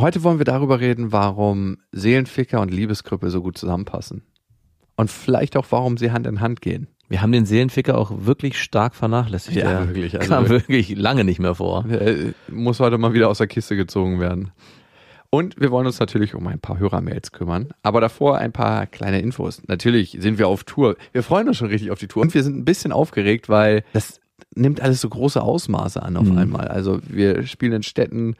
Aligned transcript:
Heute 0.00 0.22
wollen 0.22 0.38
wir 0.38 0.44
darüber 0.44 0.80
reden, 0.80 1.10
warum 1.12 1.78
Seelenficker 1.92 2.60
und 2.60 2.72
Liebeskrüppel 2.72 3.30
so 3.30 3.42
gut 3.42 3.58
zusammenpassen. 3.58 4.22
Und 4.96 5.10
vielleicht 5.10 5.56
auch, 5.56 5.66
warum 5.70 5.96
sie 5.96 6.10
Hand 6.12 6.26
in 6.26 6.40
Hand 6.40 6.60
gehen. 6.60 6.88
Wir 7.08 7.22
haben 7.22 7.32
den 7.32 7.46
Seelenficker 7.46 7.96
auch 7.96 8.12
wirklich 8.26 8.60
stark 8.62 8.94
vernachlässigt. 8.94 9.56
Ja, 9.56 9.64
Der 9.80 9.88
wirklich, 9.88 10.18
also 10.18 10.28
kam 10.34 10.48
wirklich. 10.48 10.94
lange 10.96 11.24
nicht 11.24 11.40
mehr 11.40 11.54
vor. 11.54 11.84
Äh, 11.86 12.32
muss 12.50 12.80
heute 12.80 12.98
mal 12.98 13.12
wieder 13.14 13.28
aus 13.28 13.38
der 13.38 13.46
Kiste 13.46 13.76
gezogen 13.76 14.20
werden. 14.20 14.50
Und 15.30 15.60
wir 15.60 15.70
wollen 15.70 15.86
uns 15.86 15.98
natürlich 16.00 16.34
um 16.34 16.46
ein 16.46 16.60
paar 16.60 16.78
Hörermails 16.78 17.32
kümmern. 17.32 17.68
Aber 17.82 18.00
davor 18.00 18.38
ein 18.38 18.52
paar 18.52 18.86
kleine 18.86 19.20
Infos. 19.20 19.62
Natürlich 19.66 20.16
sind 20.20 20.38
wir 20.38 20.48
auf 20.48 20.64
Tour. 20.64 20.96
Wir 21.12 21.22
freuen 21.22 21.48
uns 21.48 21.56
schon 21.56 21.68
richtig 21.68 21.90
auf 21.90 21.98
die 21.98 22.08
Tour. 22.08 22.22
Und 22.22 22.34
wir 22.34 22.42
sind 22.42 22.56
ein 22.56 22.64
bisschen 22.64 22.92
aufgeregt, 22.92 23.48
weil 23.48 23.84
das 23.92 24.20
nimmt 24.54 24.80
alles 24.80 25.00
so 25.00 25.08
große 25.08 25.42
Ausmaße 25.42 26.02
an 26.02 26.16
auf 26.16 26.26
Mhm. 26.28 26.38
einmal. 26.38 26.68
Also 26.68 27.00
wir 27.08 27.46
spielen 27.46 27.72
in 27.72 27.82
Städten 27.82 28.36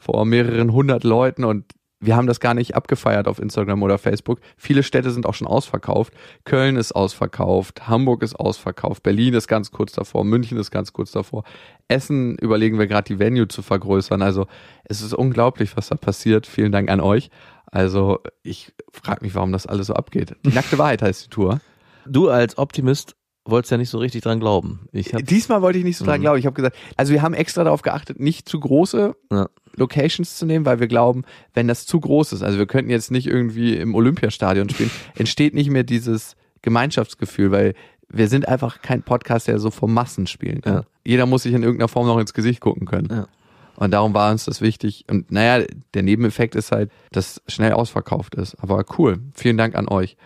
vor 0.00 0.24
mehreren 0.24 0.72
hundert 0.72 1.04
Leuten 1.04 1.44
und 1.44 1.64
wir 2.02 2.16
haben 2.16 2.26
das 2.26 2.40
gar 2.40 2.54
nicht 2.54 2.74
abgefeiert 2.74 3.28
auf 3.28 3.38
Instagram 3.38 3.82
oder 3.82 3.98
Facebook. 3.98 4.40
Viele 4.56 4.82
Städte 4.82 5.10
sind 5.10 5.26
auch 5.26 5.34
schon 5.34 5.46
ausverkauft. 5.46 6.14
Köln 6.44 6.76
ist 6.76 6.92
ausverkauft, 6.92 7.88
Hamburg 7.88 8.22
ist 8.22 8.34
ausverkauft, 8.34 9.02
Berlin 9.02 9.34
ist 9.34 9.48
ganz 9.48 9.70
kurz 9.70 9.92
davor, 9.92 10.24
München 10.24 10.56
ist 10.56 10.70
ganz 10.70 10.94
kurz 10.94 11.12
davor. 11.12 11.44
Essen 11.88 12.36
überlegen 12.38 12.78
wir 12.78 12.86
gerade 12.86 13.14
die 13.14 13.18
Venue 13.18 13.48
zu 13.48 13.60
vergrößern. 13.60 14.22
Also 14.22 14.46
es 14.84 15.02
ist 15.02 15.12
unglaublich, 15.12 15.76
was 15.76 15.88
da 15.88 15.96
passiert. 15.96 16.46
Vielen 16.46 16.72
Dank 16.72 16.90
an 16.90 17.00
euch. 17.00 17.30
Also 17.66 18.20
ich 18.42 18.72
frage 18.90 19.22
mich, 19.22 19.34
warum 19.34 19.52
das 19.52 19.66
alles 19.66 19.88
so 19.88 19.94
abgeht. 19.94 20.34
Die 20.46 20.54
nackte 20.54 20.78
Wahrheit 20.78 21.02
heißt 21.02 21.26
die 21.26 21.30
Tour. 21.30 21.60
Du 22.06 22.30
als 22.30 22.56
Optimist 22.56 23.14
wolltest 23.44 23.70
ja 23.72 23.78
nicht 23.78 23.88
so 23.90 23.98
richtig 23.98 24.22
dran 24.22 24.38
glauben. 24.40 24.80
Ich 24.92 25.14
hab, 25.14 25.24
Diesmal 25.24 25.62
wollte 25.62 25.78
ich 25.78 25.84
nicht 25.84 25.96
so 25.96 26.04
dran 26.04 26.20
Mhm. 26.20 26.22
glauben. 26.24 26.38
Ich 26.38 26.46
habe 26.46 26.54
gesagt, 26.54 26.76
also 26.96 27.12
wir 27.12 27.22
haben 27.22 27.34
extra 27.34 27.64
darauf 27.64 27.82
geachtet, 27.82 28.20
nicht 28.20 28.48
zu 28.48 28.60
große 28.60 29.14
Ja. 29.32 29.48
Locations 29.76 30.36
zu 30.36 30.46
nehmen, 30.46 30.66
weil 30.66 30.80
wir 30.80 30.88
glauben, 30.88 31.22
wenn 31.54 31.66
das 31.68 31.86
zu 31.86 32.00
groß 32.00 32.32
ist, 32.34 32.42
also 32.42 32.58
wir 32.58 32.66
könnten 32.66 32.90
jetzt 32.90 33.10
nicht 33.10 33.26
irgendwie 33.26 33.76
im 33.76 33.94
Olympiastadion 33.94 34.68
spielen, 34.68 34.90
entsteht 35.16 35.54
nicht 35.54 35.70
mehr 35.70 35.84
dieses 35.84 36.36
Gemeinschaftsgefühl, 36.62 37.50
weil 37.50 37.74
wir 38.08 38.28
sind 38.28 38.48
einfach 38.48 38.82
kein 38.82 39.02
Podcast, 39.02 39.48
der 39.48 39.58
so 39.58 39.70
vor 39.70 39.88
Massen 39.88 40.26
spielen 40.26 40.60
kann. 40.60 40.74
Ja. 40.74 40.82
Jeder 41.06 41.26
muss 41.26 41.44
sich 41.44 41.52
in 41.54 41.62
irgendeiner 41.62 41.88
Form 41.88 42.06
noch 42.06 42.18
ins 42.18 42.34
Gesicht 42.34 42.60
gucken 42.60 42.86
können. 42.86 43.08
Ja. 43.10 43.28
Und 43.76 43.92
darum 43.92 44.12
war 44.14 44.30
uns 44.32 44.44
das 44.44 44.60
wichtig. 44.60 45.04
Und 45.08 45.30
naja, 45.30 45.64
der 45.94 46.02
Nebeneffekt 46.02 46.54
ist 46.56 46.72
halt, 46.72 46.90
dass 47.12 47.40
schnell 47.46 47.72
ausverkauft 47.72 48.34
ist. 48.34 48.56
Aber 48.60 48.84
cool. 48.98 49.18
Vielen 49.34 49.56
Dank 49.56 49.74
an 49.76 49.88
euch. 49.88 50.16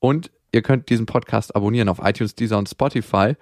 Und 0.00 0.30
ihr 0.54 0.62
könnt 0.62 0.88
diesen 0.88 1.06
Podcast 1.06 1.54
abonnieren 1.54 1.88
auf 1.88 1.98
iTunes, 2.02 2.34
Deezer 2.34 2.58
und 2.58 2.68
Spotify 2.68 3.34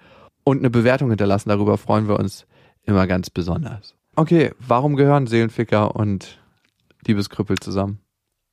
und 0.43 0.59
eine 0.59 0.69
Bewertung 0.69 1.09
hinterlassen. 1.09 1.49
Darüber 1.49 1.77
freuen 1.77 2.07
wir 2.07 2.19
uns 2.19 2.47
immer 2.83 3.07
ganz 3.07 3.29
besonders. 3.29 3.95
Okay, 4.15 4.51
warum 4.59 4.95
gehören 4.95 5.27
Seelenficker 5.27 5.95
und 5.95 6.39
Liebeskrüppel 7.05 7.57
zusammen? 7.59 8.02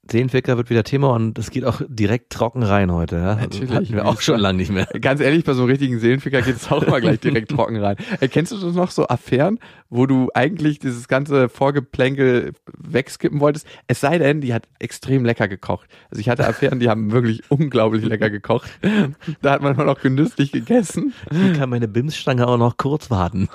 Seelenficker 0.09 0.57
wird 0.57 0.71
wieder 0.71 0.83
Thema 0.83 1.11
und 1.15 1.39
es 1.39 1.51
geht 1.51 1.65
auch 1.65 1.83
direkt 1.89 2.33
trocken 2.33 2.63
rein 2.63 2.91
heute. 2.91 3.17
Ja? 3.17 3.35
Natürlich. 3.37 3.71
Hatten 3.71 3.93
wir 3.93 4.07
auch 4.07 4.21
schon 4.21 4.41
lange 4.41 4.59
nicht 4.59 4.73
mehr. 4.73 4.87
Ganz 5.01 5.21
ehrlich, 5.21 5.45
bei 5.45 5.53
so 5.53 5.63
einem 5.63 5.71
richtigen 5.71 5.99
Seelenficker 5.99 6.43
geht 6.43 6.57
es 6.57 6.71
auch 6.71 6.87
mal 6.87 7.01
gleich 7.01 7.21
direkt 7.21 7.51
trocken 7.51 7.77
rein. 7.77 7.97
Äh, 8.21 8.29
kennst 8.29 8.51
du 8.53 8.59
das 8.59 8.75
noch 8.75 8.91
so 8.91 9.07
Affären, 9.09 9.59
wo 9.89 10.07
du 10.07 10.31
eigentlich 10.35 10.79
dieses 10.79 11.07
ganze 11.07 11.49
Vorgeplänkel 11.49 12.53
wegskippen 12.77 13.41
wolltest? 13.41 13.67
Es 13.87 14.01
sei 14.01 14.19
denn, 14.19 14.41
die 14.41 14.55
hat 14.55 14.69
extrem 14.79 15.25
lecker 15.25 15.49
gekocht. 15.49 15.89
Also 16.11 16.21
ich 16.21 16.29
hatte 16.29 16.47
Affären, 16.47 16.81
die 16.81 16.89
haben 16.89 17.13
wirklich 17.13 17.43
unglaublich 17.51 18.05
lecker 18.05 18.31
gekocht. 18.31 18.71
Da 19.43 19.53
hat 19.53 19.63
man 19.63 19.77
noch 19.77 20.01
genüsslich 20.01 20.51
gegessen. 20.51 21.13
Hier 21.31 21.53
kann 21.53 21.71
meine 21.71 21.89
Bimsstange 21.89 22.47
auch 22.47 22.59
noch 22.59 22.77
kurz 22.77 23.11
warten. 23.11 23.49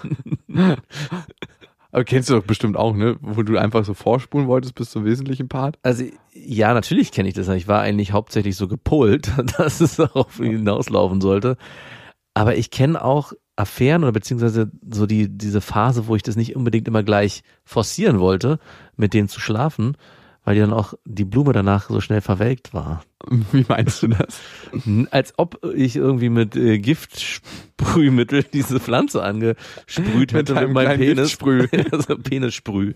Aber 1.96 2.04
kennst 2.04 2.30
du 2.30 2.34
doch 2.34 2.44
bestimmt 2.44 2.76
auch, 2.76 2.94
ne? 2.94 3.16
Wo 3.22 3.42
du 3.42 3.58
einfach 3.58 3.86
so 3.86 3.94
vorspulen 3.94 4.50
wolltest 4.50 4.76
bis 4.76 4.90
zum 4.90 5.06
wesentlichen 5.06 5.48
Part. 5.48 5.80
Also 5.82 6.04
ja, 6.34 6.74
natürlich 6.74 7.14
kenne 7.14 7.30
ich 7.30 7.36
das. 7.36 7.48
Ich 7.48 7.70
war 7.70 7.80
eigentlich 7.80 8.12
hauptsächlich 8.12 8.58
so 8.58 8.68
gepolt, 8.68 9.32
dass 9.58 9.80
es 9.80 9.96
darauf 9.96 10.36
hinauslaufen 10.36 11.22
sollte. 11.22 11.56
Aber 12.34 12.58
ich 12.58 12.70
kenne 12.70 13.02
auch 13.02 13.32
Affären 13.56 14.04
oder 14.04 14.12
beziehungsweise 14.12 14.70
so 14.92 15.06
die 15.06 15.30
diese 15.30 15.62
Phase, 15.62 16.08
wo 16.08 16.18
ich 16.18 16.22
das 16.22 16.36
nicht 16.36 16.58
unbedingt 16.58 16.90
immer 16.90 17.02
gleich 17.02 17.44
forcieren 17.64 18.20
wollte, 18.20 18.60
mit 18.98 19.14
denen 19.14 19.30
zu 19.30 19.40
schlafen, 19.40 19.96
weil 20.46 20.56
die 20.56 20.62
dann 20.62 20.72
auch 20.74 20.94
die 21.04 21.26
Blume 21.26 21.52
danach 21.52 21.90
so 21.90 22.00
schnell 22.00 22.22
verwelkt 22.22 22.74
war. 22.74 23.04
Wie 23.52 23.66
meinst 23.68 24.02
du 24.04 24.08
das? 24.08 24.40
Als 25.12 25.34
ob 25.38 25.60
ich 25.76 25.96
irgendwie 25.98 26.30
mit 26.30 26.56
äh, 26.56 26.78
Giftsprühmittel 26.80 28.44
diese 28.54 28.80
Pflanze 28.80 29.24
angesprüht 29.24 30.34
hätte 30.34 30.54
mit, 30.54 30.64
einem 30.64 30.74
meinem 30.74 30.98
Penis. 30.98 31.16
Giftsprüh. 31.38 31.68
also 31.92 32.16
Penissprüh. 32.18 32.94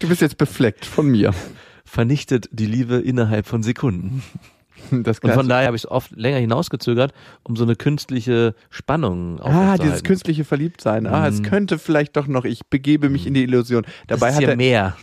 Du 0.00 0.08
bist 0.08 0.20
jetzt 0.20 0.38
befleckt 0.38 0.84
von 0.86 1.06
mir. 1.10 1.32
Vernichtet 1.84 2.48
die 2.52 2.66
Liebe 2.66 2.96
innerhalb 2.96 3.46
von 3.46 3.62
Sekunden. 3.62 4.22
Das 4.90 5.20
Und 5.20 5.32
von 5.32 5.48
daher 5.48 5.66
habe 5.68 5.76
ich 5.76 5.84
es 5.84 5.90
oft 5.90 6.10
länger 6.16 6.38
hinausgezögert, 6.38 7.14
um 7.42 7.56
so 7.56 7.64
eine 7.64 7.74
künstliche 7.76 8.54
Spannung 8.70 9.40
Ah, 9.40 9.78
dieses 9.78 10.02
künstliche 10.02 10.44
Verliebtsein. 10.44 11.06
Ah, 11.06 11.26
es 11.28 11.38
Mhm. 11.40 11.44
könnte 11.44 11.78
vielleicht 11.78 12.16
doch 12.16 12.26
noch, 12.26 12.44
ich 12.44 12.66
begebe 12.66 13.08
mich 13.08 13.26
in 13.26 13.34
die 13.34 13.44
Illusion. 13.44 13.84
das 14.08 14.18
Dabei 14.20 14.30
ist 14.30 14.34
hat 14.36 14.42
ja 14.42 14.46
der 14.48 14.56
mehr. 14.56 14.96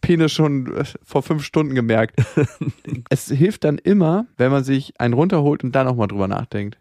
Penis 0.00 0.32
schon 0.32 0.74
äh, 0.74 0.84
vor 1.02 1.22
fünf 1.22 1.44
Stunden 1.44 1.74
gemerkt. 1.74 2.20
es 3.10 3.26
hilft 3.28 3.64
dann 3.64 3.78
immer, 3.78 4.26
wenn 4.36 4.50
man 4.50 4.64
sich 4.64 4.94
einen 4.98 5.14
runterholt 5.14 5.64
und 5.64 5.72
dann 5.72 5.86
auch 5.88 5.96
mal 5.96 6.06
drüber 6.06 6.28
nachdenkt. 6.28 6.78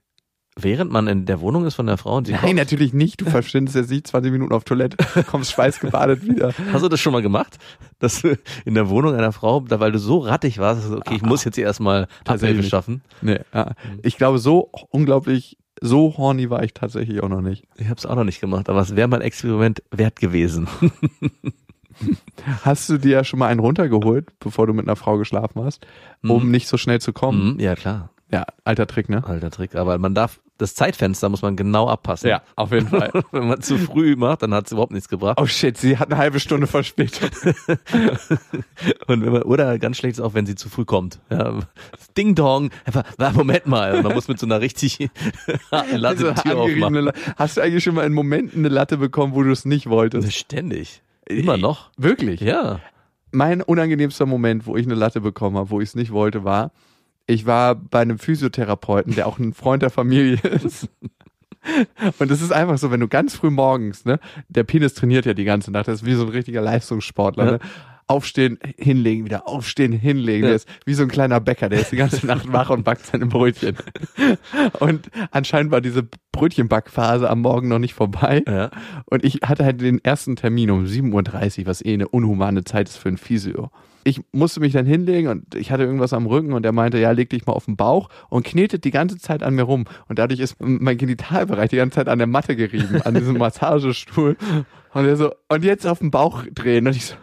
Während 0.62 0.92
man 0.92 1.08
in 1.08 1.26
der 1.26 1.40
Wohnung 1.40 1.66
ist 1.66 1.76
von 1.76 1.86
der 1.86 1.98
Frau 1.98 2.18
und 2.18 2.26
sie 2.28 2.34
Nein, 2.34 2.42
kocht. 2.42 2.56
natürlich 2.56 2.94
nicht. 2.94 3.22
Du 3.22 3.26
verschwindest 3.30 3.78
jetzt 3.78 3.92
nicht 3.92 4.08
20 4.08 4.32
Minuten 4.32 4.54
auf 4.54 4.66
Toilette, 4.66 4.98
kommst 5.28 5.52
schweißgebadet 5.52 6.26
wieder. 6.28 6.54
Hast 6.74 6.84
du 6.84 6.90
das 6.90 7.00
schon 7.00 7.14
mal 7.14 7.22
gemacht? 7.22 7.58
Dass 8.00 8.22
du 8.22 8.38
in 8.66 8.74
der 8.74 8.90
Wohnung 8.90 9.16
einer 9.16 9.32
Frau, 9.32 9.64
weil 9.70 9.92
du 9.92 10.00
so 10.00 10.18
rattig 10.18 10.58
warst, 10.58 10.92
okay, 10.92 11.16
ich 11.16 11.22
muss 11.22 11.46
jetzt 11.46 11.58
erstmal 11.58 12.08
Tatsächlich 12.26 12.32
Abhilfe 12.42 12.62
nicht. 12.62 12.70
schaffen. 12.72 13.02
Nee, 13.22 13.40
ja. 13.54 13.74
Ich 14.04 14.18
glaube, 14.18 14.40
so 14.40 14.70
unglaublich, 14.90 15.58
so 15.82 16.18
horny 16.18 16.50
war 16.50 16.62
ich 16.64 16.74
tatsächlich 16.74 17.24
auch 17.24 17.30
noch 17.30 17.42
nicht. 17.42 17.66
Ich 17.78 17.86
habe 17.86 17.96
es 17.98 18.06
auch 18.06 18.16
noch 18.16 18.26
nicht 18.26 18.42
gemacht, 18.42 18.68
aber 18.68 18.82
es 18.82 18.98
wäre 18.98 19.08
mal 19.08 19.18
ein 19.18 19.22
Experiment 19.22 19.82
wert 19.92 20.18
gewesen. 20.20 20.68
Hast 22.64 22.90
du 22.90 22.98
dir 22.98 23.12
ja 23.12 23.24
schon 23.24 23.40
mal 23.40 23.48
einen 23.48 23.60
runtergeholt, 23.60 24.28
bevor 24.40 24.68
du 24.68 24.74
mit 24.74 24.86
einer 24.88 24.96
Frau 24.96 25.18
geschlafen 25.18 25.64
hast, 25.64 25.86
um 26.24 26.46
Mhm. 26.46 26.52
nicht 26.52 26.68
so 26.68 26.78
schnell 26.78 27.00
zu 27.02 27.14
kommen? 27.14 27.54
Mhm, 27.56 27.60
ja, 27.60 27.76
klar. 27.76 28.10
Ja, 28.32 28.46
alter 28.64 28.86
Trick, 28.86 29.10
ne? 29.10 29.24
Alter 29.26 29.50
Trick. 29.50 29.74
Aber 29.74 29.98
man 29.98 30.14
darf, 30.14 30.40
das 30.60 30.76
Zeitfenster 30.76 31.30
muss 31.30 31.42
man 31.42 31.56
genau 31.56 31.88
abpassen. 31.90 32.30
auf 32.56 32.72
jeden 32.72 32.88
Fall. 32.88 33.10
Wenn 33.32 33.48
man 33.48 33.60
zu 33.62 33.80
früh 33.80 34.16
macht, 34.16 34.44
dann 34.44 34.54
hat 34.54 34.68
es 34.68 34.72
überhaupt 34.72 34.92
nichts 34.92 35.10
gebracht. 35.10 35.40
Oh 35.42 35.48
shit, 35.48 35.76
sie 35.78 35.98
hat 35.98 36.12
eine 36.12 36.18
halbe 36.20 36.40
Stunde 36.40 36.68
Verspätung. 36.68 37.30
Und 39.08 39.26
wenn 39.26 39.32
man, 39.34 39.42
oder 39.44 39.80
ganz 39.80 39.98
schlecht 39.98 40.18
ist 40.20 40.20
auch, 40.24 40.34
wenn 40.36 40.46
sie 40.46 40.54
zu 40.56 40.70
früh 40.70 40.86
kommt. 40.86 41.20
Ja, 41.32 41.60
Ding 42.18 42.36
Dong, 42.36 42.70
einfach, 42.86 43.04
na, 43.18 43.32
Moment 43.32 43.66
mal. 43.66 44.02
Man 44.04 44.14
muss 44.14 44.28
mit 44.28 44.38
so 44.40 44.46
einer 44.46 44.62
richtig 44.62 45.00
harten 45.72 45.98
Latte 45.98 46.28
Also 46.30 46.32
die 46.44 46.50
Tür 46.50 46.58
aufmachen. 46.58 47.12
Hast 47.36 47.58
du 47.58 47.62
eigentlich 47.62 47.84
schon 47.84 47.96
mal 47.96 48.06
in 48.06 48.14
Momenten 48.14 48.60
eine 48.60 48.70
Latte 48.70 48.98
bekommen, 48.98 49.34
wo 49.34 49.42
du 49.44 49.52
es 49.52 49.66
nicht 49.66 49.90
wolltest? 49.90 50.32
Ständig. 50.34 51.02
Immer 51.30 51.58
noch. 51.58 51.92
Wirklich? 51.98 52.42
Ja. 52.42 52.82
Mein 53.32 53.62
unangenehmster 53.62 54.26
Moment, 54.26 54.66
wo 54.66 54.76
ich 54.76 54.86
eine 54.86 54.96
Latte 54.96 55.22
bekommen 55.22 55.58
habe, 55.58 55.70
wo 55.70 55.80
ich 55.80 55.90
es 55.90 55.96
nicht 55.96 56.12
wollte, 56.12 56.44
war, 56.44 56.72
ich 57.28 57.46
war 57.46 57.76
bei 57.76 58.02
einem 58.02 58.18
Physiotherapeuten, 58.18 59.14
der 59.14 59.28
auch 59.28 59.38
ein 59.38 59.54
Freund 59.54 59.84
der 59.84 59.92
Familie 59.92 60.40
ist. 60.44 60.90
Und 62.18 62.32
es 62.32 62.42
ist 62.42 62.52
einfach 62.52 62.78
so, 62.78 62.90
wenn 62.90 63.02
du 63.02 63.08
ganz 63.08 63.36
früh 63.36 63.52
morgens, 63.52 64.06
ne, 64.06 64.20
der 64.48 64.64
Penis 64.64 64.96
trainiert 64.96 65.26
ja 65.26 65.34
die 65.34 65.44
ganze 65.44 65.72
Nacht, 65.72 65.88
das 65.88 66.02
ist 66.02 66.06
wie 66.06 66.14
so 66.16 66.24
ein 66.24 66.30
richtiger 66.30 66.62
Leistungssportler, 66.62 67.46
ne? 67.46 67.60
Aufstehen, 68.10 68.58
hinlegen, 68.78 69.24
wieder 69.24 69.48
aufstehen, 69.48 69.94
hinlegen. 69.94 70.44
Ja. 70.44 70.50
Der 70.50 70.56
ist 70.56 70.68
wie 70.86 70.96
so 70.96 71.04
ein 71.04 71.10
kleiner 71.10 71.40
Bäcker, 71.40 71.70
der 71.70 71.82
ist 71.82 71.92
die 71.92 71.96
ganze 71.96 72.26
Nacht 72.26 72.52
wach 72.52 72.72
und 72.72 72.84
backt 72.84 73.06
seine 73.06 73.28
Brötchen. 73.28 73.78
Und 74.80 75.10
anscheinend 75.30 75.72
war 75.72 75.80
diese 75.80 76.08
Brötchenbackphase 76.32 77.30
am 77.30 77.42
Morgen 77.42 77.68
noch 77.68 77.80
nicht 77.80 77.94
vorbei. 77.94 78.44
Ja. 78.48 78.72
Und 79.06 79.24
ich 79.24 79.42
hatte 79.46 79.64
halt 79.64 79.80
den 79.82 80.04
ersten 80.04 80.36
Termin 80.36 80.72
um 80.72 80.86
7.30 80.86 81.60
Uhr, 81.62 81.66
was 81.68 81.86
eh 81.86 81.94
eine 81.94 82.08
unhumane 82.08 82.64
Zeit 82.64 82.90
ist 82.90 82.98
für 82.98 83.10
ein 83.10 83.18
Physio. 83.18 83.70
ich 84.04 84.22
musste 84.32 84.60
mich 84.60 84.74
dann 84.74 84.86
hinlegen 84.86 85.28
und 85.28 85.56
ich 85.56 85.72
hatte 85.72 85.84
irgendwas 85.84 86.14
am 86.14 86.26
Rücken 86.26 86.54
und 86.54 86.66
er 86.66 86.72
meinte, 86.72 86.98
ja, 86.98 87.12
leg 87.12 87.30
dich 87.30 87.46
mal 87.46 87.54
auf 87.54 87.66
den 87.66 87.76
Bauch 87.76 88.10
und 88.30 88.46
knetet 88.46 88.84
die 88.86 88.92
ganze 88.92 89.18
Zeit 89.20 89.44
an 89.44 89.56
mir 89.56 89.64
rum. 89.64 89.86
Und 90.08 90.20
dadurch 90.20 90.40
ist 90.40 90.56
mein 90.60 90.98
Genitalbereich 90.98 91.70
die 91.70 91.78
ganze 91.78 91.96
Zeit 91.96 92.10
an 92.10 92.18
der 92.18 92.28
Matte 92.28 92.56
gerieben, 92.56 93.02
an 93.04 93.14
diesem 93.14 93.38
Massagestuhl. 93.40 94.36
Und 94.94 95.06
er 95.06 95.16
so, 95.18 95.32
und 95.50 95.64
jetzt 95.64 95.86
auf 95.86 96.00
den 96.00 96.10
Bauch 96.10 96.44
drehen. 96.52 96.88
Und 96.88 96.96
ich 96.96 97.06
so, 97.06 97.16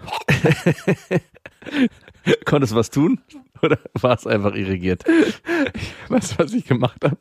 Konntest 2.44 2.73
du 2.73 2.77
was 2.77 2.91
tun? 2.91 3.21
Oder 3.62 3.79
war 3.94 4.15
es 4.15 4.27
einfach 4.27 4.55
irrigiert? 4.55 5.05
weißt 6.09 6.33
du, 6.33 6.44
was 6.44 6.53
ich 6.53 6.65
gemacht 6.65 7.03
habe? 7.05 7.17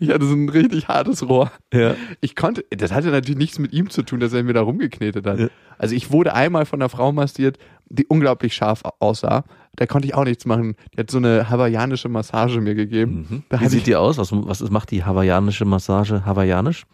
Ich 0.00 0.10
hatte 0.10 0.24
so 0.24 0.34
ein 0.34 0.48
richtig 0.48 0.88
hartes 0.88 1.28
Rohr. 1.28 1.50
Ja. 1.72 1.94
Ich 2.20 2.34
konnte, 2.34 2.64
das 2.70 2.92
hatte 2.92 3.08
natürlich 3.08 3.38
nichts 3.38 3.58
mit 3.58 3.72
ihm 3.72 3.90
zu 3.90 4.02
tun, 4.02 4.20
dass 4.20 4.32
er 4.32 4.42
mir 4.42 4.52
da 4.52 4.62
rumgeknetet 4.62 5.26
hat. 5.26 5.38
Ja. 5.38 5.48
Also 5.78 5.94
ich 5.94 6.10
wurde 6.10 6.34
einmal 6.34 6.66
von 6.66 6.80
einer 6.80 6.88
Frau 6.88 7.12
massiert, 7.12 7.58
die 7.88 8.06
unglaublich 8.06 8.54
scharf 8.54 8.82
aussah. 8.98 9.44
Da 9.76 9.86
konnte 9.86 10.08
ich 10.08 10.14
auch 10.14 10.24
nichts 10.24 10.46
machen. 10.46 10.74
Die 10.94 10.98
hat 10.98 11.10
so 11.10 11.18
eine 11.18 11.48
hawaiianische 11.48 12.08
Massage 12.08 12.60
mir 12.60 12.74
gegeben. 12.74 13.44
Da 13.48 13.60
Wie 13.60 13.68
sieht 13.68 13.78
ich, 13.78 13.84
die 13.84 13.96
aus? 13.96 14.18
Was, 14.18 14.32
was 14.32 14.68
macht 14.70 14.90
die 14.90 15.04
hawaiianische 15.04 15.64
Massage 15.64 16.24
hawaiianisch? 16.24 16.84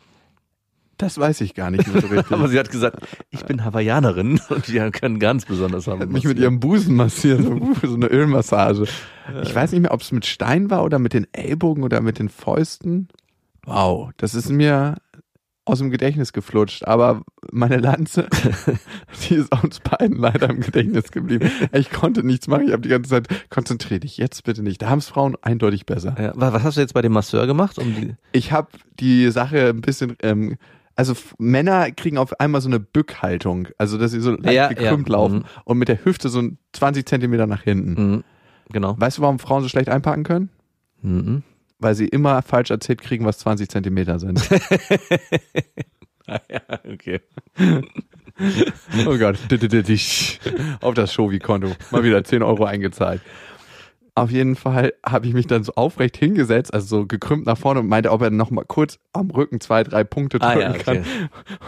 Das 0.99 1.19
weiß 1.19 1.41
ich 1.43 1.55
gar 1.55 1.71
nicht 1.71 1.87
mehr 1.87 2.01
so 2.01 2.07
richtig. 2.09 2.31
Aber 2.33 2.49
sie 2.49 2.59
hat 2.59 2.71
gesagt, 2.71 2.99
ich 3.31 3.45
bin 3.45 3.65
Hawaiianerin 3.65 4.41
und 4.49 4.67
die 4.69 4.79
können 4.91 5.19
ganz 5.19 5.45
besonders 5.45 5.87
haben. 5.87 6.11
mich 6.13 6.25
mit 6.25 6.39
ihrem 6.39 6.61
Busen 6.61 6.97
massiert, 6.97 7.43
so, 7.83 7.95
eine 7.95 8.07
Ölmassage. 8.07 8.85
Ich 9.43 9.55
weiß 9.55 9.73
nicht 9.73 9.81
mehr, 9.83 9.93
ob 9.93 10.01
es 10.03 10.13
mit 10.13 10.27
Stein 10.27 10.71
war 10.71 10.85
oder 10.85 10.99
mit 10.99 11.13
den 11.13 11.27
Ellbogen 11.33 11.83
oder 11.85 12.01
mit 12.01 12.19
den 12.19 12.29
Fäusten. 12.29 13.09
Wow, 13.65 14.11
das 14.17 14.35
ist 14.35 14.49
mir 14.51 14.97
aus 15.69 15.79
dem 15.81 15.91
Gedächtnis 15.91 16.33
geflutscht, 16.33 16.85
aber 16.85 17.23
meine 17.51 17.79
Lanze, 17.79 18.29
die 19.29 19.35
ist 19.35 19.53
uns 19.65 19.81
beiden 19.81 20.17
leider 20.19 20.49
im 20.49 20.61
Gedächtnis 20.61 21.11
geblieben. 21.11 21.51
Ich 21.73 21.91
konnte 21.91 22.25
nichts 22.25 22.47
machen, 22.47 22.67
ich 22.69 22.73
habe 22.73 22.83
die 22.83 22.89
ganze 22.89 23.11
Zeit, 23.11 23.27
konzentrier 23.51 23.99
dich 23.99 24.17
jetzt 24.17 24.45
bitte 24.45 24.63
nicht. 24.63 24.81
Da 24.81 24.89
haben 24.91 25.01
es 25.01 25.09
Frauen 25.09 25.35
eindeutig 25.43 25.85
besser. 25.85 26.15
Ja, 26.21 26.33
wa- 26.37 26.53
was 26.53 26.63
hast 26.63 26.77
du 26.77 26.81
jetzt 26.83 26.95
bei 26.95 27.03
dem 27.03 27.11
Masseur 27.13 27.49
gemacht? 27.49 27.81
Um 27.81 28.17
Ich 28.31 28.53
habe 28.53 28.69
die 29.01 29.29
Sache 29.33 29.71
ein 29.71 29.81
bisschen, 29.81 30.15
ähm, 30.23 30.57
also 30.97 31.15
Männer 31.39 31.91
kriegen 31.93 32.19
auf 32.19 32.41
einmal 32.41 32.61
so 32.61 32.69
eine 32.69 32.81
Bückhaltung, 32.81 33.69
also 33.79 33.99
dass 33.99 34.11
sie 34.11 34.21
so 34.21 34.33
leicht 34.33 34.55
Ja, 34.55 34.69
gekrümmt 34.69 35.09
ja, 35.09 35.13
laufen 35.13 35.39
mhm. 35.39 35.45
und 35.65 35.79
mit 35.79 35.89
der 35.89 36.05
Hüfte 36.05 36.29
so 36.31 36.43
20 36.73 37.07
Zentimeter 37.07 37.47
nach 37.47 37.63
hinten. 37.63 37.91
Mhm, 37.91 38.25
genau. 38.71 38.97
Weißt 38.99 39.19
du, 39.19 39.23
warum 39.23 39.39
Frauen 39.39 39.63
so 39.63 39.69
schlecht 39.69 39.89
einpacken 39.89 40.25
können? 40.25 40.49
Mhm. 41.03 41.43
Weil 41.79 41.95
sie 41.95 42.09
immer 42.09 42.41
falsch 42.41 42.71
erzählt 42.71 43.03
kriegen, 43.03 43.27
was 43.27 43.39
20 43.39 43.69
Zentimeter 43.69 44.19
sind. 44.19 44.41
Ah, 46.29 46.41
ja, 46.51 46.61
okay. 46.93 47.21
oh 49.07 49.17
Gott. 49.17 49.39
Auf 50.81 50.95
das 50.95 51.13
Shovi-Konto. 51.13 51.71
Mal 51.93 52.03
wieder 52.03 52.25
10 52.25 52.43
Euro 52.43 52.65
eingezahlt. 52.65 53.21
Auf 54.19 54.31
jeden 54.31 54.57
Fall 54.57 54.95
habe 55.05 55.27
ich 55.27 55.35
mich 55.35 55.47
dann 55.47 55.63
so 55.63 55.75
aufrecht 55.77 56.17
hingesetzt, 56.17 56.73
also 56.73 57.01
so 57.01 57.07
gekrümmt 57.07 57.45
nach 57.45 57.59
vorne 57.59 57.81
und 57.81 57.89
meinte, 57.89 58.11
ob 58.11 58.23
er 58.23 58.31
noch 58.31 58.51
mal 58.51 58.65
kurz 58.65 58.99
am 59.13 59.31
Rücken 59.31 59.61
zwei, 59.61 59.85
drei 59.85 60.05
Punkte 60.05 60.39
Ah, 60.41 60.55
drücken 60.55 60.61
ja, 60.63 60.71
okay. 60.71 60.83
kann. 60.85 61.05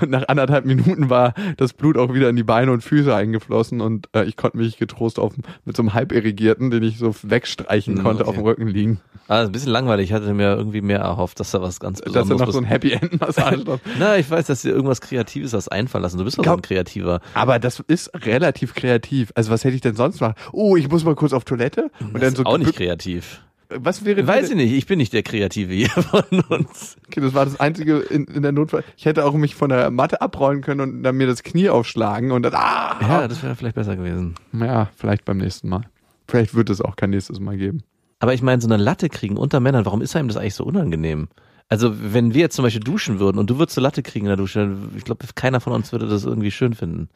Und 0.00 0.10
nach 0.10 0.26
anderthalb 0.28 0.64
Minuten 0.64 1.10
war 1.10 1.34
das 1.58 1.74
Blut 1.74 1.98
auch 1.98 2.14
wieder 2.14 2.30
in 2.30 2.36
die 2.36 2.42
Beine 2.44 2.72
und 2.72 2.82
Füße 2.82 3.14
eingeflossen 3.14 3.82
und 3.82 4.08
äh, 4.16 4.24
ich 4.24 4.36
konnte 4.36 4.56
mich 4.56 4.78
getrost 4.78 5.18
auf, 5.18 5.34
mit 5.66 5.76
so 5.76 5.82
einem 5.82 5.92
halb 5.92 6.10
irrigierten, 6.12 6.70
den 6.70 6.82
ich 6.82 6.96
so 6.98 7.14
wegstreichen 7.22 7.96
Hm, 7.98 8.02
konnte, 8.02 8.22
okay. 8.22 8.30
auf 8.30 8.36
dem 8.36 8.44
Rücken 8.44 8.66
liegen. 8.66 9.00
Ah, 9.28 9.42
ein 9.42 9.52
bisschen 9.52 9.72
langweilig. 9.72 10.06
Ich 10.08 10.12
hatte 10.14 10.32
mir 10.32 10.56
irgendwie 10.56 10.80
mehr 10.80 11.00
erhofft, 11.00 11.38
dass 11.40 11.50
da 11.50 11.60
was 11.60 11.80
ganz 11.80 12.00
Dass 12.00 12.14
er 12.14 12.22
Besonderes 12.22 12.46
noch 12.46 12.52
so 12.54 12.58
ein 12.60 12.64
Happy 12.64 12.92
End 12.92 13.20
Massage. 13.20 13.62
Na, 13.98 14.16
ich 14.16 14.30
weiß, 14.30 14.46
dass 14.46 14.62
dir 14.62 14.70
irgendwas 14.70 15.02
Kreatives 15.02 15.52
hast 15.52 15.68
einfallen 15.68 16.02
lassen. 16.02 16.16
Du 16.16 16.24
bist 16.24 16.38
doch 16.38 16.44
so 16.44 16.52
ein 16.52 16.62
Kreativer. 16.62 17.20
Aber 17.34 17.58
das 17.58 17.78
ist 17.80 18.10
relativ 18.24 18.74
kreativ. 18.74 19.30
Also 19.34 19.50
was 19.50 19.64
hätte 19.64 19.74
ich 19.74 19.82
denn 19.82 19.94
sonst 19.96 20.22
machen? 20.22 20.32
Oh, 20.52 20.76
ich 20.76 20.88
muss 20.88 21.04
mal 21.04 21.14
kurz 21.14 21.34
auf 21.34 21.44
Toilette 21.44 21.90
und 22.00 22.14
Das 22.14 22.22
dann 22.22 22.34
so 22.38 22.44
auch 22.44 22.58
nicht 22.58 22.74
kreativ. 22.74 23.42
Was 23.70 24.04
wäre 24.04 24.26
Weiß 24.26 24.48
ich 24.48 24.56
nicht. 24.56 24.72
Ich 24.72 24.86
bin 24.86 24.96
nicht 24.96 25.12
der 25.12 25.22
Kreative 25.22 25.74
hier 25.74 25.88
von 25.90 26.22
uns. 26.48 26.96
Okay, 27.06 27.20
das 27.20 27.34
war 27.34 27.44
das 27.44 27.60
einzige 27.60 27.98
in, 27.98 28.24
in 28.24 28.42
der 28.42 28.52
Notfall. 28.52 28.82
Ich 28.96 29.04
hätte 29.04 29.26
auch 29.26 29.34
mich 29.34 29.54
von 29.54 29.68
der 29.68 29.90
Matte 29.90 30.22
abrollen 30.22 30.62
können 30.62 30.80
und 30.80 31.02
dann 31.02 31.16
mir 31.16 31.26
das 31.26 31.42
Knie 31.42 31.68
aufschlagen 31.68 32.30
und 32.32 32.42
dann 32.44 32.54
ah! 32.54 32.96
Ja, 33.02 33.28
das 33.28 33.42
wäre 33.42 33.54
vielleicht 33.54 33.74
besser 33.74 33.94
gewesen. 33.96 34.36
Ja, 34.54 34.88
vielleicht 34.96 35.26
beim 35.26 35.36
nächsten 35.36 35.68
Mal. 35.68 35.82
Vielleicht 36.26 36.54
wird 36.54 36.70
es 36.70 36.80
auch 36.80 36.96
kein 36.96 37.10
nächstes 37.10 37.40
Mal 37.40 37.58
geben. 37.58 37.82
Aber 38.20 38.32
ich 38.32 38.40
meine, 38.42 38.60
so 38.62 38.68
eine 38.68 38.82
Latte 38.82 39.10
kriegen 39.10 39.36
unter 39.36 39.60
Männern, 39.60 39.84
warum 39.84 40.00
ist 40.00 40.16
einem 40.16 40.28
das 40.28 40.38
eigentlich 40.38 40.54
so 40.54 40.64
unangenehm? 40.64 41.28
Also, 41.68 41.92
wenn 42.14 42.32
wir 42.32 42.40
jetzt 42.40 42.56
zum 42.56 42.62
Beispiel 42.62 42.82
duschen 42.82 43.20
würden 43.20 43.38
und 43.38 43.50
du 43.50 43.58
würdest 43.58 43.76
eine 43.76 43.82
Latte 43.82 44.02
kriegen 44.02 44.24
in 44.24 44.30
der 44.30 44.36
Dusche, 44.38 44.60
dann- 44.60 44.90
ich 44.96 45.04
glaube, 45.04 45.26
keiner 45.34 45.60
von 45.60 45.74
uns 45.74 45.92
würde 45.92 46.08
das 46.08 46.24
irgendwie 46.24 46.50
schön 46.50 46.72
finden. 46.72 47.10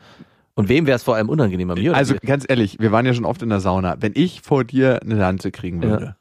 Und 0.55 0.69
wem 0.69 0.87
wäre 0.87 0.97
es 0.97 1.03
vor 1.03 1.17
allem 1.17 1.29
unangenehmer? 1.29 1.75
Mir 1.75 1.91
oder 1.91 1.99
Also 1.99 2.15
ganz 2.25 2.45
ehrlich, 2.49 2.79
wir 2.79 2.93
waren 2.93 3.07
ja 3.07 3.15
schon 3.15 3.25
oft 3.25 3.43
in 3.43 3.49
der 3.49 3.61
Sauna. 3.61 3.97
Wenn 4.01 4.13
ich 4.15 4.43
vor 4.43 4.65
dir 4.65 5.01
eine 5.03 5.15
Lanze 5.15 5.51
kriegen 5.51 5.83
würde, 5.83 6.17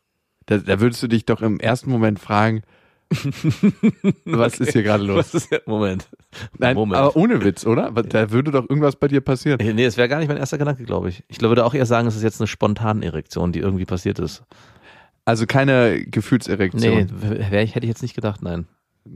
da, 0.46 0.58
da 0.58 0.80
würdest 0.80 1.04
du 1.04 1.08
dich 1.08 1.26
doch 1.26 1.42
im 1.42 1.60
ersten 1.60 1.90
Moment 1.90 2.20
fragen, 2.20 2.64
was 4.26 4.60
ist 4.62 4.72
hier 4.72 4.84
gerade 4.84 5.04
los? 5.04 5.34
Ist 5.34 5.50
Moment? 5.66 6.08
Nein, 6.58 6.76
Moment. 6.76 6.98
aber 6.98 7.16
ohne 7.18 7.44
Witz, 7.44 7.66
oder? 7.66 7.92
Da 7.92 8.32
würde 8.32 8.52
doch 8.52 8.70
irgendwas 8.70 8.96
bei 8.96 9.10
dir 9.10 9.20
passieren. 9.20 9.60
Nee, 9.62 9.84
das 9.84 9.98
wäre 9.98 10.08
gar 10.08 10.20
nicht 10.20 10.30
mein 10.30 10.38
erster 10.38 10.58
Gedanke, 10.58 10.84
glaube 10.84 11.10
ich. 11.10 11.24
Ich 11.28 11.38
glaube, 11.38 11.52
würde 11.52 11.66
auch 11.66 11.74
eher 11.74 11.86
sagen, 11.86 12.08
es 12.08 12.16
ist 12.16 12.24
jetzt 12.24 12.40
eine 12.40 12.48
spontane 12.48 13.06
Erektion, 13.06 13.52
die 13.52 13.60
irgendwie 13.60 13.86
passiert 13.86 14.20
ist. 14.20 14.44
Also 15.26 15.46
keine 15.46 16.06
Gefühlserektion. 16.06 16.82
Nee, 16.82 17.08
wär 17.12 17.66
hätte 17.66 17.86
ich 17.86 17.90
jetzt 17.90 18.02
nicht 18.02 18.16
gedacht, 18.16 18.42
nein. 18.42 18.66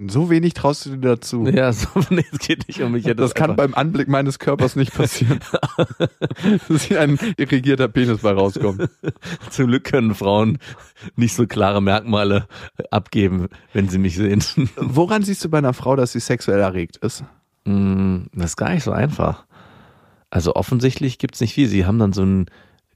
So 0.08 0.32
wenig 0.32 0.56
traust 0.56 0.86
du 0.86 0.92
dir 0.92 0.98
dazu. 1.10 1.46
Ja, 1.48 1.72
so, 1.74 1.88
nee, 2.10 2.26
es 2.32 2.40
geht 2.40 2.68
nicht 2.68 2.82
um 2.82 2.94
mich. 2.94 3.04
Ich 3.04 3.08
hätte 3.08 3.22
Das 3.22 3.36
kann 3.36 3.56
beim 3.56 3.76
Anblick 3.76 4.08
meines 4.08 4.40
Körpers 4.40 4.76
nicht 4.76 4.94
passieren. 4.94 5.40
Dass 6.68 6.84
hier 6.84 7.02
ein 7.02 7.20
irrigierter 7.38 7.88
Penis 7.88 8.20
bei 8.20 8.32
rauskommt. 8.32 8.90
Zum 9.52 9.68
Glück 9.68 9.84
können 9.84 10.16
Frauen 10.16 10.58
nicht 11.16 11.36
so 11.36 11.46
klare 11.46 11.82
Merkmale 11.82 12.48
abgeben, 12.90 13.48
wenn 13.74 13.88
sie 13.90 14.00
mich 14.00 14.16
sehen. 14.16 14.44
Woran 14.76 15.22
siehst 15.24 15.46
du 15.46 15.50
bei 15.50 15.60
einer 15.60 15.74
Frau, 15.74 15.96
dass 15.96 16.14
sie 16.14 16.20
sexuell 16.20 16.60
erregt 16.60 16.98
ist? 16.98 17.24
Mm, 17.66 18.24
Das 18.34 18.52
ist 18.52 18.58
gar 18.58 18.72
nicht 18.72 18.84
so 18.84 18.92
einfach. 18.92 19.46
Also 20.32 20.56
offensichtlich 20.56 21.20
gibt's 21.20 21.42
nicht 21.42 21.54
viel. 21.54 21.68
Sie 21.68 21.86
haben 21.86 22.00
dann 22.00 22.12
so 22.12 22.24
ein 22.24 22.48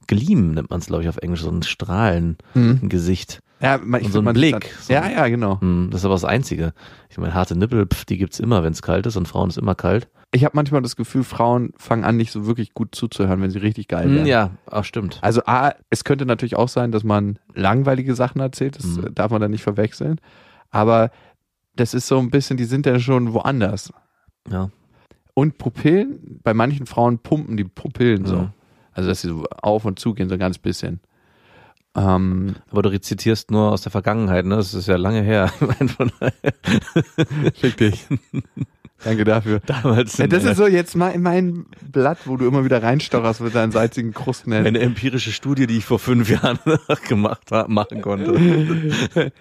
Gleam, 0.08 0.54
nennt 0.54 0.70
man 0.70 0.80
es, 0.80 0.86
glaube 0.86 1.04
ich, 1.04 1.08
auf 1.08 1.18
Englisch, 1.18 1.42
so 1.42 1.50
ein 1.50 1.62
Strahlen 1.62 2.36
im 2.54 2.88
Gesicht. 2.88 3.40
Ja, 3.60 3.78
man, 3.82 4.02
Und 4.02 4.12
so 4.12 4.20
ein 4.20 4.32
Blick. 4.32 4.74
So 4.80 4.92
ja, 4.92 5.08
ja, 5.08 5.28
genau. 5.28 5.56
Mm, 5.56 5.90
Das 5.90 6.00
ist 6.00 6.04
aber 6.06 6.14
das 6.14 6.24
Einzige. 6.24 6.72
Ich 7.10 7.18
meine, 7.18 7.34
harte 7.34 7.56
Nippel, 7.56 7.86
pf, 7.86 8.04
die 8.06 8.16
gibt's 8.16 8.40
immer, 8.40 8.62
wenn 8.62 8.72
es 8.72 8.80
kalt 8.82 9.04
ist 9.06 9.16
und 9.16 9.28
Frauen 9.28 9.50
ist 9.50 9.58
immer 9.58 9.74
kalt. 9.74 10.08
Ich 10.32 10.44
habe 10.44 10.52
manchmal 10.54 10.80
das 10.80 10.96
Gefühl, 10.96 11.24
Frauen 11.24 11.72
fangen 11.76 12.04
an, 12.04 12.16
nicht 12.16 12.30
so 12.32 12.46
wirklich 12.46 12.72
gut 12.72 12.94
zuzuhören, 12.94 13.42
wenn 13.42 13.50
sie 13.50 13.58
richtig 13.58 13.88
geil 13.88 14.08
Mm, 14.08 14.14
werden. 14.14 14.26
Ja, 14.26 14.50
auch 14.66 14.84
stimmt. 14.84 15.18
Also 15.22 15.42
A, 15.44 15.72
es 15.90 16.04
könnte 16.04 16.24
natürlich 16.24 16.56
auch 16.56 16.68
sein, 16.68 16.90
dass 16.92 17.04
man 17.04 17.38
langweilige 17.54 18.14
Sachen 18.14 18.40
erzählt, 18.40 18.78
das 18.78 18.86
Mhm. 18.86 19.14
darf 19.14 19.30
man 19.30 19.40
dann 19.40 19.50
nicht 19.50 19.62
verwechseln. 19.62 20.20
Aber 20.70 21.10
das 21.76 21.92
ist 21.94 22.06
so 22.06 22.18
ein 22.18 22.30
bisschen, 22.30 22.56
die 22.56 22.64
sind 22.64 22.86
ja 22.86 22.98
schon 22.98 23.32
woanders. 23.34 23.92
Ja. 24.50 24.70
Und 25.34 25.58
Pupillen, 25.58 26.40
bei 26.42 26.54
manchen 26.54 26.86
Frauen 26.86 27.18
pumpen 27.18 27.56
die 27.56 27.64
Pupillen 27.64 28.24
so. 28.24 28.36
Mhm. 28.38 28.48
Also 28.92 29.08
dass 29.08 29.20
sie 29.20 29.28
so 29.28 29.44
auf 29.62 29.84
und 29.84 29.98
zu 29.98 30.14
gehen, 30.14 30.28
so 30.28 30.34
ein 30.34 30.38
ganz 30.40 30.58
bisschen. 30.58 31.00
Ähm, 31.96 32.54
Aber 32.70 32.82
du 32.82 32.90
rezitierst 32.90 33.50
nur 33.50 33.72
aus 33.72 33.82
der 33.82 33.90
Vergangenheit, 33.90 34.46
ne? 34.46 34.56
Das 34.56 34.74
ist 34.74 34.86
ja 34.86 34.96
lange 34.96 35.22
her. 35.22 35.48
Fick 37.54 37.76
dich. 37.78 38.06
Danke 39.02 39.24
dafür. 39.24 39.60
damals 39.66 40.18
Ja, 40.18 40.26
das 40.26 40.44
ist 40.44 40.58
so 40.58 40.66
jetzt 40.66 40.94
mal 40.94 41.08
in 41.08 41.22
mein 41.22 41.66
Blatt, 41.90 42.18
wo 42.26 42.36
du 42.36 42.46
immer 42.46 42.64
wieder 42.64 42.82
reinstocherst 42.82 43.40
mit 43.40 43.54
deinen 43.54 43.72
salzigen 43.72 44.12
Krusten. 44.12 44.52
eine 44.52 44.78
empirische 44.78 45.32
Studie, 45.32 45.66
die 45.66 45.78
ich 45.78 45.84
vor 45.84 45.98
fünf 45.98 46.28
Jahren 46.28 46.58
gemacht 47.08 47.50
habe, 47.50 47.72
machen 47.72 48.02
konnte. 48.02 49.32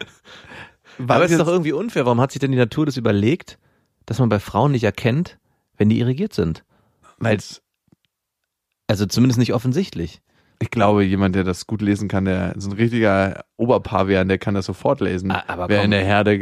Aber 0.98 1.24
es 1.26 1.32
ist 1.32 1.40
doch 1.40 1.48
irgendwie 1.48 1.74
unfair. 1.74 2.06
Warum 2.06 2.22
hat 2.22 2.32
sich 2.32 2.40
denn 2.40 2.52
die 2.52 2.58
Natur 2.58 2.86
das 2.86 2.98
überlegt, 2.98 3.58
dass 4.06 4.20
man 4.20 4.30
bei 4.30 4.40
Frauen 4.40 4.72
nicht 4.72 4.84
erkennt, 4.84 5.38
wenn 5.78 5.90
die 5.90 6.00
irrigiert 6.00 6.34
sind? 6.34 6.64
Weil's, 7.20 7.62
Also 8.88 9.06
zumindest 9.06 9.40
nicht 9.40 9.54
offensichtlich. 9.54 10.22
Ich 10.62 10.72
glaube, 10.72 11.06
jemand, 11.06 11.36
der 11.36 11.46
das 11.46 11.68
gut 11.68 11.82
lesen 11.82 12.10
kann, 12.10 12.26
der 12.26 12.54
so 12.58 12.70
ein 12.70 12.74
richtiger 12.74 13.46
Oberpavian, 13.56 14.28
der 14.28 14.38
kann 14.38 14.56
das 14.56 14.66
sofort 14.66 15.00
lesen. 15.00 15.32
Aber 15.32 15.70
wer 15.70 15.78
komm. 15.78 15.86
in 15.86 15.92
der 15.92 16.04
Herde 16.04 16.38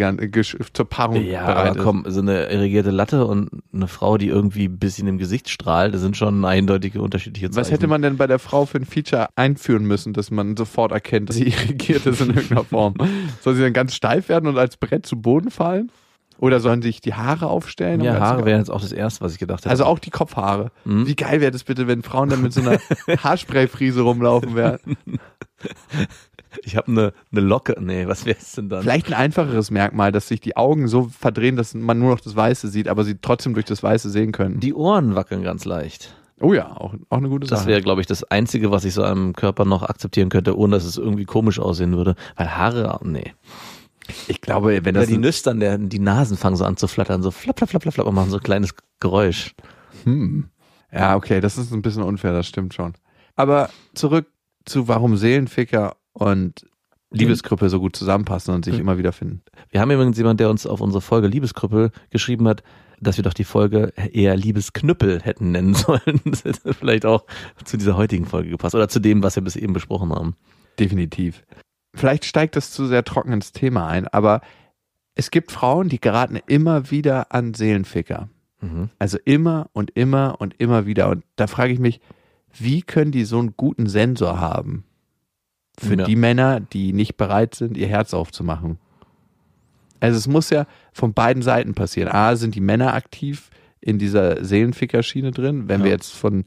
zur 0.74 0.90
Paarung 0.90 1.24
Ja, 1.24 1.46
bereit 1.46 1.72
aber 1.72 1.84
komm, 1.84 2.04
so 2.08 2.22
eine 2.22 2.48
irrigierte 2.50 2.90
Latte 2.90 3.26
und 3.26 3.50
eine 3.72 3.88
Frau, 3.88 4.18
die 4.18 4.28
irgendwie 4.28 4.66
ein 4.66 4.80
bisschen 4.80 5.08
im 5.08 5.20
Gesicht 5.20 5.50
strahlt, 5.50 5.94
das 5.94 6.02
sind 6.02 6.18
schon 6.18 6.44
eindeutige 6.46 7.00
unterschiedliche. 7.02 7.52
Zeichen. 7.52 7.62
Was 7.62 7.72
hätte 7.72 7.86
man 7.86 8.02
denn 8.02 8.18
bei 8.18 8.26
der 8.26 8.40
Frau 8.40 8.66
für 8.66 8.80
ein 8.80 8.86
Feature 8.86 9.28
einführen 9.36 9.86
müssen, 9.86 10.14
dass 10.14 10.32
man 10.32 10.58
sofort 10.58 10.92
erkennt, 10.92 11.30
dass 11.30 11.36
sie 11.36 11.48
irrigiert 11.48 12.08
ist 12.08 12.20
in 12.20 12.30
irgendeiner 12.30 12.64
Form? 12.64 12.96
Soll 13.42 13.54
sie 13.54 13.62
dann 13.62 13.74
ganz 13.74 13.94
steif 13.94 14.30
werden 14.30 14.48
und 14.48 14.58
als 14.58 14.78
Brett 14.78 15.06
zu 15.06 15.22
Boden 15.22 15.52
fallen? 15.52 15.92
Oder 16.40 16.60
sollen 16.60 16.82
sich 16.82 17.02
die 17.02 17.14
Haare 17.16 17.48
aufstellen? 17.48 18.02
Ja, 18.02 18.20
Haare 18.20 18.46
wären 18.46 18.60
jetzt 18.60 18.70
auch 18.70 18.82
das 18.82 18.92
Erste, 18.92 19.22
was 19.22 19.34
ich 19.34 19.40
gedacht 19.40 19.62
hätte. 19.62 19.70
Also 19.70 19.86
auch 19.86 20.00
die 20.00 20.12
Kopfhaare. 20.12 20.72
Mhm. 20.86 21.08
Wie 21.08 21.16
geil 21.16 21.42
wäre 21.42 21.52
das 21.52 21.64
bitte, 21.64 21.88
wenn 21.88 22.04
Frauen 22.04 22.30
dann 22.30 22.42
mit 22.42 22.54
so 22.54 22.62
einer 22.62 22.78
Haarsprayfriese 23.24 24.02
rumlaufen 24.02 24.56
werden? 24.56 24.98
ich 26.64 26.76
habe 26.76 26.92
eine, 26.92 27.14
eine 27.32 27.42
Locke. 27.42 27.76
Nee, 27.80 28.08
was 28.08 28.26
wäre 28.26 28.38
es 28.40 28.52
denn 28.54 28.70
dann? 28.70 28.82
Vielleicht 28.82 29.08
ein 29.08 29.14
einfacheres 29.14 29.72
Merkmal, 29.72 30.12
dass 30.12 30.28
sich 30.28 30.40
die 30.40 30.56
Augen 30.58 30.88
so 30.88 31.10
verdrehen, 31.10 31.56
dass 31.56 31.74
man 31.74 32.00
nur 32.00 32.12
noch 32.12 32.20
das 32.22 32.36
Weiße 32.36 32.68
sieht, 32.68 32.88
aber 32.88 33.04
sie 33.04 33.18
trotzdem 33.22 33.54
durch 33.54 33.66
das 33.66 33.82
Weiße 33.84 34.10
sehen 34.10 34.32
können. 34.32 34.60
Die 34.60 34.74
Ohren 34.74 35.16
wackeln 35.16 35.44
ganz 35.44 35.66
leicht. 35.66 36.14
Oh 36.40 36.54
ja, 36.54 36.72
auch, 36.78 36.94
auch 37.10 37.18
eine 37.18 37.30
gute 37.30 37.48
Das 37.48 37.62
Sache. 37.62 37.70
wäre, 37.70 37.82
glaube 37.82 38.02
ich, 38.02 38.08
das 38.08 38.24
Einzige, 38.24 38.70
was 38.70 38.86
ich 38.86 38.94
so 38.94 39.04
am 39.04 39.34
Körper 39.34 39.66
noch 39.66 39.82
akzeptieren 39.82 40.30
könnte, 40.30 40.56
ohne 40.56 40.76
dass 40.76 40.86
es 40.86 40.98
irgendwie 40.98 41.26
komisch 41.26 41.58
aussehen 41.60 41.98
würde. 41.98 42.16
Weil 42.36 42.56
Haare, 42.56 43.00
nee. 43.04 43.34
Ich 44.28 44.42
glaube, 44.42 44.70
wenn 44.86 44.96
Oder 44.96 45.02
das 45.02 45.08
die 45.10 45.18
Nüstern, 45.18 45.60
der, 45.60 45.78
die 45.78 46.00
Nasen 46.00 46.38
fangen 46.38 46.56
so 46.56 46.66
an 46.66 46.78
zu 46.78 46.88
flattern, 46.88 47.22
so 47.22 47.32
flapp, 47.32 47.58
flapp, 47.58 47.70
flapp, 47.70 47.82
flapp, 47.84 47.94
flapp 47.96 48.08
und 48.08 48.16
machen 48.16 48.30
so 48.30 48.38
ein 48.38 48.44
kleines 48.44 48.74
Geräusch. 49.00 49.54
Hm. 50.04 50.50
Ja, 50.92 51.16
okay, 51.16 51.42
das 51.42 51.58
ist 51.58 51.72
ein 51.74 51.82
bisschen 51.82 52.04
unfair, 52.04 52.34
das 52.34 52.48
stimmt 52.48 52.74
schon. 52.74 52.94
Aber 53.36 53.70
zurück 53.94 54.28
zu 54.66 54.88
warum 54.88 55.18
Seelenficker 55.18 55.96
und 56.14 56.66
Liebeskrüppel 57.12 57.70
so 57.70 57.80
gut 57.80 57.96
zusammenpassen 57.96 58.54
und 58.54 58.66
sich 58.66 58.74
Mhm. 58.76 58.82
immer 58.82 58.98
wieder 58.98 59.14
finden. 59.14 59.42
Wir 59.70 59.80
haben 59.80 59.92
übrigens 59.92 60.18
jemand, 60.18 60.40
der 60.40 60.50
uns 60.50 60.66
auf 60.66 60.82
unsere 60.82 61.02
Folge 61.02 61.28
Liebeskrüppel 61.28 61.92
geschrieben 62.10 62.48
hat, 62.50 62.64
dass 63.00 63.16
wir 63.18 63.24
doch 63.24 63.34
die 63.34 63.44
Folge 63.46 63.94
eher 64.12 64.36
Liebesknüppel 64.36 65.22
hätten 65.22 65.52
nennen 65.52 65.74
sollen. 65.76 66.20
Das 66.26 66.44
hätte 66.44 66.74
vielleicht 66.74 67.06
auch 67.06 67.26
zu 67.64 67.78
dieser 67.78 67.96
heutigen 67.96 68.26
Folge 68.26 68.50
gepasst 68.50 68.76
oder 68.76 68.90
zu 68.90 69.00
dem, 69.00 69.24
was 69.24 69.36
wir 69.36 69.44
bis 69.44 69.56
eben 69.56 69.72
besprochen 69.74 70.12
haben. 70.12 70.36
Definitiv. 70.80 71.44
Vielleicht 71.98 72.26
steigt 72.26 72.56
das 72.56 72.72
zu 72.72 72.86
sehr 72.86 73.04
trocken 73.04 73.34
ins 73.34 73.52
Thema 73.52 73.88
ein, 73.88 74.08
aber 74.08 74.42
es 75.16 75.32
gibt 75.32 75.52
Frauen, 75.52 75.90
die 75.90 76.00
geraten 76.00 76.38
immer 76.48 76.92
wieder 76.92 77.34
an 77.34 77.54
Seelenficker. 77.54 78.30
Mhm. 78.62 78.90
Also 79.00 79.18
immer 79.26 79.70
und 79.74 79.92
immer 79.96 80.36
und 80.40 80.56
immer 80.60 80.86
wieder. 80.86 81.10
Und 81.10 81.24
da 81.36 81.48
frage 81.48 81.74
ich 81.74 81.80
mich, 81.80 82.00
wie 82.54 82.82
können 82.82 83.12
die 83.12 83.24
so 83.26 83.40
einen 83.40 83.56
guten 83.58 83.88
Sensor 83.88 84.40
haben? 84.40 84.84
Für 85.80 85.96
Ja. 85.96 86.06
die 86.06 86.16
Männer, 86.16 86.60
die 86.60 86.94
nicht 86.94 87.18
bereit 87.18 87.56
sind, 87.56 87.78
ihr 87.78 87.88
Herz 87.88 88.14
aufzumachen. 88.14 88.78
Also 90.00 90.18
es 90.18 90.28
muss 90.28 90.50
ja 90.52 90.66
von 90.94 91.14
beiden 91.14 91.42
Seiten 91.42 91.74
passieren. 91.74 92.10
A, 92.12 92.36
sind 92.36 92.54
die 92.56 92.62
Männer 92.62 92.94
aktiv 92.94 93.50
in 93.82 93.98
dieser 94.00 94.44
Seelenficker-Schiene 94.44 95.32
drin. 95.32 95.68
Wenn 95.68 95.80
Ja. 95.82 95.86
wir 95.86 95.92
jetzt 95.92 96.14
von 96.14 96.46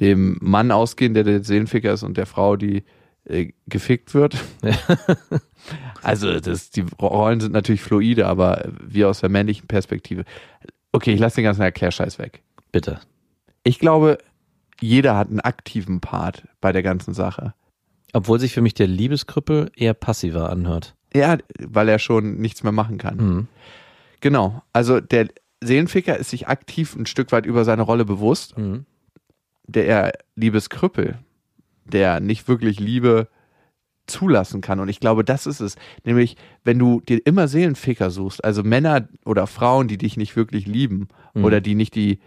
dem 0.00 0.38
Mann 0.40 0.70
ausgehen, 0.70 1.14
der 1.14 1.24
der 1.24 1.42
Seelenficker 1.42 1.92
ist 1.92 2.02
und 2.04 2.16
der 2.16 2.26
Frau, 2.26 2.56
die 2.56 2.84
äh, 3.28 3.52
gefickt 3.66 4.14
wird. 4.14 4.36
also 6.02 6.40
das, 6.40 6.70
die 6.70 6.84
Rollen 7.00 7.40
sind 7.40 7.52
natürlich 7.52 7.82
fluide, 7.82 8.26
aber 8.26 8.68
wir 8.80 9.08
aus 9.08 9.20
der 9.20 9.28
männlichen 9.28 9.66
Perspektive. 9.66 10.24
Okay, 10.92 11.12
ich 11.12 11.20
lasse 11.20 11.36
den 11.36 11.44
ganzen 11.44 11.62
Erklärscheiß 11.62 12.18
weg. 12.18 12.42
Bitte. 12.72 13.00
Ich 13.64 13.78
glaube, 13.78 14.18
jeder 14.80 15.16
hat 15.16 15.28
einen 15.28 15.40
aktiven 15.40 16.00
Part 16.00 16.46
bei 16.60 16.72
der 16.72 16.82
ganzen 16.82 17.14
Sache. 17.14 17.54
Obwohl 18.12 18.40
sich 18.40 18.54
für 18.54 18.62
mich 18.62 18.74
der 18.74 18.86
Liebeskrüppel 18.86 19.70
eher 19.76 19.94
passiver 19.94 20.50
anhört. 20.50 20.94
Ja, 21.14 21.36
weil 21.60 21.88
er 21.88 21.98
schon 21.98 22.36
nichts 22.36 22.62
mehr 22.62 22.72
machen 22.72 22.98
kann. 22.98 23.16
Mhm. 23.16 23.48
Genau. 24.20 24.62
Also 24.72 25.00
der 25.00 25.28
Seelenficker 25.60 26.16
ist 26.16 26.30
sich 26.30 26.48
aktiv 26.48 26.94
ein 26.96 27.06
Stück 27.06 27.32
weit 27.32 27.46
über 27.46 27.64
seine 27.64 27.82
Rolle 27.82 28.04
bewusst. 28.04 28.56
Mhm. 28.56 28.86
Der 29.66 30.12
Liebeskrüppel, 30.34 31.18
der 31.92 32.20
nicht 32.20 32.48
wirklich 32.48 32.80
Liebe 32.80 33.28
zulassen 34.06 34.60
kann. 34.62 34.80
Und 34.80 34.88
ich 34.88 35.00
glaube, 35.00 35.24
das 35.24 35.46
ist 35.46 35.60
es. 35.60 35.76
Nämlich, 36.04 36.36
wenn 36.64 36.78
du 36.78 37.00
dir 37.00 37.20
immer 37.26 37.46
Seelenficker 37.48 38.10
suchst, 38.10 38.42
also 38.44 38.62
Männer 38.62 39.06
oder 39.24 39.46
Frauen, 39.46 39.86
die 39.88 39.98
dich 39.98 40.16
nicht 40.16 40.34
wirklich 40.36 40.66
lieben 40.66 41.08
Mhm. 41.34 41.44
oder 41.44 41.60
die 41.60 41.74
nicht 41.74 41.94
die, 41.94 42.18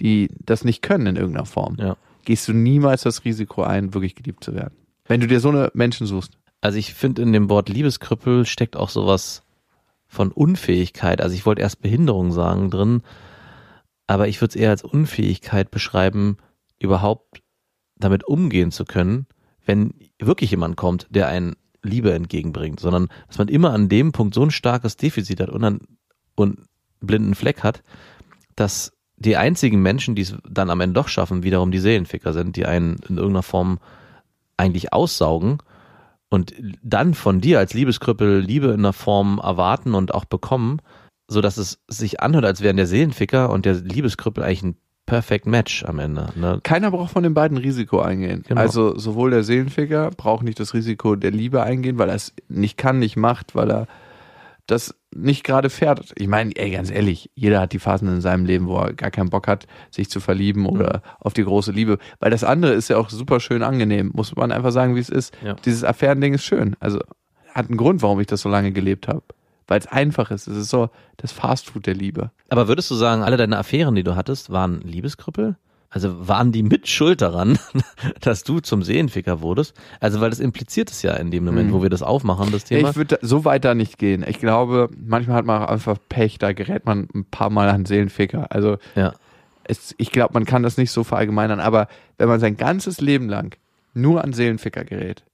die 0.00 0.28
das 0.44 0.64
nicht 0.64 0.82
können 0.82 1.06
in 1.06 1.16
irgendeiner 1.16 1.46
Form, 1.46 1.76
Ja. 1.80 1.96
gehst 2.24 2.46
du 2.48 2.52
niemals 2.52 3.02
das 3.02 3.24
Risiko 3.24 3.62
ein, 3.62 3.92
wirklich 3.94 4.14
geliebt 4.14 4.44
zu 4.44 4.54
werden. 4.54 4.74
Wenn 5.06 5.20
du 5.20 5.26
dir 5.26 5.40
so 5.40 5.48
eine 5.48 5.70
Menschen 5.74 6.06
suchst. 6.06 6.32
Also 6.60 6.78
ich 6.78 6.94
finde, 6.94 7.22
in 7.22 7.32
dem 7.32 7.48
Wort 7.50 7.68
Liebeskrüppel 7.68 8.46
steckt 8.46 8.76
auch 8.76 8.88
sowas 8.88 9.42
von 10.08 10.30
Unfähigkeit. 10.32 11.20
Also 11.20 11.34
ich 11.34 11.44
wollte 11.46 11.62
erst 11.62 11.82
Behinderung 11.82 12.30
sagen 12.32 12.70
drin, 12.70 13.02
aber 14.06 14.28
ich 14.28 14.40
würde 14.40 14.50
es 14.50 14.56
eher 14.56 14.70
als 14.70 14.84
Unfähigkeit 14.84 15.70
beschreiben, 15.70 16.38
überhaupt 16.78 17.42
damit 17.96 18.24
umgehen 18.24 18.70
zu 18.70 18.84
können, 18.84 19.26
wenn 19.64 19.94
wirklich 20.18 20.50
jemand 20.50 20.76
kommt, 20.76 21.06
der 21.10 21.28
einen 21.28 21.56
Liebe 21.82 22.12
entgegenbringt, 22.12 22.80
sondern 22.80 23.08
dass 23.28 23.38
man 23.38 23.48
immer 23.48 23.72
an 23.72 23.88
dem 23.88 24.12
Punkt 24.12 24.34
so 24.34 24.42
ein 24.42 24.50
starkes 24.50 24.96
Defizit 24.96 25.40
hat 25.40 25.50
und 25.50 25.64
einen, 25.64 25.80
und 26.34 26.58
einen 26.58 26.66
blinden 27.00 27.34
Fleck 27.34 27.62
hat, 27.62 27.82
dass 28.54 28.92
die 29.16 29.36
einzigen 29.36 29.80
Menschen, 29.80 30.14
die 30.14 30.22
es 30.22 30.36
dann 30.48 30.70
am 30.70 30.80
Ende 30.80 30.94
doch 30.94 31.08
schaffen, 31.08 31.42
wiederum 31.42 31.70
die 31.70 31.78
Seelenficker 31.78 32.32
sind, 32.32 32.56
die 32.56 32.66
einen 32.66 32.96
in 33.08 33.16
irgendeiner 33.16 33.42
Form 33.42 33.78
eigentlich 34.56 34.92
aussaugen 34.92 35.58
und 36.28 36.54
dann 36.82 37.14
von 37.14 37.40
dir 37.40 37.58
als 37.58 37.72
Liebeskrüppel 37.72 38.40
Liebe 38.40 38.68
in 38.68 38.80
einer 38.80 38.92
Form 38.92 39.38
erwarten 39.42 39.94
und 39.94 40.12
auch 40.12 40.24
bekommen, 40.24 40.80
so 41.28 41.40
dass 41.40 41.56
es 41.56 41.82
sich 41.88 42.20
anhört, 42.20 42.44
als 42.44 42.60
wären 42.60 42.76
der 42.76 42.86
Seelenficker 42.86 43.50
und 43.50 43.64
der 43.64 43.74
Liebeskrüppel 43.74 44.44
eigentlich 44.44 44.62
ein 44.62 44.76
Perfect 45.06 45.46
Match 45.46 45.84
am 45.84 46.00
Ende. 46.00 46.28
Ne? 46.34 46.60
Keiner 46.62 46.90
braucht 46.90 47.12
von 47.12 47.22
den 47.22 47.32
beiden 47.32 47.56
Risiko 47.56 48.00
eingehen. 48.00 48.42
Genau. 48.46 48.60
Also 48.60 48.98
sowohl 48.98 49.30
der 49.30 49.44
Seelenficker 49.44 50.10
braucht 50.10 50.42
nicht 50.44 50.58
das 50.58 50.74
Risiko 50.74 51.14
der 51.14 51.30
Liebe 51.30 51.62
eingehen, 51.62 51.96
weil 51.98 52.08
er 52.08 52.16
es 52.16 52.34
nicht 52.48 52.76
kann, 52.76 52.98
nicht 52.98 53.16
macht, 53.16 53.54
weil 53.54 53.70
er 53.70 53.86
das 54.66 54.96
nicht 55.14 55.44
gerade 55.44 55.70
fährt. 55.70 56.12
Ich 56.16 56.26
meine, 56.26 56.50
ey, 56.56 56.72
ganz 56.72 56.90
ehrlich, 56.90 57.30
jeder 57.34 57.60
hat 57.60 57.72
die 57.72 57.78
Phasen 57.78 58.08
in 58.08 58.20
seinem 58.20 58.44
Leben, 58.44 58.66
wo 58.66 58.78
er 58.78 58.92
gar 58.92 59.12
keinen 59.12 59.30
Bock 59.30 59.46
hat, 59.46 59.66
sich 59.90 60.10
zu 60.10 60.18
verlieben 60.18 60.66
oder 60.66 61.02
auf 61.20 61.32
die 61.32 61.44
große 61.44 61.70
Liebe. 61.70 61.98
Weil 62.18 62.30
das 62.30 62.44
andere 62.44 62.72
ist 62.72 62.88
ja 62.88 62.98
auch 62.98 63.08
super 63.08 63.38
schön 63.38 63.62
angenehm, 63.62 64.10
muss 64.12 64.34
man 64.34 64.50
einfach 64.50 64.72
sagen, 64.72 64.96
wie 64.96 65.00
es 65.00 65.08
ist. 65.08 65.32
Ja. 65.44 65.54
Dieses 65.64 65.84
Affärending 65.84 66.34
ist 66.34 66.44
schön. 66.44 66.74
Also 66.80 66.98
hat 67.54 67.68
einen 67.68 67.78
Grund, 67.78 68.02
warum 68.02 68.20
ich 68.20 68.26
das 68.26 68.40
so 68.40 68.48
lange 68.48 68.72
gelebt 68.72 69.08
habe. 69.08 69.22
Weil 69.68 69.78
es 69.80 69.86
einfach 69.86 70.30
ist. 70.30 70.46
Es 70.46 70.56
ist 70.56 70.70
so 70.70 70.90
das 71.16 71.32
Fastfood 71.32 71.86
der 71.86 71.94
Liebe. 71.94 72.30
Aber 72.48 72.68
würdest 72.68 72.90
du 72.90 72.94
sagen, 72.94 73.22
alle 73.22 73.36
deine 73.36 73.58
Affären, 73.58 73.94
die 73.96 74.04
du 74.04 74.14
hattest, 74.16 74.50
waren 74.50 74.80
Liebeskrüppel? 74.82 75.56
Also 75.88 76.28
waren 76.28 76.52
die 76.52 76.62
mit 76.62 76.88
Schuld 76.88 77.22
daran, 77.22 77.58
dass 78.20 78.44
du 78.44 78.60
zum 78.60 78.82
Seelenficker 78.82 79.40
wurdest? 79.40 79.74
Also 80.00 80.20
weil 80.20 80.30
das 80.30 80.40
impliziert 80.40 80.90
es 80.90 81.02
ja 81.02 81.14
in 81.14 81.30
dem 81.30 81.44
Moment, 81.44 81.70
Mhm. 81.70 81.72
wo 81.72 81.82
wir 81.82 81.90
das 81.90 82.02
aufmachen, 82.02 82.52
das 82.52 82.64
Thema. 82.64 82.90
ich 82.90 82.96
würde 82.96 83.18
so 83.22 83.44
weit 83.44 83.64
da 83.64 83.74
nicht 83.74 83.96
gehen. 83.98 84.24
Ich 84.28 84.38
glaube, 84.38 84.88
manchmal 84.96 85.36
hat 85.36 85.46
man 85.46 85.62
auch 85.62 85.68
einfach 85.68 85.96
Pech, 86.08 86.38
da 86.38 86.52
gerät 86.52 86.84
man 86.86 87.08
ein 87.14 87.24
paar 87.24 87.50
Mal 87.50 87.68
an 87.70 87.86
Seelenficker. 87.86 88.46
Also 88.50 88.78
ja. 88.94 89.14
es, 89.64 89.94
ich 89.98 90.10
glaube, 90.12 90.34
man 90.34 90.44
kann 90.44 90.62
das 90.62 90.76
nicht 90.76 90.90
so 90.90 91.02
verallgemeinern, 91.02 91.60
aber 91.60 91.88
wenn 92.18 92.28
man 92.28 92.40
sein 92.40 92.56
ganzes 92.56 93.00
Leben 93.00 93.28
lang 93.28 93.56
nur 93.94 94.22
an 94.22 94.32
Seelenficker 94.32 94.84
gerät 94.84 95.24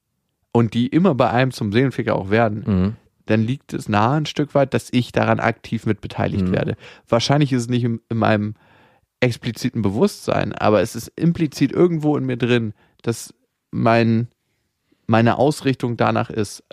und 0.52 0.74
die 0.74 0.86
immer 0.86 1.14
bei 1.14 1.30
einem 1.30 1.50
zum 1.50 1.72
Seelenficker 1.72 2.14
auch 2.14 2.30
werden, 2.30 2.64
Mhm. 2.66 2.96
Dann 3.26 3.42
liegt 3.42 3.72
es 3.72 3.88
nahe 3.88 4.16
ein 4.16 4.26
Stück 4.26 4.54
weit, 4.54 4.74
dass 4.74 4.88
ich 4.92 5.12
daran 5.12 5.40
aktiv 5.40 5.86
mit 5.86 6.00
beteiligt 6.00 6.46
Mhm. 6.48 6.52
werde. 6.52 6.76
Wahrscheinlich 7.08 7.52
ist 7.52 7.62
es 7.62 7.68
nicht 7.68 7.84
in, 7.84 8.00
in 8.08 8.16
meinem 8.16 8.54
expliziten 9.20 9.82
Bewusstsein, 9.82 10.52
aber 10.52 10.80
es 10.80 10.96
ist 10.96 11.08
implizit 11.16 11.72
irgendwo 11.72 12.16
in 12.16 12.24
mir 12.26 12.36
drin, 12.36 12.74
dass 13.02 13.32
mein, 13.70 14.28
meine 15.06 15.38
Ausrichtung 15.38 15.96
danach 15.96 16.30
ist, 16.30 16.64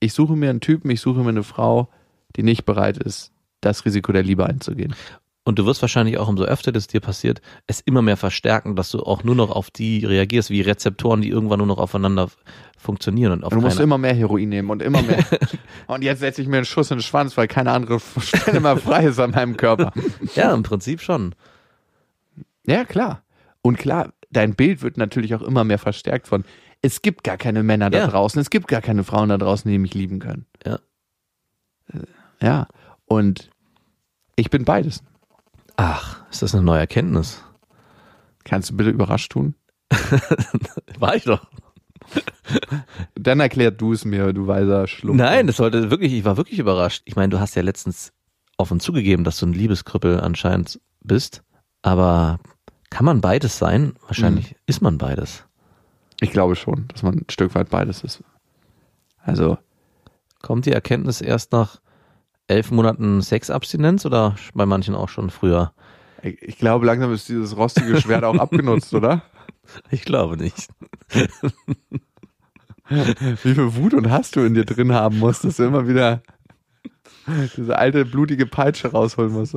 ich 0.00 0.12
suche 0.12 0.34
mir 0.36 0.50
einen 0.50 0.60
Typen, 0.60 0.90
ich 0.90 1.00
suche 1.00 1.20
mir 1.20 1.28
eine 1.30 1.44
Frau, 1.44 1.88
die 2.36 2.42
nicht 2.42 2.64
bereit 2.64 2.98
ist, 2.98 3.32
das 3.60 3.84
Risiko 3.84 4.12
der 4.12 4.24
Liebe 4.24 4.44
einzugehen. 4.44 4.94
Und 5.46 5.58
du 5.58 5.66
wirst 5.66 5.82
wahrscheinlich 5.82 6.16
auch, 6.16 6.28
umso 6.28 6.44
öfter 6.44 6.72
das 6.72 6.86
dir 6.86 7.00
passiert, 7.00 7.42
es 7.66 7.80
immer 7.82 8.00
mehr 8.00 8.16
verstärken, 8.16 8.76
dass 8.76 8.90
du 8.90 9.00
auch 9.02 9.24
nur 9.24 9.34
noch 9.34 9.50
auf 9.50 9.70
die 9.70 10.04
reagierst, 10.04 10.48
wie 10.48 10.62
Rezeptoren, 10.62 11.20
die 11.20 11.28
irgendwann 11.28 11.58
nur 11.58 11.66
noch 11.66 11.76
aufeinander 11.78 12.30
funktionieren 12.78 13.32
und 13.32 13.44
auf 13.44 13.52
Und 13.52 13.58
du 13.60 13.64
musst 13.66 13.78
immer 13.78 13.98
mehr 13.98 14.14
Heroin 14.14 14.48
nehmen 14.48 14.70
und 14.70 14.80
immer 14.80 15.02
mehr. 15.02 15.22
und 15.86 16.02
jetzt 16.02 16.20
setze 16.20 16.40
ich 16.40 16.48
mir 16.48 16.56
einen 16.56 16.64
Schuss 16.66 16.90
in 16.90 16.96
den 16.96 17.02
Schwanz, 17.02 17.36
weil 17.36 17.46
keine 17.46 17.72
andere 17.72 18.00
Stelle 18.00 18.60
mehr 18.60 18.78
frei 18.78 19.04
ist 19.04 19.18
an 19.20 19.32
meinem 19.32 19.56
Körper. 19.56 19.92
Ja, 20.34 20.54
im 20.54 20.62
Prinzip 20.62 21.02
schon. 21.02 21.34
Ja, 22.66 22.84
klar. 22.84 23.22
Und 23.60 23.76
klar, 23.78 24.12
dein 24.30 24.54
Bild 24.54 24.80
wird 24.82 24.96
natürlich 24.96 25.34
auch 25.34 25.42
immer 25.42 25.64
mehr 25.64 25.78
verstärkt 25.78 26.26
von, 26.26 26.44
es 26.80 27.02
gibt 27.02 27.22
gar 27.22 27.36
keine 27.36 27.62
Männer 27.62 27.90
da 27.90 27.98
Ja. 27.98 28.06
draußen, 28.06 28.40
es 28.40 28.48
gibt 28.50 28.68
gar 28.68 28.80
keine 28.80 29.04
Frauen 29.04 29.28
da 29.28 29.36
draußen, 29.38 29.70
die 29.70 29.78
mich 29.78 29.92
lieben 29.94 30.20
können. 30.20 30.46
Ja. 30.64 30.78
Äh, 31.92 31.98
Ja. 32.40 32.66
Und 33.06 33.50
ich 34.36 34.48
bin 34.50 34.64
beides. 34.64 35.02
Ach, 35.76 36.22
ist 36.30 36.42
das 36.42 36.54
eine 36.54 36.64
neue 36.64 36.80
Erkenntnis? 36.80 37.42
Kannst 38.44 38.70
du 38.70 38.76
bitte 38.76 38.90
überrascht 38.90 39.32
tun? 39.32 39.54
War 40.98 41.16
ich 41.16 41.24
doch. 41.24 41.46
Dann 43.14 43.40
erklär 43.40 43.70
du 43.70 43.92
es 43.92 44.04
mir, 44.04 44.32
du 44.32 44.46
weiser 44.46 44.86
Schlumpf. 44.86 45.18
Nein, 45.18 45.46
das 45.46 45.56
sollte 45.56 45.90
wirklich, 45.90 46.12
ich 46.12 46.24
war 46.24 46.36
wirklich 46.36 46.58
überrascht. 46.58 47.02
Ich 47.06 47.16
meine, 47.16 47.30
du 47.30 47.40
hast 47.40 47.54
ja 47.54 47.62
letztens 47.62 48.12
offen 48.58 48.78
zugegeben, 48.78 49.24
dass 49.24 49.38
du 49.38 49.46
ein 49.46 49.54
Liebeskrüppel 49.54 50.20
anscheinend 50.20 50.80
bist, 51.00 51.42
aber 51.82 52.38
kann 52.90 53.06
man 53.06 53.20
beides 53.20 53.58
sein? 53.58 53.94
Wahrscheinlich 54.06 54.54
ist 54.66 54.82
man 54.82 54.98
beides. 54.98 55.44
Ich 56.20 56.30
glaube 56.30 56.56
schon, 56.56 56.86
dass 56.88 57.02
man 57.02 57.14
ein 57.14 57.26
Stück 57.30 57.54
weit 57.54 57.70
beides 57.70 58.04
ist. 58.04 58.22
Also, 59.18 59.58
Kommt 60.44 60.66
die 60.66 60.72
Erkenntnis 60.72 61.22
erst 61.22 61.52
nach 61.52 61.80
elf 62.46 62.70
Monaten 62.70 63.22
Sexabstinenz 63.22 64.04
oder 64.06 64.36
bei 64.54 64.66
manchen 64.66 64.94
auch 64.94 65.08
schon 65.08 65.30
früher? 65.30 65.72
ich, 66.22 66.58
glaube, 66.58 66.86
langsam 66.86 67.12
ist 67.12 67.28
dieses 67.28 67.56
rostige 67.56 68.00
Schwert 68.00 68.24
auch 68.24 68.38
abgenutzt, 68.38 68.94
oder? 68.94 69.22
Ich 69.90 70.04
glaube 70.04 70.36
nicht. 70.36 70.68
Wie 72.90 73.36
viel 73.36 73.74
Wut 73.76 73.94
und 73.94 74.10
Hass 74.10 74.30
du 74.30 74.40
in 74.40 74.52
dir 74.52 74.66
drin 74.66 74.92
haben 74.92 75.18
musst, 75.18 75.42
dass 75.42 75.56
du 75.56 75.64
immer 75.64 75.88
wieder 75.88 76.22
diese 77.56 77.78
alte 77.78 78.04
blutige 78.04 78.44
Peitsche 78.44 78.88
rausholen 78.88 79.32
musst. 79.32 79.56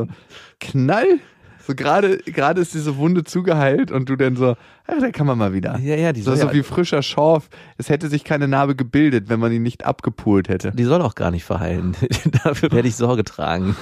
Knall! 0.62 1.20
So 1.68 1.76
gerade, 1.76 2.20
gerade 2.20 2.62
ist 2.62 2.74
diese 2.74 2.96
Wunde 2.96 3.26
zugeheilt 3.26 3.92
und 3.92 4.08
du 4.08 4.16
dann 4.16 4.38
so, 4.38 4.56
ach, 4.88 5.02
da 5.02 5.12
kann 5.12 5.28
man 5.28 5.38
mal 5.38 5.52
wieder. 5.52 5.78
Ja, 5.80 5.96
ja, 5.96 6.14
die 6.14 6.22
So, 6.22 6.32
soll, 6.32 6.40
so 6.40 6.48
ja, 6.48 6.54
wie 6.54 6.64
frischer 6.64 7.02
Schorf. 7.02 7.50
Es 7.78 7.90
hätte 7.90 8.08
sich 8.08 8.24
keine 8.24 8.48
Narbe 8.48 8.74
gebildet, 8.74 9.28
wenn 9.28 9.42
man 9.42 9.52
ihn 9.52 9.64
nicht 9.64 9.86
abgepult 9.86 10.48
hätte. 10.48 10.72
die 10.72 10.86
soll 10.86 11.02
auch 11.02 11.14
gar 11.14 11.30
nicht 11.30 11.44
verheilen. 11.44 11.98
Dafür 12.46 12.72
werde 12.72 12.88
ich 12.88 12.96
Sorge 12.96 13.26
tragen. 13.26 13.76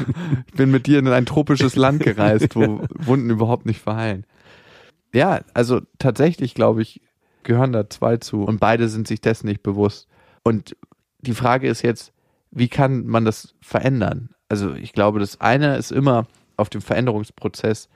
Ich 0.48 0.54
bin 0.56 0.72
mit 0.72 0.88
dir 0.88 0.98
in 0.98 1.08
ein 1.10 1.27
tropisches 1.27 1.75
Land 1.75 2.01
gereist, 2.01 2.56
wo 2.56 2.82
Wunden 2.96 3.30
überhaupt 3.30 3.68
nicht 3.68 3.82
verheilen. 3.82 4.25
Ja, 5.13 5.42
also 5.54 5.82
tatsächlich, 6.00 6.56
glaube 6.56 6.82
ich, 6.82 7.01
gehören 7.44 7.72
da 7.72 7.88
zwei 7.88 8.18
zu 8.18 8.46
und 8.46 8.60
beide 8.60 8.89
sind 8.89 9.08
sich 9.08 9.22
dessen 9.22 9.46
nicht 9.46 9.62
bewusst. 9.62 10.08
Und 10.44 10.75
die 11.22 11.36
Frage 11.36 11.68
ist 11.68 11.84
jetzt, 11.84 12.13
wie 12.50 12.68
kann 12.68 13.06
man 13.06 13.25
das 13.25 13.54
verändern? 13.62 14.30
Also 14.50 14.74
ich 14.74 14.92
glaube, 14.92 15.20
das 15.20 15.39
eine 15.39 15.77
ist 15.77 15.92
immer 15.92 16.25
auf 16.57 16.69
dem 16.69 16.81
Veränderungsprozess 16.81 17.89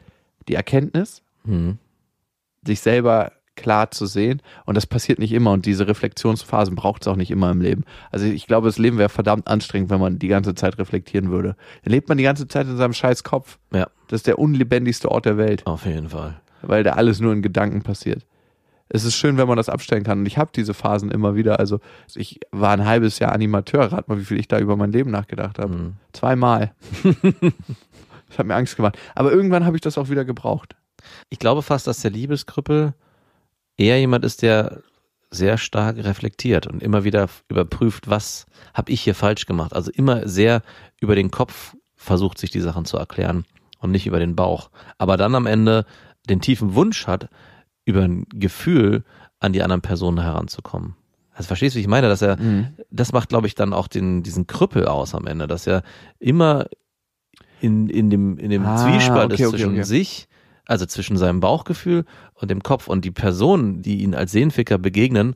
die 0.47 0.55
Erkenntnis, 0.55 1.21
Hm. 1.45 1.77
sich 2.65 2.79
selber 2.81 3.31
klar 3.55 3.91
zu 3.91 4.05
sehen. 4.05 4.41
Und 4.65 4.75
das 4.75 4.85
passiert 4.87 5.19
nicht 5.19 5.33
immer. 5.33 5.51
Und 5.51 5.65
diese 5.65 5.87
Reflexionsphasen 5.87 6.75
braucht 6.75 7.01
es 7.01 7.07
auch 7.09 7.17
nicht 7.17 7.29
immer 7.31 7.51
im 7.51 7.59
Leben. 7.61 7.83
Also 8.09 8.25
ich 8.25 8.47
glaube, 8.47 8.67
das 8.67 8.77
Leben 8.77 8.97
wäre 8.97 9.09
verdammt 9.09 9.47
anstrengend, 9.49 9.89
wenn 9.89 9.99
man 9.99 10.17
die 10.17 10.29
ganze 10.29 10.55
Zeit 10.55 10.77
reflektieren 10.77 11.29
würde. 11.29 11.55
Dann 11.83 11.91
lebt 11.91 12.07
man 12.07 12.17
die 12.17 12.23
ganze 12.23 12.47
Zeit 12.47 12.67
in 12.67 12.77
seinem 12.77 12.93
scheiß 12.93 13.23
Kopf. 13.25 13.59
Ja, 13.73 13.87
Das 14.07 14.19
ist 14.19 14.27
der 14.27 14.39
unlebendigste 14.39 15.11
Ort 15.11 15.25
der 15.25 15.37
Welt, 15.37 15.65
auf 15.67 15.85
jeden 15.85 16.09
Fall. 16.09 16.39
weil 16.61 16.83
da 16.83 16.93
alles 16.93 17.19
nur 17.19 17.33
in 17.33 17.41
Gedanken 17.41 17.81
passiert. 17.81 18.25
Es 18.91 19.03
ist 19.03 19.15
schön, 19.15 19.37
wenn 19.37 19.47
man 19.47 19.57
das 19.57 19.69
abstellen 19.69 20.03
kann. 20.03 20.19
Und 20.19 20.25
ich 20.25 20.37
habe 20.37 20.51
diese 20.55 20.73
Phasen 20.73 21.11
immer 21.11 21.35
wieder. 21.35 21.59
Also 21.59 21.79
ich 22.15 22.39
war 22.51 22.71
ein 22.71 22.85
halbes 22.85 23.19
Jahr 23.19 23.33
Animateur. 23.33 23.91
Rat 23.91 24.07
mal, 24.07 24.19
wie 24.19 24.25
viel 24.25 24.39
ich 24.39 24.47
da 24.47 24.57
über 24.57 24.75
mein 24.77 24.91
Leben 24.91 25.11
nachgedacht 25.11 25.59
habe. 25.59 25.75
Mhm. 25.75 25.93
Zweimal. 26.13 26.73
das 28.29 28.39
hat 28.39 28.45
mir 28.45 28.55
Angst 28.55 28.75
gemacht. 28.75 28.97
Aber 29.15 29.31
irgendwann 29.31 29.65
habe 29.65 29.75
ich 29.75 29.81
das 29.81 29.97
auch 29.97 30.09
wieder 30.09 30.25
gebraucht. 30.25 30.75
Ich 31.29 31.39
glaube 31.39 31.61
fast, 31.61 31.87
dass 31.87 32.01
der 32.01 32.11
Liebeskrüppel 32.11 32.93
eher 33.77 33.99
jemand 33.99 34.25
ist, 34.25 34.41
der 34.41 34.81
sehr 35.31 35.57
stark 35.57 35.97
reflektiert 35.97 36.67
und 36.67 36.81
immer 36.81 37.03
wieder 37.03 37.29
überprüft, 37.49 38.09
was 38.09 38.45
habe 38.73 38.91
ich 38.91 39.01
hier 39.01 39.15
falsch 39.15 39.45
gemacht. 39.45 39.73
Also 39.73 39.91
immer 39.91 40.27
sehr 40.27 40.61
über 40.99 41.15
den 41.15 41.31
Kopf 41.31 41.75
versucht, 41.95 42.37
sich 42.37 42.49
die 42.49 42.61
Sachen 42.61 42.85
zu 42.85 42.97
erklären 42.97 43.45
und 43.79 43.91
nicht 43.91 44.07
über 44.07 44.19
den 44.19 44.35
Bauch. 44.35 44.69
Aber 44.97 45.17
dann 45.17 45.35
am 45.35 45.45
Ende 45.45 45.85
den 46.29 46.41
tiefen 46.41 46.73
Wunsch 46.75 47.07
hat, 47.07 47.29
über 47.85 48.01
ein 48.01 48.25
Gefühl 48.29 49.03
an 49.39 49.53
die 49.53 49.63
anderen 49.63 49.81
Personen 49.81 50.21
heranzukommen. 50.21 50.95
Also 51.33 51.47
verstehst 51.47 51.75
du, 51.75 51.77
wie 51.77 51.81
ich 51.81 51.87
meine, 51.87 52.09
dass 52.09 52.21
er, 52.21 52.37
das 52.91 53.13
macht, 53.13 53.29
glaube 53.29 53.47
ich, 53.47 53.55
dann 53.55 53.73
auch 53.73 53.87
den, 53.87 54.23
diesen 54.23 54.45
Krüppel 54.45 54.85
aus 54.85 55.15
am 55.15 55.25
Ende, 55.25 55.47
dass 55.47 55.67
er 55.67 55.83
immer 56.19 56.65
in, 57.61 57.89
in 57.89 58.09
dem, 58.09 58.37
in 58.37 58.49
dem 58.49 58.65
Ah, 58.65 58.75
Zwiespalt 58.77 59.33
okay, 59.33 59.41
ist 59.43 59.47
okay, 59.49 59.57
zwischen 59.57 59.71
okay. 59.73 59.83
sich, 59.83 60.27
also 60.65 60.85
zwischen 60.85 61.17
seinem 61.17 61.39
Bauchgefühl 61.39 62.05
und 62.35 62.49
dem 62.51 62.63
Kopf 62.63 62.87
und 62.87 63.03
die 63.05 63.11
Personen, 63.11 63.81
die 63.81 64.03
ihn 64.03 64.15
als 64.15 64.31
Seelenficker 64.31 64.77
begegnen, 64.77 65.35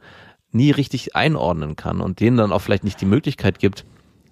nie 0.51 0.71
richtig 0.71 1.15
einordnen 1.15 1.75
kann 1.75 1.99
und 2.01 2.19
denen 2.19 2.37
dann 2.37 2.51
auch 2.51 2.59
vielleicht 2.61 2.83
nicht 2.83 3.01
die 3.01 3.05
Möglichkeit 3.05 3.59
gibt, 3.59 3.79
dass 3.79 3.85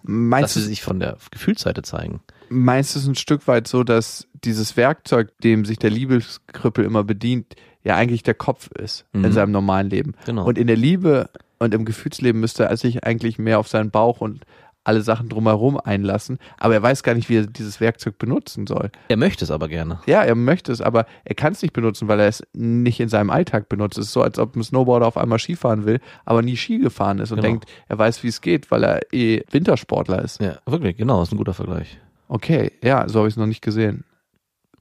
Meinst 0.03 0.53
sie 0.55 0.61
du, 0.61 0.65
sich 0.67 0.81
von 0.81 0.99
der 0.99 1.17
Gefühlsseite 1.31 1.81
zeigen. 1.83 2.21
meinst 2.49 2.95
du 2.95 2.99
es 2.99 3.07
ein 3.07 3.15
Stück 3.15 3.47
weit 3.47 3.67
so, 3.67 3.83
dass 3.83 4.27
dieses 4.43 4.75
Werkzeug, 4.77 5.29
dem 5.43 5.63
sich 5.65 5.77
der 5.79 5.89
Liebeskrüppel 5.91 6.85
immer 6.85 7.03
bedient, 7.03 7.55
ja 7.83 7.95
eigentlich 7.95 8.23
der 8.23 8.33
Kopf 8.35 8.69
ist 8.79 9.05
in 9.13 9.21
Mhm. 9.21 9.31
seinem 9.31 9.51
normalen 9.51 9.89
Leben? 9.89 10.13
Genau. 10.25 10.45
Und 10.45 10.57
in 10.57 10.67
der 10.67 10.75
Liebe 10.77 11.29
und 11.59 11.73
im 11.75 11.85
Gefühlsleben 11.85 12.39
müsste 12.41 12.63
er 12.65 12.77
sich 12.77 13.03
eigentlich 13.03 13.37
mehr 13.39 13.59
auf 13.59 13.67
seinen 13.67 13.91
Bauch 13.91 14.21
und 14.21 14.43
alle 14.83 15.01
Sachen 15.01 15.29
drumherum 15.29 15.77
einlassen, 15.79 16.39
aber 16.57 16.73
er 16.73 16.81
weiß 16.81 17.03
gar 17.03 17.13
nicht, 17.13 17.29
wie 17.29 17.37
er 17.37 17.45
dieses 17.47 17.79
Werkzeug 17.79 18.17
benutzen 18.17 18.65
soll. 18.65 18.89
Er 19.09 19.17
möchte 19.17 19.45
es 19.45 19.51
aber 19.51 19.67
gerne. 19.67 19.99
Ja, 20.07 20.23
er 20.23 20.35
möchte 20.35 20.71
es, 20.71 20.81
aber 20.81 21.05
er 21.23 21.35
kann 21.35 21.53
es 21.53 21.61
nicht 21.61 21.73
benutzen, 21.73 22.07
weil 22.07 22.19
er 22.19 22.27
es 22.27 22.43
nicht 22.53 22.99
in 22.99 23.09
seinem 23.09 23.29
Alltag 23.29 23.69
benutzt. 23.69 23.97
Es 23.97 24.07
ist 24.07 24.13
so, 24.13 24.21
als 24.23 24.39
ob 24.39 24.55
ein 24.55 24.63
Snowboarder 24.63 25.05
auf 25.05 25.17
einmal 25.17 25.37
Skifahren 25.39 25.85
will, 25.85 25.99
aber 26.25 26.41
nie 26.41 26.57
Ski 26.57 26.79
gefahren 26.79 27.19
ist 27.19 27.31
und 27.31 27.37
Genau. 27.37 27.47
denkt, 27.49 27.65
er 27.87 27.97
weiß, 27.99 28.23
wie 28.23 28.27
es 28.29 28.41
geht, 28.41 28.71
weil 28.71 28.83
er 28.83 29.01
eh 29.13 29.43
Wintersportler 29.51 30.21
ist. 30.23 30.41
Ja, 30.41 30.57
wirklich, 30.65 30.97
genau, 30.97 31.21
ist 31.21 31.31
ein 31.31 31.37
guter 31.37 31.53
Vergleich. 31.53 31.99
Okay, 32.27 32.71
ja, 32.83 33.07
so 33.07 33.19
habe 33.19 33.27
ich 33.27 33.33
es 33.33 33.37
noch 33.37 33.45
nicht 33.45 33.61
gesehen. 33.61 34.05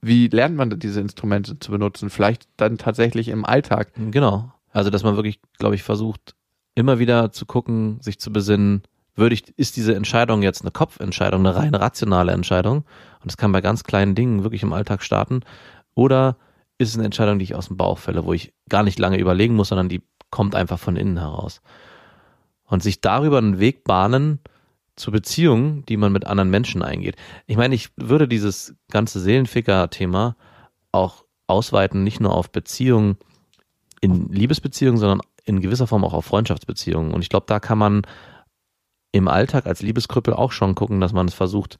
Wie 0.01 0.29
lernt 0.29 0.55
man 0.55 0.79
diese 0.79 0.99
Instrumente 0.99 1.59
zu 1.59 1.69
benutzen? 1.71 2.09
Vielleicht 2.09 2.47
dann 2.57 2.77
tatsächlich 2.79 3.27
im 3.27 3.45
Alltag. 3.45 3.91
Genau. 4.09 4.51
Also, 4.71 4.89
dass 4.89 5.03
man 5.03 5.15
wirklich, 5.15 5.39
glaube 5.59 5.75
ich, 5.75 5.83
versucht, 5.83 6.33
immer 6.73 6.97
wieder 6.97 7.31
zu 7.31 7.45
gucken, 7.45 7.99
sich 8.01 8.17
zu 8.19 8.31
besinnen, 8.31 8.81
würde 9.15 9.33
ich, 9.33 9.57
ist 9.57 9.75
diese 9.75 9.95
Entscheidung 9.95 10.41
jetzt 10.41 10.61
eine 10.61 10.71
Kopfentscheidung, 10.71 11.41
eine 11.45 11.55
rein 11.55 11.75
rationale 11.75 12.31
Entscheidung? 12.31 12.77
Und 13.21 13.25
das 13.25 13.37
kann 13.37 13.51
bei 13.51 13.61
ganz 13.61 13.83
kleinen 13.83 14.15
Dingen 14.15 14.43
wirklich 14.43 14.63
im 14.63 14.73
Alltag 14.73 15.03
starten. 15.03 15.41
Oder 15.95 16.37
ist 16.77 16.89
es 16.89 16.95
eine 16.95 17.05
Entscheidung, 17.05 17.39
die 17.39 17.43
ich 17.43 17.55
aus 17.55 17.67
dem 17.67 17.77
Bauch 17.77 17.97
fälle, 17.97 18.25
wo 18.25 18.33
ich 18.33 18.53
gar 18.69 18.83
nicht 18.83 18.99
lange 18.99 19.17
überlegen 19.17 19.55
muss, 19.55 19.69
sondern 19.69 19.89
die 19.89 20.01
kommt 20.29 20.55
einfach 20.55 20.79
von 20.79 20.95
innen 20.95 21.17
heraus. 21.17 21.61
Und 22.65 22.81
sich 22.81 23.01
darüber 23.01 23.37
einen 23.37 23.59
Weg 23.59 23.83
bahnen 23.83 24.39
zu 24.95 25.11
Beziehungen, 25.11 25.85
die 25.85 25.97
man 25.97 26.11
mit 26.11 26.25
anderen 26.25 26.49
Menschen 26.49 26.81
eingeht. 26.81 27.15
Ich 27.47 27.57
meine, 27.57 27.75
ich 27.75 27.89
würde 27.97 28.27
dieses 28.27 28.75
ganze 28.89 29.19
Seelenficker-Thema 29.19 30.35
auch 30.91 31.25
ausweiten, 31.47 32.03
nicht 32.03 32.19
nur 32.19 32.33
auf 32.33 32.51
Beziehungen, 32.51 33.17
in 33.99 34.29
Liebesbeziehungen, 34.29 34.99
sondern 34.99 35.21
in 35.43 35.61
gewisser 35.61 35.87
Form 35.87 36.03
auch 36.03 36.13
auf 36.13 36.25
Freundschaftsbeziehungen. 36.25 37.13
Und 37.13 37.21
ich 37.21 37.29
glaube, 37.29 37.45
da 37.47 37.59
kann 37.59 37.77
man 37.77 38.01
im 39.11 39.27
Alltag 39.27 39.65
als 39.65 39.81
Liebeskrüppel 39.81 40.33
auch 40.33 40.51
schon 40.51 40.75
gucken, 40.75 41.01
dass 41.01 41.13
man 41.13 41.27
es 41.27 41.33
versucht, 41.33 41.77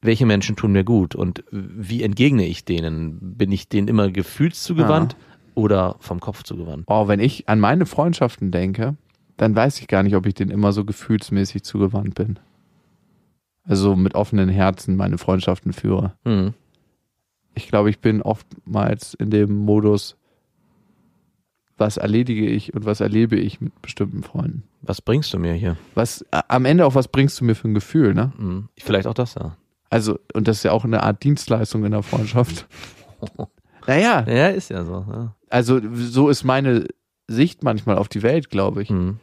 welche 0.00 0.26
Menschen 0.26 0.56
tun 0.56 0.72
mir 0.72 0.84
gut 0.84 1.14
und 1.14 1.44
wie 1.50 2.02
entgegne 2.02 2.46
ich 2.46 2.64
denen? 2.64 3.36
Bin 3.36 3.50
ich 3.50 3.68
denen 3.68 3.88
immer 3.88 4.10
gefühlszugewandt 4.10 5.16
oder 5.54 5.96
vom 6.00 6.20
Kopf 6.20 6.42
zugewandt? 6.42 6.84
Oh, 6.88 7.08
wenn 7.08 7.20
ich 7.20 7.48
an 7.48 7.58
meine 7.58 7.86
Freundschaften 7.86 8.50
denke, 8.50 8.96
dann 9.36 9.56
weiß 9.56 9.80
ich 9.80 9.88
gar 9.88 10.02
nicht, 10.02 10.14
ob 10.14 10.26
ich 10.26 10.34
denen 10.34 10.50
immer 10.50 10.72
so 10.72 10.84
gefühlsmäßig 10.84 11.62
zugewandt 11.64 12.14
bin. 12.14 12.38
Also 13.64 13.96
mit 13.96 14.14
offenen 14.14 14.50
Herzen 14.50 14.96
meine 14.96 15.16
Freundschaften 15.16 15.72
führe. 15.72 16.12
Hm. 16.24 16.52
Ich 17.54 17.68
glaube, 17.68 17.88
ich 17.88 18.00
bin 18.00 18.20
oftmals 18.20 19.14
in 19.14 19.30
dem 19.30 19.56
Modus, 19.56 20.16
was 21.76 21.96
erledige 21.96 22.46
ich 22.46 22.74
und 22.74 22.84
was 22.84 23.00
erlebe 23.00 23.36
ich 23.36 23.60
mit 23.60 23.80
bestimmten 23.82 24.22
Freunden. 24.22 24.62
Was 24.82 25.00
bringst 25.00 25.32
du 25.32 25.38
mir 25.38 25.54
hier? 25.54 25.76
Was 25.94 26.24
am 26.30 26.64
Ende 26.64 26.86
auch 26.86 26.94
was 26.94 27.08
bringst 27.08 27.40
du 27.40 27.44
mir 27.44 27.54
für 27.54 27.68
ein 27.68 27.74
Gefühl, 27.74 28.14
ne? 28.14 28.32
Hm. 28.36 28.68
Vielleicht 28.78 29.06
auch 29.06 29.14
das, 29.14 29.34
ja. 29.34 29.56
Also, 29.90 30.18
und 30.34 30.48
das 30.48 30.58
ist 30.58 30.62
ja 30.64 30.72
auch 30.72 30.84
eine 30.84 31.02
Art 31.02 31.22
Dienstleistung 31.22 31.84
in 31.84 31.92
der 31.92 32.02
Freundschaft. 32.02 32.66
naja, 33.86 34.24
Ja, 34.28 34.48
ist 34.48 34.70
ja 34.70 34.84
so. 34.84 35.04
Ja. 35.08 35.34
also 35.50 35.80
so 35.94 36.28
ist 36.28 36.44
meine 36.44 36.86
Sicht 37.28 37.62
manchmal 37.62 37.96
auf 37.98 38.08
die 38.08 38.22
Welt, 38.22 38.50
glaube 38.50 38.82
ich. 38.82 38.88
Hm. 38.90 39.18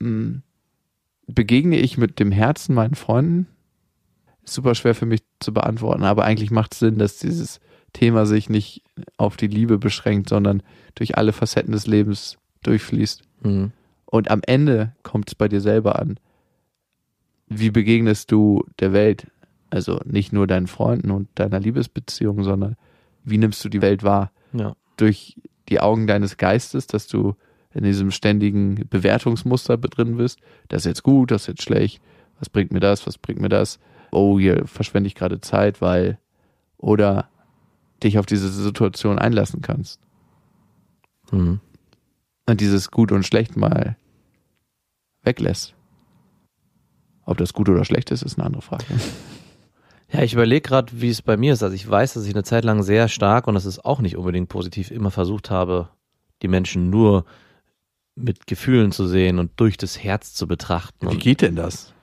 Mm, 0.00 0.42
Begegne 1.26 1.78
ich 1.78 1.96
mit 1.96 2.18
dem 2.20 2.32
Herzen 2.32 2.74
meinen 2.74 2.94
Freunden? 2.94 3.46
Ist 4.44 4.54
super 4.54 4.74
schwer 4.74 4.94
für 4.94 5.06
mich 5.06 5.22
zu 5.40 5.54
beantworten, 5.54 6.04
aber 6.04 6.24
eigentlich 6.24 6.50
macht 6.50 6.74
es 6.74 6.80
Sinn, 6.80 6.98
dass 6.98 7.16
dieses 7.18 7.60
Thema 7.94 8.26
sich 8.26 8.50
nicht 8.50 8.82
auf 9.16 9.38
die 9.38 9.46
Liebe 9.46 9.78
beschränkt, 9.78 10.28
sondern 10.28 10.62
durch 10.94 11.16
alle 11.16 11.32
Facetten 11.32 11.72
des 11.72 11.86
Lebens 11.86 12.36
durchfließt. 12.62 13.22
Hm. 13.42 13.72
Und 14.04 14.30
am 14.30 14.42
Ende 14.46 14.92
kommt 15.02 15.28
es 15.28 15.34
bei 15.34 15.48
dir 15.48 15.62
selber 15.62 15.98
an. 15.98 16.18
Wie 17.48 17.70
begegnest 17.70 18.30
du 18.30 18.64
der 18.78 18.92
Welt? 18.92 19.26
Also 19.70 20.00
nicht 20.04 20.32
nur 20.32 20.46
deinen 20.46 20.66
Freunden 20.66 21.10
und 21.10 21.28
deiner 21.34 21.58
Liebesbeziehung, 21.58 22.44
sondern 22.44 22.76
wie 23.24 23.38
nimmst 23.38 23.64
du 23.64 23.68
die 23.68 23.82
Welt 23.82 24.02
wahr? 24.02 24.30
Ja. 24.52 24.76
Durch 24.96 25.36
die 25.68 25.80
Augen 25.80 26.06
deines 26.06 26.36
Geistes, 26.36 26.86
dass 26.86 27.06
du 27.06 27.34
in 27.72 27.82
diesem 27.82 28.10
ständigen 28.10 28.86
Bewertungsmuster 28.88 29.78
drin 29.78 30.16
bist. 30.16 30.38
Das 30.68 30.82
ist 30.82 30.86
jetzt 30.86 31.02
gut, 31.02 31.30
das 31.30 31.42
ist 31.42 31.48
jetzt 31.48 31.62
schlecht. 31.62 32.00
Was 32.38 32.48
bringt 32.48 32.72
mir 32.72 32.80
das? 32.80 33.06
Was 33.06 33.18
bringt 33.18 33.40
mir 33.40 33.48
das? 33.48 33.80
Oh, 34.12 34.38
hier 34.38 34.66
verschwende 34.66 35.08
ich 35.08 35.14
gerade 35.14 35.40
Zeit, 35.40 35.80
weil. 35.80 36.18
Oder 36.76 37.28
dich 38.04 38.18
auf 38.18 38.26
diese 38.26 38.50
Situation 38.50 39.18
einlassen 39.18 39.62
kannst. 39.62 40.00
Hm. 41.30 41.60
und 42.46 42.60
dieses 42.60 42.90
Gut 42.90 43.10
und 43.10 43.24
Schlecht 43.24 43.56
mal 43.56 43.96
weglässt. 45.22 45.74
Ob 47.24 47.38
das 47.38 47.54
gut 47.54 47.70
oder 47.70 47.86
schlecht 47.86 48.10
ist, 48.10 48.22
ist 48.22 48.38
eine 48.38 48.44
andere 48.44 48.60
Frage. 48.60 48.84
Ja, 50.12 50.22
ich 50.22 50.34
überlege 50.34 50.60
gerade, 50.60 50.92
wie 51.00 51.08
es 51.08 51.22
bei 51.22 51.38
mir 51.38 51.54
ist. 51.54 51.62
Also 51.62 51.74
ich 51.74 51.88
weiß, 51.88 52.12
dass 52.12 52.26
ich 52.26 52.34
eine 52.34 52.44
Zeit 52.44 52.64
lang 52.64 52.82
sehr 52.82 53.08
stark, 53.08 53.46
und 53.48 53.54
das 53.54 53.64
ist 53.64 53.84
auch 53.84 54.00
nicht 54.00 54.16
unbedingt 54.16 54.50
positiv, 54.50 54.90
immer 54.90 55.10
versucht 55.10 55.50
habe, 55.50 55.88
die 56.42 56.48
Menschen 56.48 56.90
nur 56.90 57.24
mit 58.14 58.46
Gefühlen 58.46 58.92
zu 58.92 59.06
sehen 59.06 59.38
und 59.38 59.52
durch 59.56 59.76
das 59.76 59.98
Herz 59.98 60.34
zu 60.34 60.46
betrachten. 60.46 61.10
Wie 61.10 61.16
geht 61.16 61.40
denn 61.40 61.56
das? 61.56 61.93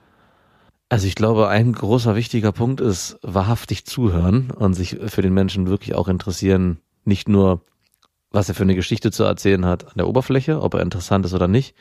Also 0.92 1.06
ich 1.06 1.14
glaube, 1.14 1.48
ein 1.48 1.72
großer 1.72 2.14
wichtiger 2.16 2.52
Punkt 2.52 2.82
ist 2.82 3.18
wahrhaftig 3.22 3.86
zuhören 3.86 4.50
und 4.50 4.74
sich 4.74 4.98
für 5.06 5.22
den 5.22 5.32
Menschen 5.32 5.66
wirklich 5.66 5.94
auch 5.94 6.06
interessieren, 6.06 6.80
nicht 7.06 7.30
nur, 7.30 7.62
was 8.30 8.50
er 8.50 8.54
für 8.54 8.64
eine 8.64 8.74
Geschichte 8.74 9.10
zu 9.10 9.24
erzählen 9.24 9.64
hat 9.64 9.86
an 9.86 9.94
der 9.96 10.06
Oberfläche, 10.06 10.60
ob 10.60 10.74
er 10.74 10.82
interessant 10.82 11.24
ist 11.24 11.32
oder 11.32 11.48
nicht, 11.48 11.74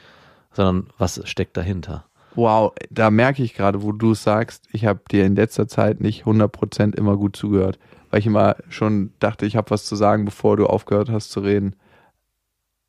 sondern 0.53 0.87
was 0.97 1.19
steckt 1.25 1.57
dahinter. 1.57 2.05
Wow, 2.35 2.71
da 2.89 3.11
merke 3.11 3.43
ich 3.43 3.53
gerade, 3.53 3.83
wo 3.83 3.91
du 3.91 4.13
sagst, 4.13 4.63
ich 4.71 4.85
habe 4.85 5.01
dir 5.11 5.25
in 5.25 5.35
letzter 5.35 5.67
Zeit 5.67 5.99
nicht 5.99 6.23
100% 6.23 6.95
immer 6.95 7.17
gut 7.17 7.35
zugehört. 7.35 7.79
weil 8.11 8.21
ich 8.21 8.27
immer 8.27 8.55
schon 8.69 9.11
dachte, 9.19 9.45
ich 9.45 9.57
habe 9.57 9.71
was 9.71 9.83
zu 9.83 9.97
sagen, 9.97 10.23
bevor 10.23 10.55
du 10.55 10.67
aufgehört 10.67 11.09
hast 11.09 11.31
zu 11.31 11.41
reden. 11.41 11.75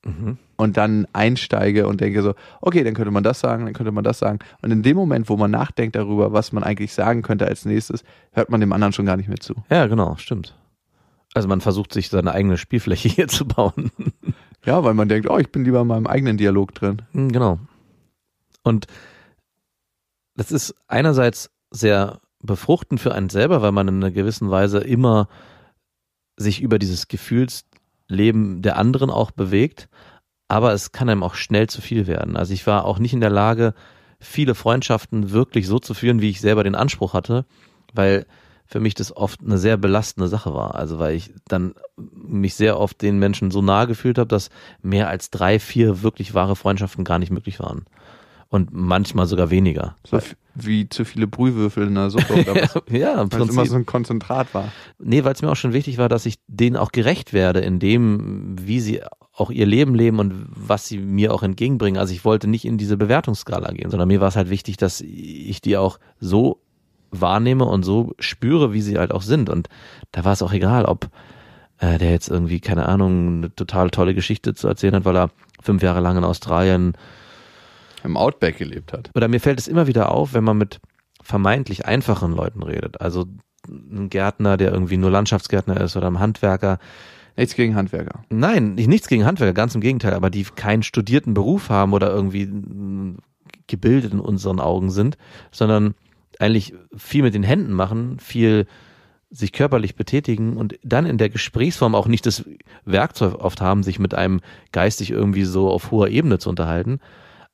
Mhm. 0.05 0.38
Und 0.57 0.77
dann 0.77 1.07
einsteige 1.12 1.87
und 1.87 2.01
denke 2.01 2.23
so, 2.23 2.35
okay, 2.61 2.83
dann 2.85 2.95
könnte 2.95 3.11
man 3.11 3.23
das 3.23 3.41
sagen, 3.41 3.65
dann 3.65 3.75
könnte 3.75 3.93
man 3.93 4.05
das 4.05 4.19
sagen. 4.19 4.41
Und 4.61 4.71
in 4.71 4.83
dem 4.83 4.97
Moment, 4.97 5.29
wo 5.29 5.37
man 5.37 5.51
nachdenkt 5.51 5.97
darüber, 5.97 6.33
was 6.33 6.53
man 6.53 6.65
eigentlich 6.65 6.93
sagen 6.93 7.23
könnte 7.23 7.47
als 7.47 7.65
nächstes, 7.65 8.03
hört 8.33 8.51
man 8.51 8.61
dem 8.61 8.73
anderen 8.73 8.93
schon 8.93 9.07
gar 9.07 9.17
nicht 9.17 9.29
mehr 9.29 9.38
zu. 9.41 9.55
Ja, 9.71 9.87
genau, 9.87 10.17
stimmt. 10.17 10.57
Also 11.35 11.49
man 11.49 11.61
versucht 11.61 11.93
sich 11.93 12.09
seine 12.09 12.33
eigene 12.33 12.59
Spielfläche 12.59 13.09
hier 13.11 13.29
zu 13.29 13.47
bauen. 13.47 13.91
Ja, 14.65 14.85
weil 14.85 14.95
man 14.95 15.09
denkt, 15.09 15.29
oh, 15.31 15.38
ich 15.38 15.51
bin 15.51 15.65
lieber 15.65 15.81
in 15.81 15.87
meinem 15.88 16.07
eigenen 16.07 16.37
Dialog 16.37 16.75
drin. 16.75 17.03
Hm, 17.12 17.31
Genau. 17.33 17.59
Und 18.65 18.87
das 20.37 20.53
ist 20.53 20.75
einerseits 20.87 21.51
sehr 21.71 22.21
befruchtend 22.41 23.01
für 23.01 23.15
einen 23.15 23.29
selber, 23.29 23.62
weil 23.62 23.73
man 23.73 23.88
in 23.88 23.97
einer 23.97 24.11
gewissen 24.11 24.51
Weise 24.51 24.79
immer 24.79 25.29
sich 26.37 26.61
über 26.61 26.79
dieses 26.79 27.09
Gefühlsleben 28.12 28.62
der 28.62 28.77
anderen 28.77 29.11
auch 29.11 29.31
bewegt. 29.31 29.88
Aber 30.48 30.72
es 30.72 30.92
kann 30.92 31.09
einem 31.09 31.22
auch 31.22 31.35
schnell 31.35 31.68
zu 31.68 31.81
viel 31.81 32.07
werden. 32.07 32.37
Also 32.37 32.53
ich 32.53 32.66
war 32.66 32.85
auch 32.85 32.98
nicht 32.98 33.14
in 33.14 33.20
der 33.20 33.31
Lage, 33.31 33.75
viele 34.20 34.55
Freundschaften 34.55 35.31
wirklich 35.31 35.66
so 35.66 35.79
zu 35.79 35.94
führen, 35.94 36.20
wie 36.20 36.31
ich 36.31 36.40
selber 36.40 36.62
den 36.62 36.75
Anspruch 36.75 37.14
hatte, 37.14 37.46
weil 37.94 38.27
für 38.66 38.81
mich 38.81 38.94
das 38.94 39.14
oft 39.14 39.40
eine 39.40 39.59
sehr 39.59 39.77
belastende 39.77 40.29
Sache 40.29 40.55
war. 40.55 40.75
Also 40.75 40.98
weil 40.98 41.14
ich 41.14 41.33
dann 41.48 41.75
mich 41.96 42.55
sehr 42.55 42.79
oft 42.79 43.01
den 43.01 43.18
Menschen 43.18 43.51
so 43.51 43.62
nahe 43.62 43.87
gefühlt 43.87 44.18
habe, 44.18 44.29
dass 44.29 44.51
mehr 44.83 45.09
als 45.09 45.31
drei, 45.31 45.59
vier 45.59 46.03
wirklich 46.03 46.35
wahre 46.35 46.57
Freundschaften 46.57 47.05
gar 47.05 47.18
nicht 47.18 47.33
möglich 47.33 47.59
waren. 47.59 47.87
Und 48.48 48.68
manchmal 48.72 49.27
sogar 49.27 49.51
weniger. 49.51 49.96
So 50.07 50.18
wie 50.55 50.88
zu 50.88 51.05
viele 51.05 51.27
Brühwürfel 51.27 51.87
in 51.87 51.95
der 51.95 52.11
Suppe 52.11 52.35
oder 52.35 52.55
was. 52.55 52.83
Ja, 52.91 53.21
im 53.21 53.33
Weil 53.33 53.41
es 53.43 53.47
Prinzip. 53.47 53.53
immer 53.53 53.67
so 53.67 53.77
ein 53.77 53.87
Konzentrat 53.87 54.53
war. 54.55 54.73
Nee, 54.99 55.25
weil 55.25 55.33
es 55.33 55.43
mir 55.43 55.51
auch 55.51 55.57
schon 55.57 55.73
wichtig 55.73 55.99
war, 55.99 56.09
dass 56.09 56.27
ich 56.27 56.37
denen 56.47 56.77
auch 56.77 56.93
gerecht 56.93 57.33
werde, 57.33 57.61
in 57.61 57.79
dem, 57.79 58.57
wie 58.61 58.81
sie 58.81 59.03
auch 59.35 59.51
ihr 59.51 59.67
Leben 59.67 59.95
leben 59.95 60.19
und 60.19 60.47
was 60.55 60.87
sie 60.87 60.99
mir 60.99 61.33
auch 61.33 61.43
entgegenbringen. 61.43 61.99
Also 61.99 62.12
ich 62.12 62.25
wollte 62.25 62.49
nicht 62.49 62.65
in 62.67 62.77
diese 62.77 62.97
Bewertungsskala 62.97 63.73
gehen, 63.73 63.91
sondern 63.91 64.09
mir 64.09 64.21
war 64.21 64.29
es 64.29 64.37
halt 64.37 64.51
wichtig, 64.51 64.77
dass 64.77 65.01
ich 65.01 65.61
die 65.62 65.77
auch 65.77 65.99
so 66.21 66.61
wahrnehme 67.11 67.65
und 67.65 67.83
so 67.83 68.12
spüre, 68.19 68.73
wie 68.73 68.83
sie 68.83 68.99
halt 68.99 69.12
auch 69.12 69.23
sind. 69.23 69.49
Und 69.49 69.69
da 70.12 70.25
war 70.25 70.33
es 70.33 70.43
auch 70.43 70.53
egal, 70.53 70.85
ob 70.85 71.09
äh, 71.79 71.99
der 71.99 72.11
jetzt 72.11 72.29
irgendwie, 72.29 72.61
keine 72.61 72.87
Ahnung, 72.87 73.38
eine 73.38 73.55
total 73.55 73.91
tolle 73.91 74.15
Geschichte 74.15 74.55
zu 74.55 74.69
erzählen 74.69 74.95
hat, 74.95 75.05
weil 75.05 75.17
er 75.17 75.31
fünf 75.62 75.83
Jahre 75.83 76.01
lang 76.01 76.17
in 76.19 76.25
Australien 76.25 76.93
Im 78.05 78.17
Outback 78.17 78.59
gelebt 78.59 78.93
hat. 78.93 79.11
oder 79.15 79.29
mir 79.29 79.41
fällt 79.41 79.59
es 79.61 79.69
immer 79.69 79.87
wieder 79.87 80.11
auf, 80.11 80.35
wenn 80.35 80.45
man 80.45 80.59
mit 80.59 80.81
vermeintlich 81.23 81.87
einfachen 81.87 82.33
Leuten 82.33 82.62
redet. 82.62 83.01
Also 83.01 83.27
ein 83.69 84.11
Gärtner, 84.11 84.57
der 84.57 84.73
irgendwie 84.73 84.97
nur 84.97 85.11
Landschaftsgärtner 85.11 85.81
ist 85.81 85.97
oder 85.97 86.09
ein 86.11 86.19
Handwerker. 86.19 86.79
Nichts 87.37 87.55
gegen 87.55 87.77
Handwerker. 87.77 88.25
Nein, 88.29 88.75
nicht- 88.75 88.88
nichts 88.88 89.09
gegen 89.09 89.25
Handwerker, 89.25 89.55
ganz 89.55 89.75
im 89.75 89.81
Gegenteil, 89.81 90.15
aber 90.15 90.31
die 90.31 90.43
keinen 90.45 90.83
studierten 90.83 91.33
Beruf 91.33 91.71
haben 91.71 91.93
oder 91.93 92.11
irgendwie 92.11 92.49
gebildet 93.67 94.12
in 94.12 94.21
unseren 94.21 94.61
Augen 94.61 94.91
sind, 94.91 95.17
sondern 95.51 95.95
eigentlich 96.38 96.75
viel 96.97 97.23
mit 97.23 97.35
den 97.35 97.43
Händen 97.43 97.73
machen, 97.73 98.19
viel 98.19 98.67
sich 99.31 99.53
körperlich 99.53 99.95
betätigen 99.97 100.57
und 100.57 100.79
dann 100.83 101.07
in 101.07 101.17
der 101.17 101.31
Gesprächsform 101.31 101.95
auch 101.95 102.07
nicht 102.07 102.27
das 102.27 102.45
Werkzeug 102.85 103.37
oft 103.37 103.61
haben, 103.62 103.83
sich 103.83 103.99
mit 103.99 104.15
einem 104.15 104.41
geistig 104.73 105.11
irgendwie 105.11 105.45
so 105.45 105.71
auf 105.71 105.91
hoher 105.91 106.09
Ebene 106.09 106.38
zu 106.38 106.51
unterhalten, 106.51 106.99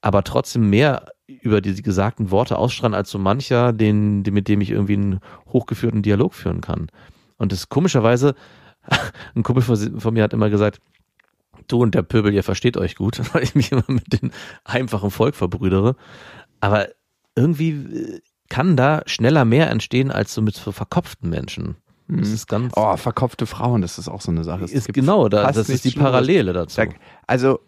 aber 0.01 0.25
trotzdem 0.25 0.71
mehr 0.71 1.07
über 1.27 1.61
die 1.61 1.83
gesagten 1.83 2.31
Worte 2.31 2.57
ausstrahlen 2.57 2.95
als 2.95 3.11
so 3.11 3.19
mancher, 3.19 3.73
den, 3.73 4.23
mit 4.23 4.49
dem 4.49 4.61
ich 4.61 4.71
irgendwie 4.71 4.95
einen 4.95 5.21
hochgeführten 5.53 6.03
Dialog 6.03 6.35
führen 6.35 6.61
kann. 6.61 6.89
Und 7.37 7.53
das 7.53 7.69
komischerweise, 7.69 8.35
ein 9.35 9.43
Kumpel 9.43 9.63
von, 9.63 10.01
von 10.01 10.15
mir 10.15 10.23
hat 10.23 10.33
immer 10.33 10.51
gesagt, 10.51 10.81
du 11.67 11.83
und 11.83 11.95
der 11.95 12.03
Pöbel, 12.03 12.33
ihr 12.33 12.45
versteht 12.45 12.77
euch 12.77 12.97
gut, 12.97 13.21
weil 13.35 13.43
ich 13.43 13.55
mich 13.55 13.73
immer 13.73 13.85
mit 13.89 14.21
dem 14.21 14.31
einfachen 14.65 15.11
Volk 15.11 15.35
verbrüdere. 15.35 15.97
Aber 16.61 16.89
irgendwie 17.37 17.71
äh, 17.71 18.21
kann 18.49 18.77
da 18.77 19.03
schneller 19.07 19.45
mehr 19.45 19.71
entstehen 19.71 20.11
als 20.11 20.33
so 20.33 20.41
mit 20.41 20.55
so 20.55 20.73
verkopften 20.73 21.29
Menschen. 21.29 21.77
Das 22.11 22.31
ist 22.31 22.49
ganz, 22.49 22.73
Oh, 22.75 22.97
verkopfte 22.97 23.45
Frauen, 23.45 23.83
das 23.83 23.99
ist 23.99 24.09
auch 24.09 24.23
so 24.23 24.31
eine 24.31 24.43
Sache. 24.43 24.65
Es 24.65 24.73
ist 24.73 24.91
genau, 24.95 25.29
da, 25.29 25.53
das 25.53 25.69
ist 25.69 25.85
die. 25.85 25.91
Parallele 25.91 26.55
dazu. 26.55 26.81
Also 27.27 27.61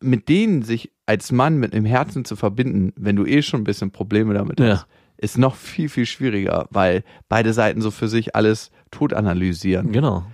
mit 0.00 0.30
denen 0.30 0.62
sich 0.62 0.90
als 1.08 1.32
Mann 1.32 1.56
mit 1.58 1.72
dem 1.74 1.84
Herzen 1.84 2.24
zu 2.24 2.36
verbinden, 2.36 2.92
wenn 2.96 3.16
du 3.16 3.24
eh 3.24 3.42
schon 3.42 3.62
ein 3.62 3.64
bisschen 3.64 3.90
Probleme 3.90 4.34
damit 4.34 4.60
Ja. 4.60 4.66
hast, 4.68 4.86
ist 5.16 5.38
noch 5.38 5.56
viel, 5.56 5.88
viel 5.88 6.06
schwieriger, 6.06 6.66
weil 6.70 7.02
beide 7.28 7.52
Seiten 7.52 7.80
so 7.80 7.90
für 7.90 8.08
sich 8.08 8.36
alles 8.36 8.70
tot 8.90 9.12
analysieren. 9.14 9.90
Genau. 9.90 10.24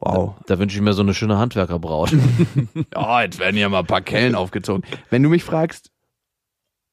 Wow. 0.00 0.34
Da 0.46 0.58
wünsche 0.60 0.76
ich 0.76 0.82
mir 0.82 0.92
so 0.92 1.02
eine 1.02 1.14
schöne 1.14 1.38
Handwerkerbraut. 1.38 2.12
Ja, 2.94 3.22
jetzt 3.22 3.40
werden 3.40 3.56
hier 3.56 3.68
mal 3.68 3.80
ein 3.80 3.86
paar 3.86 4.00
Kellen 4.00 4.34
aufgezogen. 4.36 4.84
Wenn 5.10 5.22
du 5.24 5.28
mich 5.28 5.42
fragst, 5.42 5.90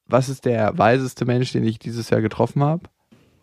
was 0.06 0.28
ist 0.28 0.44
der 0.44 0.76
weiseste 0.78 1.24
Mensch, 1.24 1.52
den 1.52 1.64
ich 1.64 1.78
dieses 1.78 2.10
Jahr 2.10 2.20
getroffen 2.20 2.62
habe? 2.64 2.88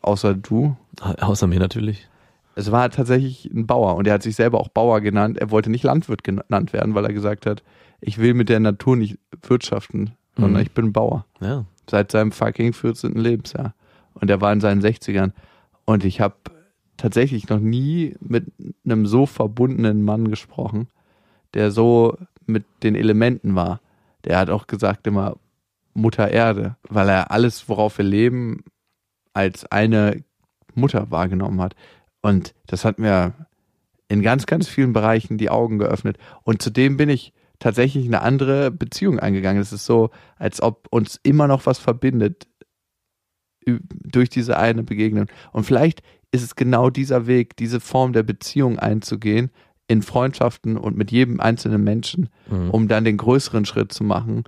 Außer 0.01 0.33
du. 0.33 0.75
Außer 0.99 1.47
mir 1.47 1.59
natürlich. 1.59 2.09
Es 2.55 2.71
war 2.71 2.89
tatsächlich 2.89 3.45
ein 3.53 3.65
Bauer 3.65 3.95
und 3.95 4.05
er 4.07 4.13
hat 4.15 4.23
sich 4.23 4.35
selber 4.35 4.59
auch 4.59 4.67
Bauer 4.69 4.99
genannt. 5.01 5.37
Er 5.37 5.49
wollte 5.51 5.69
nicht 5.71 5.83
Landwirt 5.83 6.23
genannt 6.23 6.73
werden, 6.73 6.93
weil 6.95 7.05
er 7.05 7.13
gesagt 7.13 7.45
hat, 7.45 7.63
ich 8.05 8.17
will 8.17 8.33
mit 8.33 8.49
der 8.49 8.59
Natur 8.59 8.95
nicht 8.95 9.17
wirtschaften, 9.41 10.11
sondern 10.35 10.53
Mhm. 10.61 10.65
ich 10.67 10.71
bin 10.71 10.93
Bauer. 10.93 11.25
Ja. 11.39 11.65
Seit 11.89 12.11
seinem 12.11 12.31
fucking 12.31 12.73
14. 12.73 13.13
Lebensjahr. 13.13 13.73
Und 14.13 14.29
er 14.29 14.41
war 14.41 14.51
in 14.53 14.61
seinen 14.61 14.81
60ern. 14.81 15.31
Und 15.85 16.03
ich 16.05 16.21
habe 16.21 16.35
tatsächlich 16.97 17.49
noch 17.49 17.59
nie 17.59 18.15
mit 18.19 18.45
einem 18.85 19.05
so 19.05 19.25
verbundenen 19.25 20.03
Mann 20.03 20.29
gesprochen, 20.29 20.87
der 21.53 21.71
so 21.71 22.17
mit 22.45 22.65
den 22.83 22.95
Elementen 22.95 23.55
war. 23.55 23.79
Der 24.25 24.37
hat 24.37 24.49
auch 24.49 24.67
gesagt 24.67 25.07
immer 25.07 25.37
Mutter 25.93 26.29
Erde, 26.29 26.75
weil 26.89 27.09
er 27.09 27.31
alles, 27.31 27.67
worauf 27.69 27.97
wir 27.97 28.05
leben, 28.05 28.63
als 29.33 29.65
eine 29.65 30.23
Mutter 30.75 31.09
wahrgenommen 31.11 31.61
hat. 31.61 31.75
Und 32.21 32.53
das 32.67 32.85
hat 32.85 32.99
mir 32.99 33.33
in 34.07 34.21
ganz, 34.21 34.45
ganz 34.45 34.67
vielen 34.67 34.93
Bereichen 34.93 35.37
die 35.37 35.49
Augen 35.49 35.79
geöffnet. 35.79 36.17
Und 36.43 36.61
zudem 36.61 36.97
bin 36.97 37.09
ich 37.09 37.33
tatsächlich 37.63 38.05
eine 38.05 38.21
andere 38.21 38.71
Beziehung 38.71 39.19
eingegangen. 39.19 39.61
Es 39.61 39.71
ist 39.71 39.85
so, 39.85 40.09
als 40.37 40.61
ob 40.61 40.87
uns 40.91 41.17
immer 41.23 41.47
noch 41.47 41.65
was 41.65 41.79
verbindet 41.79 42.45
durch 43.65 44.29
diese 44.29 44.57
eine 44.57 44.83
Begegnung. 44.83 45.27
Und 45.53 45.63
vielleicht 45.63 46.01
ist 46.31 46.43
es 46.43 46.55
genau 46.55 46.89
dieser 46.89 47.25
Weg, 47.25 47.55
diese 47.55 47.79
Form 47.79 48.11
der 48.11 48.23
Beziehung 48.23 48.79
einzugehen 48.79 49.49
in 49.87 50.01
Freundschaften 50.01 50.75
und 50.77 50.97
mit 50.97 51.11
jedem 51.11 51.39
einzelnen 51.39 51.83
Menschen, 51.83 52.29
Mhm. 52.49 52.69
um 52.71 52.87
dann 52.89 53.05
den 53.05 53.15
größeren 53.17 53.63
Schritt 53.65 53.93
zu 53.93 54.03
machen, 54.03 54.43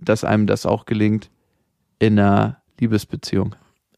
dass 0.00 0.24
einem 0.24 0.48
das 0.48 0.66
auch 0.66 0.86
gelingt 0.86 1.30
in 2.00 2.18
einer 2.18 2.60
Liebesbeziehung. 2.80 3.54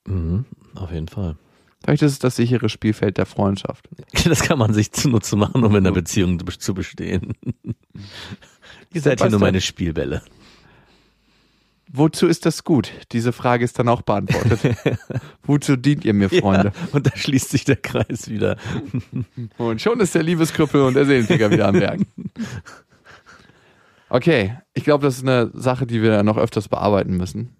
Mhm. 0.06 0.44
Auf 0.74 0.92
jeden 0.92 1.08
Fall. 1.08 1.36
Vielleicht 1.82 2.02
ist 2.02 2.12
es 2.12 2.18
das 2.18 2.36
sichere 2.36 2.68
Spielfeld 2.68 3.18
der 3.18 3.26
Freundschaft. 3.26 3.88
Das 4.24 4.42
kann 4.42 4.58
man 4.58 4.72
sich 4.72 4.92
zunutze 4.92 5.36
machen, 5.36 5.64
um 5.64 5.72
in 5.72 5.78
einer 5.78 5.92
Beziehung 5.92 6.38
zu 6.46 6.74
bestehen. 6.74 7.32
Ihr 8.94 9.00
seid 9.00 9.20
hier 9.20 9.30
nur 9.30 9.40
meine 9.40 9.60
Spielbälle. 9.60 10.22
Wozu 11.94 12.26
ist 12.26 12.46
das 12.46 12.64
gut? 12.64 12.92
Diese 13.12 13.32
Frage 13.32 13.64
ist 13.64 13.78
dann 13.78 13.88
auch 13.88 14.02
beantwortet. 14.02 14.76
Wozu 15.42 15.76
dient 15.76 16.04
ihr 16.04 16.14
mir, 16.14 16.30
Freunde? 16.30 16.72
Ja, 16.74 16.88
und 16.92 17.06
da 17.06 17.10
schließt 17.14 17.50
sich 17.50 17.64
der 17.64 17.76
Kreis 17.76 18.30
wieder. 18.30 18.56
Und 19.58 19.82
schon 19.82 20.00
ist 20.00 20.14
der 20.14 20.22
Liebeskrüppel 20.22 20.82
und 20.82 20.94
der 20.94 21.04
Seelenficker 21.04 21.50
wieder 21.50 21.68
am 21.68 21.74
Werk. 21.74 22.00
Okay, 24.08 24.56
ich 24.72 24.84
glaube, 24.84 25.04
das 25.04 25.16
ist 25.16 25.28
eine 25.28 25.50
Sache, 25.52 25.86
die 25.86 26.00
wir 26.00 26.22
noch 26.22 26.38
öfters 26.38 26.68
bearbeiten 26.68 27.16
müssen. 27.16 27.56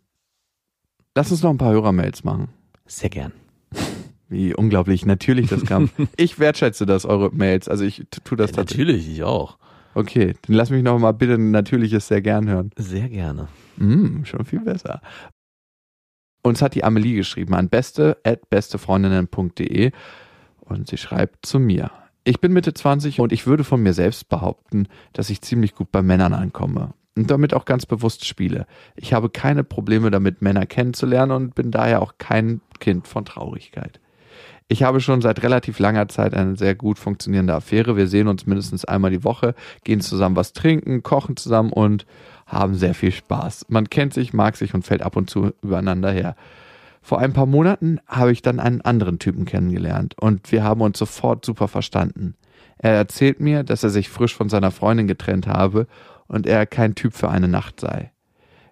Lass 1.14 1.30
uns 1.30 1.42
noch 1.42 1.50
ein 1.50 1.58
paar 1.58 1.72
Hörermails 1.72 2.24
machen. 2.24 2.48
Sehr 2.86 3.10
gern. 3.10 3.32
Wie 4.32 4.54
unglaublich 4.54 5.04
natürlich 5.04 5.50
das 5.50 5.66
kam. 5.66 5.90
ich 6.16 6.38
wertschätze 6.38 6.86
das, 6.86 7.04
eure 7.04 7.30
Mails. 7.30 7.68
Also 7.68 7.84
ich 7.84 8.06
tue 8.24 8.38
das 8.38 8.50
Ja, 8.50 8.56
tatsächlich. 8.56 8.86
natürlich, 8.88 9.12
ich 9.12 9.22
auch. 9.24 9.58
Okay, 9.94 10.34
dann 10.46 10.56
lass 10.56 10.70
mich 10.70 10.82
noch 10.82 10.98
mal 10.98 11.12
bitte 11.12 11.34
ein 11.34 11.50
natürliches 11.50 12.08
sehr 12.08 12.22
gern 12.22 12.48
hören. 12.48 12.70
Sehr 12.76 13.10
gerne. 13.10 13.48
Mm, 13.76 14.24
schon 14.24 14.46
viel 14.46 14.60
besser. 14.60 15.02
Uns 16.42 16.62
hat 16.62 16.74
die 16.74 16.82
Amelie 16.82 17.14
geschrieben 17.14 17.54
an 17.54 17.68
beste 17.68 18.16
at 18.24 18.48
bestefreundinnen.de 18.48 19.92
und 20.60 20.88
sie 20.88 20.96
schreibt 20.96 21.44
zu 21.44 21.60
mir. 21.60 21.90
Ich 22.24 22.40
bin 22.40 22.54
Mitte 22.54 22.72
20 22.72 23.20
und 23.20 23.32
ich 23.32 23.46
würde 23.46 23.64
von 23.64 23.82
mir 23.82 23.92
selbst 23.92 24.30
behaupten, 24.30 24.88
dass 25.12 25.28
ich 25.28 25.42
ziemlich 25.42 25.74
gut 25.74 25.92
bei 25.92 26.00
Männern 26.00 26.32
ankomme 26.32 26.94
und 27.14 27.30
damit 27.30 27.52
auch 27.52 27.66
ganz 27.66 27.84
bewusst 27.84 28.24
spiele. 28.24 28.66
Ich 28.96 29.12
habe 29.12 29.28
keine 29.28 29.62
Probleme 29.62 30.10
damit, 30.10 30.40
Männer 30.40 30.64
kennenzulernen 30.64 31.32
und 31.32 31.54
bin 31.54 31.70
daher 31.70 32.00
auch 32.00 32.14
kein 32.16 32.62
Kind 32.80 33.06
von 33.06 33.26
Traurigkeit. 33.26 34.00
Ich 34.68 34.82
habe 34.82 35.00
schon 35.00 35.20
seit 35.20 35.42
relativ 35.42 35.78
langer 35.78 36.08
Zeit 36.08 36.34
eine 36.34 36.56
sehr 36.56 36.74
gut 36.74 36.98
funktionierende 36.98 37.54
Affäre. 37.54 37.96
Wir 37.96 38.06
sehen 38.06 38.28
uns 38.28 38.46
mindestens 38.46 38.84
einmal 38.84 39.10
die 39.10 39.24
Woche, 39.24 39.54
gehen 39.84 40.00
zusammen 40.00 40.36
was 40.36 40.52
trinken, 40.52 41.02
kochen 41.02 41.36
zusammen 41.36 41.72
und 41.72 42.06
haben 42.46 42.74
sehr 42.74 42.94
viel 42.94 43.12
Spaß. 43.12 43.66
Man 43.68 43.90
kennt 43.90 44.14
sich, 44.14 44.32
mag 44.32 44.56
sich 44.56 44.74
und 44.74 44.84
fällt 44.84 45.02
ab 45.02 45.16
und 45.16 45.28
zu 45.28 45.52
übereinander 45.62 46.10
her. 46.10 46.36
Vor 47.00 47.18
ein 47.18 47.32
paar 47.32 47.46
Monaten 47.46 47.98
habe 48.06 48.32
ich 48.32 48.42
dann 48.42 48.60
einen 48.60 48.80
anderen 48.80 49.18
Typen 49.18 49.44
kennengelernt 49.44 50.14
und 50.20 50.52
wir 50.52 50.62
haben 50.62 50.80
uns 50.80 50.98
sofort 50.98 51.44
super 51.44 51.66
verstanden. 51.66 52.36
Er 52.78 52.92
erzählt 52.92 53.40
mir, 53.40 53.64
dass 53.64 53.82
er 53.82 53.90
sich 53.90 54.08
frisch 54.08 54.34
von 54.34 54.48
seiner 54.48 54.70
Freundin 54.70 55.08
getrennt 55.08 55.46
habe 55.46 55.86
und 56.28 56.46
er 56.46 56.64
kein 56.66 56.94
Typ 56.94 57.14
für 57.14 57.28
eine 57.28 57.48
Nacht 57.48 57.80
sei. 57.80 58.12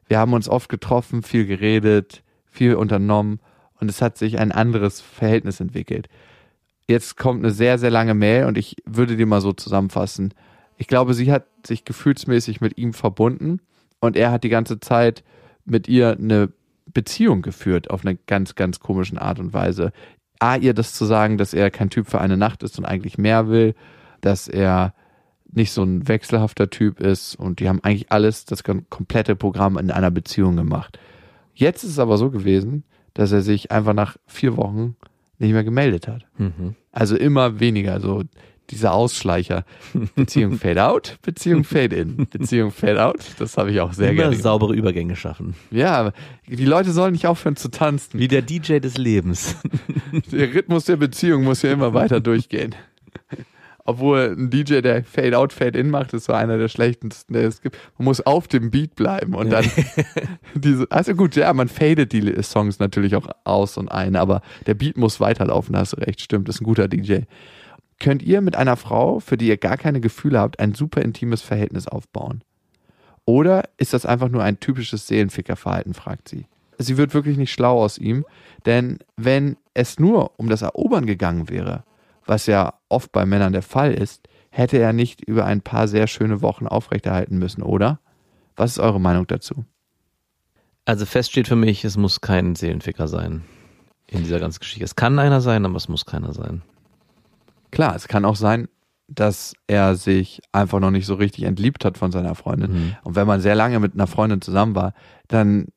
Wir 0.06 0.18
haben 0.18 0.32
uns 0.32 0.48
oft 0.48 0.68
getroffen, 0.68 1.22
viel 1.22 1.46
geredet, 1.46 2.22
viel 2.46 2.74
unternommen 2.74 3.40
und 3.80 3.88
es 3.88 4.02
hat 4.02 4.18
sich 4.18 4.38
ein 4.38 4.52
anderes 4.52 5.00
Verhältnis 5.00 5.60
entwickelt. 5.60 6.08
Jetzt 6.86 7.16
kommt 7.16 7.44
eine 7.44 7.52
sehr, 7.52 7.78
sehr 7.78 7.90
lange 7.90 8.14
Mail 8.14 8.46
und 8.46 8.58
ich 8.58 8.76
würde 8.84 9.16
die 9.16 9.24
mal 9.24 9.40
so 9.40 9.52
zusammenfassen. 9.52 10.34
Ich 10.76 10.86
glaube, 10.86 11.14
sie 11.14 11.30
hat 11.30 11.46
sich 11.66 11.84
gefühlsmäßig 11.84 12.60
mit 12.60 12.78
ihm 12.78 12.92
verbunden 12.92 13.60
und 14.00 14.16
er 14.16 14.32
hat 14.32 14.44
die 14.44 14.48
ganze 14.48 14.80
Zeit 14.80 15.22
mit 15.64 15.88
ihr 15.88 16.12
eine 16.12 16.50
Beziehung 16.86 17.42
geführt 17.42 17.90
auf 17.90 18.04
eine 18.04 18.16
ganz, 18.26 18.54
ganz 18.54 18.80
komischen 18.80 19.18
Art 19.18 19.38
und 19.38 19.52
Weise. 19.52 19.92
A, 20.40 20.56
ihr 20.56 20.74
das 20.74 20.94
zu 20.94 21.04
sagen, 21.04 21.38
dass 21.38 21.54
er 21.54 21.70
kein 21.70 21.90
Typ 21.90 22.08
für 22.08 22.20
eine 22.20 22.36
Nacht 22.36 22.62
ist 22.62 22.78
und 22.78 22.84
eigentlich 22.84 23.18
mehr 23.18 23.48
will, 23.48 23.74
dass 24.20 24.48
er 24.48 24.94
nicht 25.52 25.72
so 25.72 25.82
ein 25.82 26.08
wechselhafter 26.08 26.70
Typ 26.70 27.00
ist 27.00 27.34
und 27.34 27.60
die 27.60 27.68
haben 27.68 27.82
eigentlich 27.82 28.10
alles, 28.10 28.44
das 28.44 28.62
komplette 28.64 29.36
Programm 29.36 29.78
in 29.78 29.90
einer 29.90 30.10
Beziehung 30.10 30.56
gemacht. 30.56 30.98
Jetzt 31.54 31.84
ist 31.84 31.90
es 31.90 31.98
aber 31.98 32.16
so 32.18 32.30
gewesen, 32.30 32.84
dass 33.14 33.32
er 33.32 33.42
sich 33.42 33.70
einfach 33.70 33.94
nach 33.94 34.16
vier 34.26 34.56
Wochen 34.56 34.96
nicht 35.38 35.52
mehr 35.52 35.64
gemeldet 35.64 36.08
hat. 36.08 36.26
Mhm. 36.38 36.74
Also 36.92 37.16
immer 37.16 37.60
weniger, 37.60 38.00
so 38.00 38.22
dieser 38.70 38.92
Ausschleicher. 38.92 39.64
Beziehung 40.14 40.58
Fade 40.58 40.84
Out, 40.84 41.18
Beziehung 41.22 41.64
Fade 41.64 41.96
In, 41.96 42.28
Beziehung 42.28 42.70
Fade 42.70 43.04
Out. 43.04 43.18
Das 43.38 43.56
habe 43.56 43.72
ich 43.72 43.80
auch 43.80 43.92
sehr 43.92 44.10
Immer 44.10 44.22
gerne. 44.22 44.36
saubere 44.36 44.74
Übergänge 44.74 45.16
schaffen. 45.16 45.54
Ja, 45.70 45.96
aber 45.96 46.12
die 46.46 46.64
Leute 46.64 46.92
sollen 46.92 47.12
nicht 47.12 47.26
aufhören 47.26 47.56
zu 47.56 47.70
tanzen. 47.70 48.18
Wie 48.18 48.28
der 48.28 48.42
DJ 48.42 48.78
des 48.78 48.96
Lebens. 48.96 49.56
Der 50.30 50.52
Rhythmus 50.54 50.84
der 50.84 50.96
Beziehung 50.96 51.44
muss 51.44 51.62
ja 51.62 51.72
immer 51.72 51.94
weiter 51.94 52.20
durchgehen. 52.20 52.74
Obwohl 53.90 54.36
ein 54.38 54.50
DJ, 54.50 54.82
der 54.82 55.02
Fade 55.02 55.36
Out, 55.36 55.52
Fade 55.52 55.76
In 55.76 55.90
macht, 55.90 56.12
ist 56.12 56.26
so 56.26 56.32
einer 56.32 56.58
der 56.58 56.68
schlechtesten, 56.68 57.34
der 57.34 57.48
es 57.48 57.60
gibt. 57.60 57.76
Man 57.98 58.04
muss 58.04 58.20
auf 58.20 58.46
dem 58.46 58.70
Beat 58.70 58.94
bleiben 58.94 59.34
und 59.34 59.50
dann 59.50 59.64
diese, 60.54 60.86
also 60.90 61.12
gut, 61.16 61.34
ja, 61.34 61.52
man 61.52 61.66
fadet 61.66 62.12
die 62.12 62.40
Songs 62.40 62.78
natürlich 62.78 63.16
auch 63.16 63.26
aus 63.42 63.76
und 63.76 63.90
ein, 63.90 64.14
aber 64.14 64.42
der 64.66 64.74
Beat 64.74 64.96
muss 64.96 65.18
weiterlaufen, 65.18 65.72
da 65.72 65.80
hast 65.80 65.94
du 65.94 65.96
recht, 65.96 66.20
stimmt, 66.20 66.48
ist 66.48 66.60
ein 66.60 66.64
guter 66.64 66.86
DJ. 66.86 67.22
Könnt 67.98 68.22
ihr 68.22 68.42
mit 68.42 68.54
einer 68.54 68.76
Frau, 68.76 69.18
für 69.18 69.36
die 69.36 69.48
ihr 69.48 69.56
gar 69.56 69.76
keine 69.76 70.00
Gefühle 70.00 70.38
habt, 70.38 70.60
ein 70.60 70.72
super 70.72 71.02
intimes 71.02 71.42
Verhältnis 71.42 71.88
aufbauen? 71.88 72.44
Oder 73.24 73.64
ist 73.76 73.92
das 73.92 74.06
einfach 74.06 74.28
nur 74.28 74.44
ein 74.44 74.60
typisches 74.60 75.08
Seelenfickerverhalten, 75.08 75.94
fragt 75.94 76.28
sie. 76.28 76.46
Sie 76.78 76.96
wird 76.96 77.12
wirklich 77.12 77.36
nicht 77.36 77.52
schlau 77.52 77.82
aus 77.82 77.98
ihm, 77.98 78.24
denn 78.66 79.00
wenn 79.16 79.56
es 79.74 79.98
nur 79.98 80.38
um 80.38 80.48
das 80.48 80.62
Erobern 80.62 81.06
gegangen 81.06 81.48
wäre, 81.48 81.82
was 82.26 82.46
ja 82.46 82.74
oft 82.88 83.12
bei 83.12 83.26
Männern 83.26 83.52
der 83.52 83.62
Fall 83.62 83.92
ist, 83.92 84.28
hätte 84.50 84.78
er 84.78 84.92
nicht 84.92 85.22
über 85.22 85.44
ein 85.44 85.62
paar 85.62 85.88
sehr 85.88 86.06
schöne 86.06 86.42
Wochen 86.42 86.66
aufrechterhalten 86.66 87.38
müssen, 87.38 87.62
oder? 87.62 88.00
Was 88.56 88.72
ist 88.72 88.78
eure 88.78 89.00
Meinung 89.00 89.26
dazu? 89.26 89.64
Also 90.84 91.06
fest 91.06 91.30
steht 91.30 91.48
für 91.48 91.56
mich, 91.56 91.84
es 91.84 91.96
muss 91.96 92.20
kein 92.20 92.56
Seelenficker 92.56 93.08
sein. 93.08 93.44
In 94.08 94.24
dieser 94.24 94.40
ganzen 94.40 94.58
Geschichte. 94.58 94.84
Es 94.84 94.96
kann 94.96 95.18
einer 95.20 95.40
sein, 95.40 95.64
aber 95.64 95.76
es 95.76 95.88
muss 95.88 96.04
keiner 96.04 96.32
sein. 96.32 96.62
Klar, 97.70 97.94
es 97.94 98.08
kann 98.08 98.24
auch 98.24 98.34
sein, 98.34 98.68
dass 99.06 99.54
er 99.68 99.94
sich 99.94 100.40
einfach 100.50 100.80
noch 100.80 100.90
nicht 100.90 101.06
so 101.06 101.14
richtig 101.14 101.44
entliebt 101.44 101.84
hat 101.84 101.96
von 101.96 102.10
seiner 102.10 102.34
Freundin. 102.34 102.72
Mhm. 102.72 102.96
Und 103.04 103.14
wenn 103.14 103.26
man 103.26 103.40
sehr 103.40 103.54
lange 103.54 103.78
mit 103.78 103.94
einer 103.94 104.08
Freundin 104.08 104.40
zusammen 104.40 104.74
war, 104.74 104.94
dann 105.28 105.68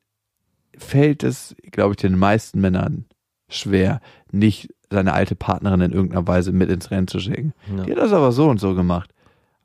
fällt 0.76 1.22
es, 1.22 1.54
glaube 1.70 1.92
ich, 1.92 1.96
den 1.98 2.18
meisten 2.18 2.60
Männern 2.60 3.04
schwer, 3.48 4.00
nicht 4.32 4.73
seine 4.94 5.12
alte 5.12 5.34
Partnerin 5.34 5.80
in 5.80 5.92
irgendeiner 5.92 6.26
Weise 6.26 6.52
mit 6.52 6.70
ins 6.70 6.90
Rennen 6.90 7.08
zu 7.08 7.18
schicken. 7.20 7.52
Ja. 7.76 7.84
Die 7.84 7.92
hat 7.92 7.98
das 7.98 8.12
aber 8.12 8.32
so 8.32 8.48
und 8.48 8.58
so 8.58 8.74
gemacht. 8.74 9.10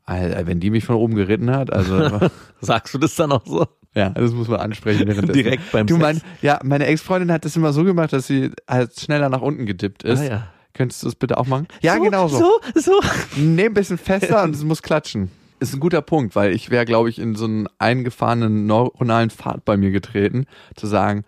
Alter, 0.06 0.48
wenn 0.48 0.60
die 0.60 0.72
mich 0.72 0.86
von 0.86 0.96
oben 0.96 1.15
geritten 1.15 1.52
hat, 1.52 1.72
also 1.72 2.20
Sagst 2.62 2.94
du 2.94 2.98
das 2.98 3.15
dann 3.15 3.32
auch 3.32 3.46
so? 3.46 3.68
ja, 3.96 4.10
das 4.10 4.32
muss 4.32 4.48
man 4.48 4.60
ansprechen 4.60 5.08
Direkt 5.32 5.72
beim 5.72 5.88
Du 5.88 5.98
mein, 5.98 6.22
ja, 6.42 6.60
meine 6.63 6.88
Ex-Freundin 6.88 7.32
hat 7.32 7.46
das 7.46 7.56
immer 7.56 7.74
so 7.74 7.84
gemacht, 7.84 8.12
dass 8.12 8.28
sie 8.28 8.52
halt 8.68 9.00
schneller 9.00 9.30
nach 9.30 9.42
unten 9.42 9.65
gedippt 9.65 10.04
ist. 10.04 10.20
Ah, 10.22 10.26
ja. 10.26 10.48
Könntest 10.74 11.04
du 11.04 11.08
das 11.08 11.15
bitte 11.15 11.38
auch 11.38 11.48
machen? 11.48 11.68
Ja, 11.82 11.96
so, 11.96 12.02
genau 12.02 12.28
so. 12.28 12.38
So, 12.74 12.82
so. 12.82 13.02
Nee, 13.36 13.65
ein 13.65 13.74
bisschen 13.74 13.98
fester 13.98 14.44
und 14.44 14.56
es 14.56 14.63
muss 14.63 14.82
klatschen. 14.82 15.30
Ist 15.60 15.74
ein 15.74 15.80
guter 15.80 16.02
Punkt, 16.02 16.36
weil 16.36 16.54
ich 16.54 16.70
wäre, 16.70 16.86
glaube 16.86 17.10
ich, 17.10 17.20
in 17.20 17.36
so 17.36 17.46
einen 17.46 17.68
eingefahrenen 17.80 18.65
neuronalen 18.65 19.30
Pfad 19.30 19.65
bei 19.65 19.76
mir 19.76 19.92
getreten, 19.92 20.46
zu 20.76 20.88
sagen, 20.88 21.26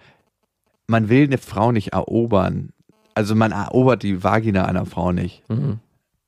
man 0.88 1.10
will 1.10 1.26
eine 1.26 1.38
Frau 1.38 1.72
nicht 1.72 1.90
erobern. 1.94 2.70
Also 3.22 3.36
man 3.36 3.52
erobert 3.52 4.02
die 4.02 4.24
Vagina 4.24 4.66
einer 4.66 4.88
Frau 4.88 5.12
nicht. 5.12 5.48
Mhm. 5.48 5.78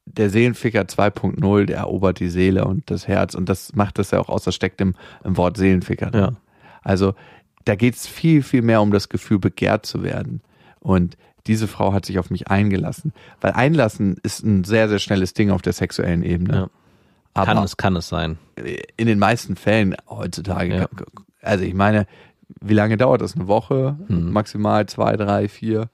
Der 0.06 0.30
Seelenficker 0.30 0.82
2.0, 0.82 1.66
der 1.66 1.78
erobert 1.78 2.20
die 2.20 2.30
Seele 2.30 2.66
und 2.66 2.92
das 2.92 3.08
Herz 3.08 3.34
und 3.34 3.50
das 3.50 3.74
macht 3.74 3.98
das 3.98 4.12
ja 4.12 4.20
auch 4.20 4.30
aus, 4.30 4.44
das 4.44 4.54
steckt 4.54 4.80
im, 4.80 4.94
im 5.24 5.38
Wort 5.38 5.58
Seelenficker. 5.58 6.12
Ja. 6.14 6.34
Also 6.84 7.16
da 7.66 7.76
geht 7.76 7.96
es 7.96 8.06
viel, 8.06 8.44
viel 8.44 8.62
mehr 8.62 8.82
um 8.84 8.92
das 8.92 9.10
Gefühl, 9.10 9.40
begehrt 9.40 9.86
zu 9.88 10.04
werden. 10.04 10.42
Und 10.82 11.18
diese 11.48 11.68
Frau 11.68 11.94
hat 11.94 12.06
sich 12.06 12.20
auf 12.20 12.30
mich 12.30 12.50
eingelassen. 12.50 13.12
Weil 13.42 13.54
einlassen 13.54 14.18
ist 14.22 14.44
ein 14.44 14.64
sehr, 14.66 14.88
sehr 14.88 15.00
schnelles 15.00 15.34
Ding 15.34 15.50
auf 15.50 15.62
der 15.64 15.74
sexuellen 15.74 16.22
Ebene. 16.22 16.54
Ja. 16.56 16.68
Aber 17.34 17.46
Kann 17.56 17.64
es, 17.64 17.78
kann 17.78 17.96
es 17.96 18.08
sein. 18.10 18.38
in 18.98 19.08
den 19.08 19.18
meisten 19.18 19.56
Fällen 19.56 19.96
heutzutage, 20.08 20.76
Ja. 20.76 20.88
also 21.42 21.64
ich 21.64 21.74
meine, 21.74 22.06
wie 22.62 22.76
lange 22.76 22.98
dauert 22.98 23.22
das? 23.22 23.36
Eine 23.36 23.48
Woche? 23.48 23.98
Mhm. 24.08 24.32
Maximal 24.32 24.86
zwei, 24.86 25.16
drei, 25.18 25.48
vier. 25.48 25.90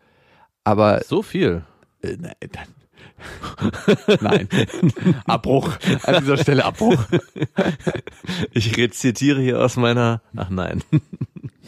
Aber 0.63 1.01
So 1.05 1.21
viel. 1.21 1.63
äh, 2.01 2.17
nein, 2.19 2.35
nein. 4.21 4.49
Abbruch. 5.25 5.77
An 6.03 6.21
dieser 6.21 6.37
Stelle 6.37 6.63
Abbruch. 6.65 7.03
Ich 8.53 8.77
rezitiere 8.77 9.41
hier 9.41 9.59
aus 9.61 9.75
meiner. 9.75 10.21
Ach 10.35 10.49
nein. 10.49 10.83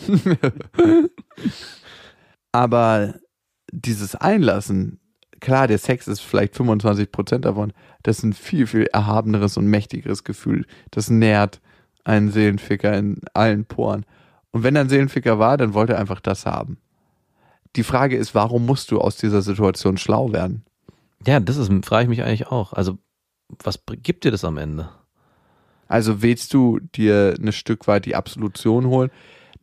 Aber 2.51 3.15
dieses 3.71 4.15
Einlassen, 4.15 4.99
klar, 5.39 5.67
der 5.67 5.77
Sex 5.77 6.07
ist 6.07 6.21
vielleicht 6.21 6.55
25 6.55 7.11
Prozent 7.11 7.45
davon. 7.45 7.73
Das 8.03 8.19
ist 8.19 8.23
ein 8.23 8.33
viel, 8.33 8.67
viel 8.67 8.85
erhabeneres 8.91 9.57
und 9.57 9.67
mächtigeres 9.67 10.23
Gefühl. 10.23 10.65
Das 10.91 11.09
nährt 11.09 11.61
einen 12.03 12.31
Seelenficker 12.31 12.97
in 12.97 13.21
allen 13.33 13.65
Poren. 13.65 14.05
Und 14.51 14.63
wenn 14.63 14.75
er 14.75 14.81
ein 14.81 14.89
Seelenficker 14.89 15.39
war, 15.39 15.57
dann 15.57 15.73
wollte 15.73 15.93
er 15.93 15.99
einfach 15.99 16.19
das 16.19 16.45
haben. 16.45 16.77
Die 17.75 17.83
Frage 17.83 18.17
ist, 18.17 18.35
warum 18.35 18.65
musst 18.65 18.91
du 18.91 18.99
aus 18.99 19.15
dieser 19.17 19.41
Situation 19.41 19.97
schlau 19.97 20.33
werden? 20.33 20.63
Ja, 21.25 21.39
das 21.39 21.57
ist, 21.57 21.71
frage 21.85 22.03
ich 22.03 22.09
mich 22.09 22.23
eigentlich 22.23 22.47
auch. 22.47 22.73
Also, 22.73 22.97
was 23.63 23.79
gibt 24.01 24.23
dir 24.23 24.31
das 24.31 24.43
am 24.43 24.57
Ende? 24.57 24.89
Also 25.87 26.21
willst 26.21 26.53
du 26.53 26.79
dir 26.95 27.35
ein 27.39 27.51
Stück 27.51 27.85
weit 27.87 28.05
die 28.05 28.15
Absolution 28.15 28.85
holen? 28.85 29.11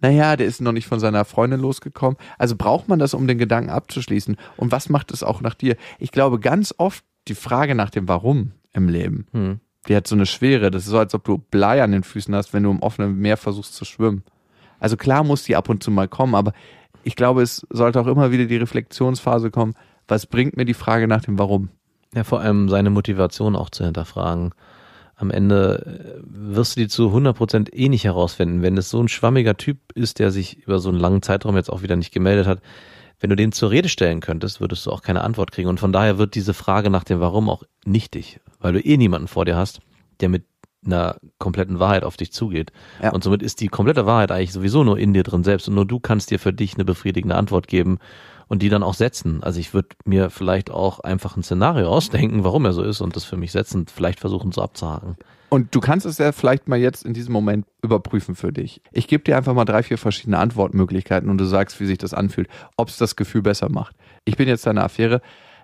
Naja, 0.00 0.36
der 0.36 0.46
ist 0.46 0.60
noch 0.60 0.72
nicht 0.72 0.86
von 0.86 1.00
seiner 1.00 1.24
Freundin 1.24 1.58
losgekommen. 1.60 2.18
Also 2.36 2.54
braucht 2.54 2.86
man 2.86 2.98
das, 2.98 3.14
um 3.14 3.26
den 3.26 3.38
Gedanken 3.38 3.70
abzuschließen? 3.70 4.36
Und 4.58 4.70
was 4.70 4.90
macht 4.90 5.10
es 5.10 5.22
auch 5.22 5.40
nach 5.40 5.54
dir? 5.54 5.76
Ich 5.98 6.12
glaube, 6.12 6.38
ganz 6.38 6.74
oft 6.76 7.02
die 7.28 7.34
Frage 7.34 7.74
nach 7.74 7.90
dem 7.90 8.08
Warum 8.08 8.52
im 8.74 8.88
Leben, 8.88 9.26
Hm. 9.32 9.60
die 9.88 9.96
hat 9.96 10.06
so 10.06 10.14
eine 10.14 10.26
Schwere. 10.26 10.70
Das 10.70 10.84
ist 10.84 10.90
so, 10.90 10.98
als 10.98 11.14
ob 11.14 11.24
du 11.24 11.38
Blei 11.38 11.82
an 11.82 11.92
den 11.92 12.04
Füßen 12.04 12.34
hast, 12.34 12.52
wenn 12.52 12.62
du 12.62 12.70
im 12.70 12.80
offenen 12.80 13.16
Meer 13.16 13.38
versuchst 13.38 13.74
zu 13.74 13.84
schwimmen. 13.86 14.22
Also 14.78 14.96
klar 14.96 15.24
muss 15.24 15.44
die 15.44 15.56
ab 15.56 15.68
und 15.70 15.82
zu 15.82 15.90
mal 15.90 16.08
kommen, 16.08 16.34
aber 16.34 16.52
ich 17.04 17.16
glaube, 17.16 17.42
es 17.42 17.66
sollte 17.70 18.00
auch 18.00 18.06
immer 18.06 18.30
wieder 18.30 18.46
die 18.46 18.56
Reflexionsphase 18.56 19.50
kommen. 19.50 19.74
Was 20.06 20.26
bringt 20.26 20.56
mir 20.56 20.64
die 20.64 20.74
Frage 20.74 21.08
nach 21.08 21.22
dem 21.22 21.38
Warum? 21.38 21.70
Ja, 22.14 22.24
vor 22.24 22.40
allem 22.40 22.68
seine 22.68 22.90
Motivation 22.90 23.56
auch 23.56 23.70
zu 23.70 23.84
hinterfragen. 23.84 24.54
Am 25.16 25.30
Ende 25.30 25.84
äh, 25.84 26.22
wirst 26.24 26.76
du 26.76 26.80
die 26.80 26.88
zu 26.88 27.08
100% 27.08 27.72
eh 27.72 27.88
nicht 27.88 28.04
herausfinden. 28.04 28.62
Wenn 28.62 28.76
es 28.76 28.88
so 28.88 29.02
ein 29.02 29.08
schwammiger 29.08 29.56
Typ 29.56 29.78
ist, 29.94 30.18
der 30.18 30.30
sich 30.30 30.58
über 30.58 30.78
so 30.78 30.88
einen 30.88 30.98
langen 30.98 31.22
Zeitraum 31.22 31.56
jetzt 31.56 31.70
auch 31.70 31.82
wieder 31.82 31.96
nicht 31.96 32.12
gemeldet 32.12 32.46
hat, 32.46 32.60
wenn 33.20 33.30
du 33.30 33.36
den 33.36 33.52
zur 33.52 33.70
Rede 33.70 33.88
stellen 33.88 34.20
könntest, 34.20 34.60
würdest 34.60 34.86
du 34.86 34.92
auch 34.92 35.02
keine 35.02 35.22
Antwort 35.22 35.50
kriegen. 35.50 35.68
Und 35.68 35.80
von 35.80 35.92
daher 35.92 36.18
wird 36.18 36.34
diese 36.36 36.54
Frage 36.54 36.88
nach 36.88 37.04
dem 37.04 37.20
Warum 37.20 37.50
auch 37.50 37.64
nichtig, 37.84 38.40
weil 38.60 38.72
du 38.72 38.80
eh 38.80 38.96
niemanden 38.96 39.28
vor 39.28 39.44
dir 39.44 39.56
hast, 39.56 39.80
der 40.20 40.28
mit 40.28 40.44
einer 40.84 41.16
kompletten 41.38 41.78
Wahrheit 41.78 42.04
auf 42.04 42.16
dich 42.16 42.32
zugeht. 42.32 42.72
Ja. 43.02 43.12
Und 43.12 43.24
somit 43.24 43.42
ist 43.42 43.60
die 43.60 43.68
komplette 43.68 44.06
Wahrheit 44.06 44.30
eigentlich 44.30 44.52
sowieso 44.52 44.84
nur 44.84 44.98
in 44.98 45.12
dir 45.12 45.22
drin 45.22 45.44
selbst 45.44 45.68
und 45.68 45.74
nur 45.74 45.86
du 45.86 46.00
kannst 46.00 46.30
dir 46.30 46.38
für 46.38 46.52
dich 46.52 46.74
eine 46.74 46.84
befriedigende 46.84 47.36
Antwort 47.36 47.68
geben 47.68 47.98
und 48.48 48.62
die 48.62 48.68
dann 48.68 48.82
auch 48.82 48.94
setzen. 48.94 49.42
Also 49.42 49.60
ich 49.60 49.74
würde 49.74 49.88
mir 50.04 50.30
vielleicht 50.30 50.70
auch 50.70 51.00
einfach 51.00 51.36
ein 51.36 51.42
Szenario 51.42 51.88
ausdenken, 51.90 52.44
warum 52.44 52.64
er 52.64 52.72
so 52.72 52.82
ist 52.82 53.00
und 53.00 53.16
das 53.16 53.24
für 53.24 53.36
mich 53.36 53.52
setzen, 53.52 53.86
vielleicht 53.86 54.20
versuchen 54.20 54.52
so 54.52 54.62
abzuhaken. 54.62 55.16
Und 55.50 55.74
du 55.74 55.80
kannst 55.80 56.04
es 56.04 56.18
ja 56.18 56.32
vielleicht 56.32 56.68
mal 56.68 56.78
jetzt 56.78 57.06
in 57.06 57.14
diesem 57.14 57.32
Moment 57.32 57.66
überprüfen 57.82 58.34
für 58.34 58.52
dich. 58.52 58.82
Ich 58.92 59.08
gebe 59.08 59.24
dir 59.24 59.36
einfach 59.36 59.54
mal 59.54 59.64
drei, 59.64 59.82
vier 59.82 59.96
verschiedene 59.96 60.38
Antwortmöglichkeiten 60.38 61.30
und 61.30 61.38
du 61.38 61.44
sagst, 61.44 61.80
wie 61.80 61.86
sich 61.86 61.96
das 61.96 62.12
anfühlt, 62.12 62.48
ob 62.76 62.88
es 62.88 62.98
das 62.98 63.16
Gefühl 63.16 63.42
besser 63.42 63.70
macht. 63.70 63.96
Ich 64.26 64.36
bin 64.36 64.46
jetzt 64.46 64.66
deine 64.66 64.84
Affäre, 64.84 65.22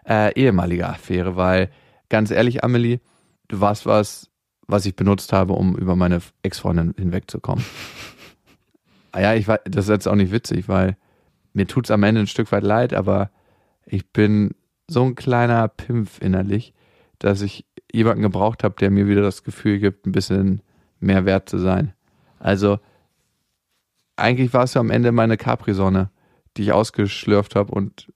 äh, 0.08 0.32
ehemalige 0.40 0.88
Affäre, 0.88 1.36
weil 1.36 1.70
ganz 2.08 2.30
ehrlich, 2.30 2.64
Amelie, 2.64 3.00
du 3.48 3.60
warst 3.60 3.84
was, 3.84 4.30
was 4.66 4.86
ich 4.86 4.96
benutzt 4.96 5.32
habe, 5.32 5.54
um 5.54 5.76
über 5.76 5.96
meine 5.96 6.20
Ex-Freundin 6.42 6.94
hinwegzukommen. 6.98 7.64
Ah 9.16 9.20
ja, 9.20 9.34
ich 9.34 9.46
weiß, 9.46 9.60
das 9.66 9.84
ist 9.84 9.90
jetzt 9.90 10.08
auch 10.08 10.16
nicht 10.16 10.32
witzig, 10.32 10.68
weil 10.68 10.96
mir 11.52 11.68
tut's 11.68 11.92
am 11.92 12.02
Ende 12.02 12.22
ein 12.22 12.26
Stück 12.26 12.50
weit 12.50 12.64
leid, 12.64 12.92
aber 12.92 13.30
ich 13.86 14.10
bin 14.10 14.56
so 14.88 15.04
ein 15.04 15.14
kleiner 15.14 15.68
Pimpf 15.68 16.20
innerlich, 16.20 16.74
dass 17.20 17.40
ich 17.40 17.64
jemanden 17.92 18.22
gebraucht 18.22 18.64
habe, 18.64 18.74
der 18.80 18.90
mir 18.90 19.06
wieder 19.06 19.22
das 19.22 19.44
Gefühl 19.44 19.78
gibt, 19.78 20.04
ein 20.04 20.10
bisschen 20.10 20.62
mehr 20.98 21.24
wert 21.24 21.48
zu 21.48 21.58
sein. 21.58 21.92
Also 22.40 22.80
eigentlich 24.16 24.52
war 24.52 24.64
es 24.64 24.74
ja 24.74 24.80
am 24.80 24.90
Ende 24.90 25.12
meine 25.12 25.36
Capri-Sonne, 25.36 26.10
die 26.56 26.62
ich 26.62 26.72
ausgeschlürft 26.72 27.54
habe 27.54 27.72
und 27.72 28.12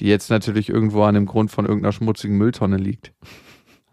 die 0.00 0.06
jetzt 0.06 0.30
natürlich 0.30 0.68
irgendwo 0.68 1.02
an 1.02 1.14
dem 1.14 1.26
Grund 1.26 1.50
von 1.50 1.66
irgendeiner 1.66 1.92
schmutzigen 1.92 2.36
Mülltonne 2.36 2.76
liegt. 2.76 3.12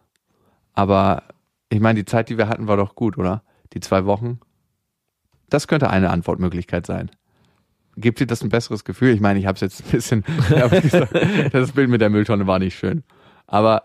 Aber 0.73 1.23
ich 1.69 1.79
meine, 1.79 1.99
die 1.99 2.05
Zeit, 2.05 2.29
die 2.29 2.37
wir 2.37 2.47
hatten, 2.47 2.67
war 2.67 2.77
doch 2.77 2.95
gut, 2.95 3.17
oder? 3.17 3.43
Die 3.73 3.79
zwei 3.79 4.05
Wochen. 4.05 4.39
Das 5.49 5.67
könnte 5.67 5.89
eine 5.89 6.09
Antwortmöglichkeit 6.09 6.85
sein. 6.85 7.11
Gibt 7.97 8.19
dir 8.19 8.27
das 8.27 8.43
ein 8.43 8.49
besseres 8.49 8.83
Gefühl? 8.83 9.13
Ich 9.13 9.21
meine, 9.21 9.39
ich 9.39 9.45
habe 9.45 9.55
es 9.55 9.61
jetzt 9.61 9.85
ein 9.85 9.91
bisschen, 9.91 10.23
gesagt, 10.81 11.13
das 11.53 11.71
Bild 11.71 11.89
mit 11.89 12.01
der 12.01 12.09
Mülltonne 12.09 12.45
war 12.47 12.59
nicht 12.59 12.77
schön. 12.77 13.03
Aber 13.47 13.83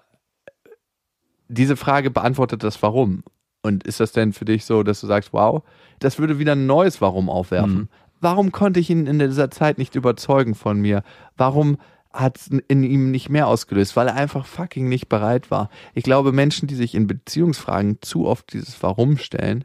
diese 1.48 1.76
Frage 1.76 2.10
beantwortet 2.10 2.62
das 2.64 2.82
Warum. 2.82 3.22
Und 3.62 3.84
ist 3.84 4.00
das 4.00 4.12
denn 4.12 4.32
für 4.32 4.44
dich 4.44 4.64
so, 4.64 4.82
dass 4.82 5.00
du 5.00 5.06
sagst, 5.06 5.32
wow, 5.32 5.62
das 5.98 6.18
würde 6.18 6.38
wieder 6.38 6.52
ein 6.52 6.66
neues 6.66 7.00
Warum 7.00 7.28
aufwerfen? 7.28 7.74
Mhm. 7.74 7.88
Warum 8.20 8.52
konnte 8.52 8.80
ich 8.80 8.90
ihn 8.90 9.06
in 9.06 9.18
dieser 9.18 9.50
Zeit 9.50 9.78
nicht 9.78 9.94
überzeugen 9.94 10.54
von 10.54 10.80
mir? 10.80 11.02
Warum 11.36 11.78
hat 12.12 12.38
es 12.38 12.48
in 12.48 12.82
ihm 12.82 13.10
nicht 13.10 13.28
mehr 13.28 13.46
ausgelöst? 13.46 13.96
Weil 13.96 14.08
er 14.08 14.14
einfach 14.14 14.46
fucking 14.46 14.88
nicht 14.88 15.08
bereit 15.08 15.50
war. 15.50 15.70
Ich 15.94 16.04
glaube, 16.04 16.32
Menschen, 16.32 16.66
die 16.66 16.74
sich 16.74 16.94
in 16.94 17.06
Beziehungsfragen 17.06 17.98
zu 18.00 18.26
oft 18.26 18.52
dieses 18.52 18.82
Warum 18.82 19.16
stellen, 19.16 19.64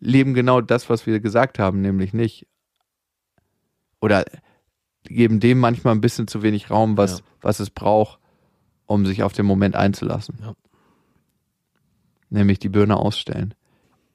leben 0.00 0.34
genau 0.34 0.60
das, 0.60 0.90
was 0.90 1.06
wir 1.06 1.20
gesagt 1.20 1.58
haben, 1.58 1.80
nämlich 1.80 2.12
nicht. 2.12 2.46
Oder 4.00 4.24
geben 5.04 5.40
dem 5.40 5.58
manchmal 5.58 5.94
ein 5.94 6.00
bisschen 6.00 6.26
zu 6.26 6.42
wenig 6.42 6.70
Raum, 6.70 6.96
was, 6.96 7.18
Ja. 7.18 7.24
was 7.42 7.60
es 7.60 7.70
braucht, 7.70 8.18
um 8.86 9.06
sich 9.06 9.22
auf 9.22 9.32
den 9.32 9.46
Moment 9.46 9.76
einzulassen. 9.76 10.38
Ja. 10.40 10.54
Nämlich 12.30 12.58
die 12.58 12.68
Birne 12.68 12.96
ausstellen. 12.96 13.54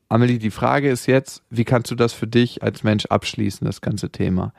Amelie, 0.09 0.37
die 0.39 0.51
Frage 0.51 0.89
ist 0.89 1.05
jetzt, 1.07 1.43
wie 1.49 1.65
kannst 1.65 1.89
du 1.91 1.95
das 1.95 2.13
für 2.13 2.27
dich 2.27 2.61
als 2.63 2.83
Mensch 2.83 3.05
abschließen, 3.07 3.65
das 3.65 3.81
ganze 3.81 4.11
Thema? 4.11 4.53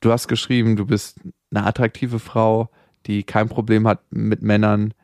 Du 0.00 0.10
hast 0.12 0.28
geschrieben, 0.28 0.76
du 0.76 0.84
bist 0.84 1.20
eine 1.54 1.66
attraktive 1.66 2.18
Frau, 2.18 2.68
die 3.06 3.22
kein 3.22 3.48
Problem 3.48 3.86
hat 3.86 4.00
mit 4.10 4.42
Männern 4.42 4.94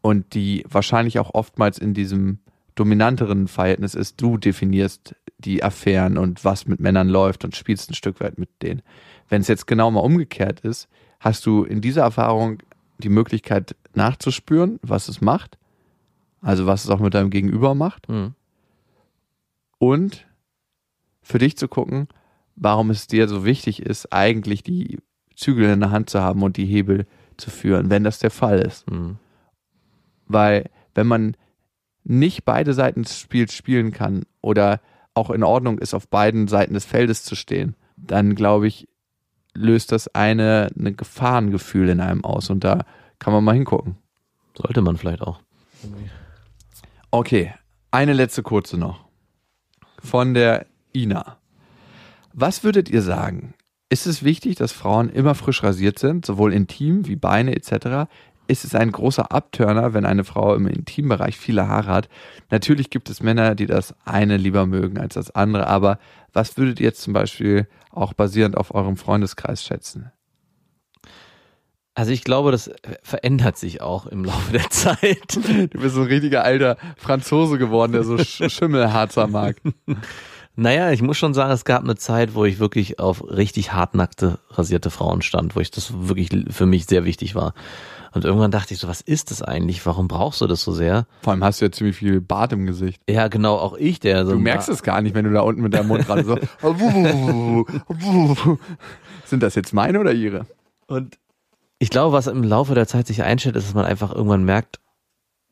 und 0.00 0.34
die 0.34 0.64
wahrscheinlich 0.68 1.18
auch 1.18 1.34
oftmals 1.34 1.78
in 1.78 1.94
diesem 1.94 2.38
dominanteren 2.74 3.48
Verhältnis 3.48 3.94
ist. 3.94 4.20
Du 4.20 4.38
definierst 4.38 5.14
die 5.38 5.62
Affären 5.62 6.16
und 6.18 6.44
was 6.44 6.66
mit 6.66 6.80
Männern 6.80 7.08
läuft 7.08 7.44
und 7.44 7.54
spielst 7.56 7.90
ein 7.90 7.94
Stück 7.94 8.20
weit 8.20 8.38
mit 8.38 8.48
denen. 8.62 8.82
Wenn 9.28 9.40
es 9.42 9.48
jetzt 9.48 9.66
genau 9.66 9.90
mal 9.90 10.00
umgekehrt 10.00 10.60
ist, 10.60 10.88
hast 11.20 11.44
du 11.46 11.64
in 11.64 11.80
dieser 11.80 12.02
Erfahrung 12.02 12.58
die 12.98 13.08
Möglichkeit 13.08 13.76
nachzuspüren, 13.94 14.78
was 14.82 15.08
es 15.08 15.20
macht, 15.20 15.58
also 16.40 16.66
was 16.66 16.84
es 16.84 16.90
auch 16.90 17.00
mit 17.00 17.14
deinem 17.14 17.30
Gegenüber 17.30 17.74
macht 17.74 18.08
Mhm. 18.08 18.34
und 19.78 20.26
für 21.22 21.38
dich 21.38 21.56
zu 21.56 21.68
gucken, 21.68 22.08
warum 22.56 22.90
es 22.90 23.06
dir 23.06 23.28
so 23.28 23.44
wichtig 23.44 23.82
ist, 23.82 24.12
eigentlich 24.12 24.62
die 24.62 24.98
Zügel 25.38 25.70
in 25.70 25.80
der 25.80 25.90
Hand 25.90 26.10
zu 26.10 26.20
haben 26.20 26.42
und 26.42 26.56
die 26.56 26.66
Hebel 26.66 27.06
zu 27.36 27.50
führen, 27.50 27.90
wenn 27.90 28.02
das 28.02 28.18
der 28.18 28.32
Fall 28.32 28.58
ist. 28.58 28.90
Mhm. 28.90 29.18
Weil 30.26 30.68
wenn 30.94 31.06
man 31.06 31.36
nicht 32.02 32.44
beide 32.44 32.74
Seiten 32.74 33.02
des 33.04 33.18
Spiels 33.18 33.52
spielen 33.54 33.92
kann 33.92 34.24
oder 34.40 34.80
auch 35.14 35.30
in 35.30 35.44
Ordnung 35.44 35.78
ist, 35.78 35.94
auf 35.94 36.08
beiden 36.08 36.48
Seiten 36.48 36.74
des 36.74 36.84
Feldes 36.84 37.22
zu 37.22 37.36
stehen, 37.36 37.76
dann 37.96 38.34
glaube 38.34 38.66
ich, 38.66 38.88
löst 39.54 39.92
das 39.92 40.12
eine, 40.14 40.70
ein 40.76 40.96
Gefahrengefühl 40.96 41.88
in 41.88 42.00
einem 42.00 42.24
aus 42.24 42.50
und 42.50 42.64
da 42.64 42.84
kann 43.20 43.32
man 43.32 43.44
mal 43.44 43.54
hingucken. 43.54 43.96
Sollte 44.56 44.82
man 44.82 44.96
vielleicht 44.96 45.22
auch. 45.22 45.40
Okay, 47.12 47.54
eine 47.92 48.12
letzte 48.12 48.42
kurze 48.42 48.76
noch. 48.76 49.04
Von 50.02 50.34
der 50.34 50.66
Ina. 50.92 51.38
Was 52.32 52.64
würdet 52.64 52.88
ihr 52.88 53.02
sagen? 53.02 53.54
Ist 53.90 54.06
es 54.06 54.22
wichtig, 54.22 54.56
dass 54.56 54.72
Frauen 54.72 55.08
immer 55.08 55.34
frisch 55.34 55.62
rasiert 55.62 55.98
sind, 55.98 56.26
sowohl 56.26 56.52
intim 56.52 57.06
wie 57.06 57.16
Beine 57.16 57.56
etc.? 57.56 58.10
Ist 58.46 58.64
es 58.64 58.74
ein 58.74 58.92
großer 58.92 59.32
Abturner, 59.32 59.94
wenn 59.94 60.04
eine 60.04 60.24
Frau 60.24 60.54
im 60.54 60.66
Intimbereich 60.66 61.38
viele 61.38 61.68
Haare 61.68 61.90
hat? 61.90 62.08
Natürlich 62.50 62.90
gibt 62.90 63.08
es 63.10 63.22
Männer, 63.22 63.54
die 63.54 63.66
das 63.66 63.94
eine 64.04 64.36
lieber 64.36 64.66
mögen 64.66 64.98
als 64.98 65.14
das 65.14 65.30
andere, 65.30 65.66
aber 65.66 65.98
was 66.32 66.56
würdet 66.56 66.80
ihr 66.80 66.86
jetzt 66.86 67.02
zum 67.02 67.12
Beispiel 67.12 67.66
auch 67.90 68.12
basierend 68.12 68.56
auf 68.56 68.74
eurem 68.74 68.96
Freundeskreis 68.96 69.64
schätzen? 69.64 70.10
Also 71.94 72.12
ich 72.12 72.22
glaube, 72.22 72.52
das 72.52 72.70
verändert 73.02 73.58
sich 73.58 73.80
auch 73.80 74.06
im 74.06 74.24
Laufe 74.24 74.52
der 74.52 74.70
Zeit. 74.70 75.34
Du 75.34 75.80
bist 75.80 75.94
so 75.94 76.02
ein 76.02 76.06
richtiger 76.06 76.44
alter 76.44 76.76
Franzose 76.96 77.58
geworden, 77.58 77.92
der 77.92 78.04
so 78.04 78.18
Sch 78.18 78.44
Schimmelharzer 78.52 79.26
mag. 79.26 79.56
Naja, 80.60 80.90
ich 80.90 81.02
muss 81.02 81.16
schon 81.16 81.34
sagen, 81.34 81.52
es 81.52 81.64
gab 81.64 81.84
eine 81.84 81.94
Zeit, 81.94 82.34
wo 82.34 82.44
ich 82.44 82.58
wirklich 82.58 82.98
auf 82.98 83.22
richtig 83.30 83.72
hartnackte, 83.72 84.40
rasierte 84.50 84.90
Frauen 84.90 85.22
stand, 85.22 85.54
wo 85.54 85.60
ich 85.60 85.70
das 85.70 85.92
wirklich 86.08 86.30
für 86.50 86.66
mich 86.66 86.86
sehr 86.86 87.04
wichtig 87.04 87.36
war. 87.36 87.54
Und 88.12 88.24
irgendwann 88.24 88.50
dachte 88.50 88.74
ich 88.74 88.80
so, 88.80 88.88
was 88.88 89.00
ist 89.00 89.30
das 89.30 89.40
eigentlich? 89.40 89.86
Warum 89.86 90.08
brauchst 90.08 90.40
du 90.40 90.48
das 90.48 90.64
so 90.64 90.72
sehr? 90.72 91.06
Vor 91.22 91.32
allem 91.32 91.44
hast 91.44 91.60
du 91.60 91.66
ja 91.66 91.70
ziemlich 91.70 91.94
viel 91.94 92.20
Bart 92.20 92.52
im 92.52 92.66
Gesicht. 92.66 93.00
Ja, 93.08 93.28
genau, 93.28 93.54
auch 93.54 93.76
ich, 93.76 94.00
der 94.00 94.26
so 94.26 94.32
Du 94.32 94.38
merkst 94.40 94.68
es 94.68 94.82
gar 94.82 95.00
nicht, 95.00 95.14
wenn 95.14 95.26
du 95.26 95.32
da 95.32 95.42
unten 95.42 95.62
mit 95.62 95.74
deinem 95.74 95.86
Mund 95.86 96.04
gerade 96.04 96.24
so. 96.24 96.36
Sind 99.26 99.44
das 99.44 99.54
jetzt 99.54 99.72
meine 99.72 100.00
oder 100.00 100.12
ihre? 100.12 100.46
Und 100.88 101.18
ich 101.78 101.90
glaube, 101.90 102.12
was 102.12 102.26
im 102.26 102.42
Laufe 102.42 102.74
der 102.74 102.88
Zeit 102.88 103.06
sich 103.06 103.22
einstellt, 103.22 103.54
ist, 103.54 103.68
dass 103.68 103.74
man 103.74 103.84
einfach 103.84 104.12
irgendwann 104.12 104.42
merkt, 104.42 104.80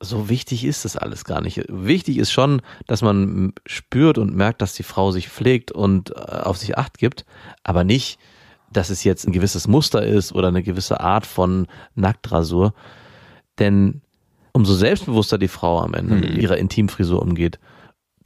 so 0.00 0.28
wichtig 0.28 0.64
ist 0.64 0.84
das 0.84 0.96
alles 0.96 1.24
gar 1.24 1.40
nicht. 1.40 1.62
Wichtig 1.68 2.18
ist 2.18 2.30
schon, 2.30 2.60
dass 2.86 3.02
man 3.02 3.52
spürt 3.64 4.18
und 4.18 4.34
merkt, 4.34 4.60
dass 4.60 4.74
die 4.74 4.82
Frau 4.82 5.10
sich 5.10 5.28
pflegt 5.28 5.72
und 5.72 6.10
äh, 6.10 6.14
auf 6.14 6.58
sich 6.58 6.76
acht 6.76 6.98
gibt, 6.98 7.24
aber 7.64 7.84
nicht, 7.84 8.18
dass 8.72 8.90
es 8.90 9.04
jetzt 9.04 9.26
ein 9.26 9.32
gewisses 9.32 9.68
Muster 9.68 10.04
ist 10.04 10.32
oder 10.32 10.48
eine 10.48 10.62
gewisse 10.62 11.00
Art 11.00 11.26
von 11.26 11.66
Nacktrasur. 11.94 12.74
Denn 13.58 14.02
umso 14.52 14.74
selbstbewusster 14.74 15.38
die 15.38 15.48
Frau 15.48 15.80
am 15.80 15.94
Ende 15.94 16.16
mit 16.16 16.36
ihrer 16.36 16.58
Intimfrisur 16.58 17.22
umgeht, 17.22 17.58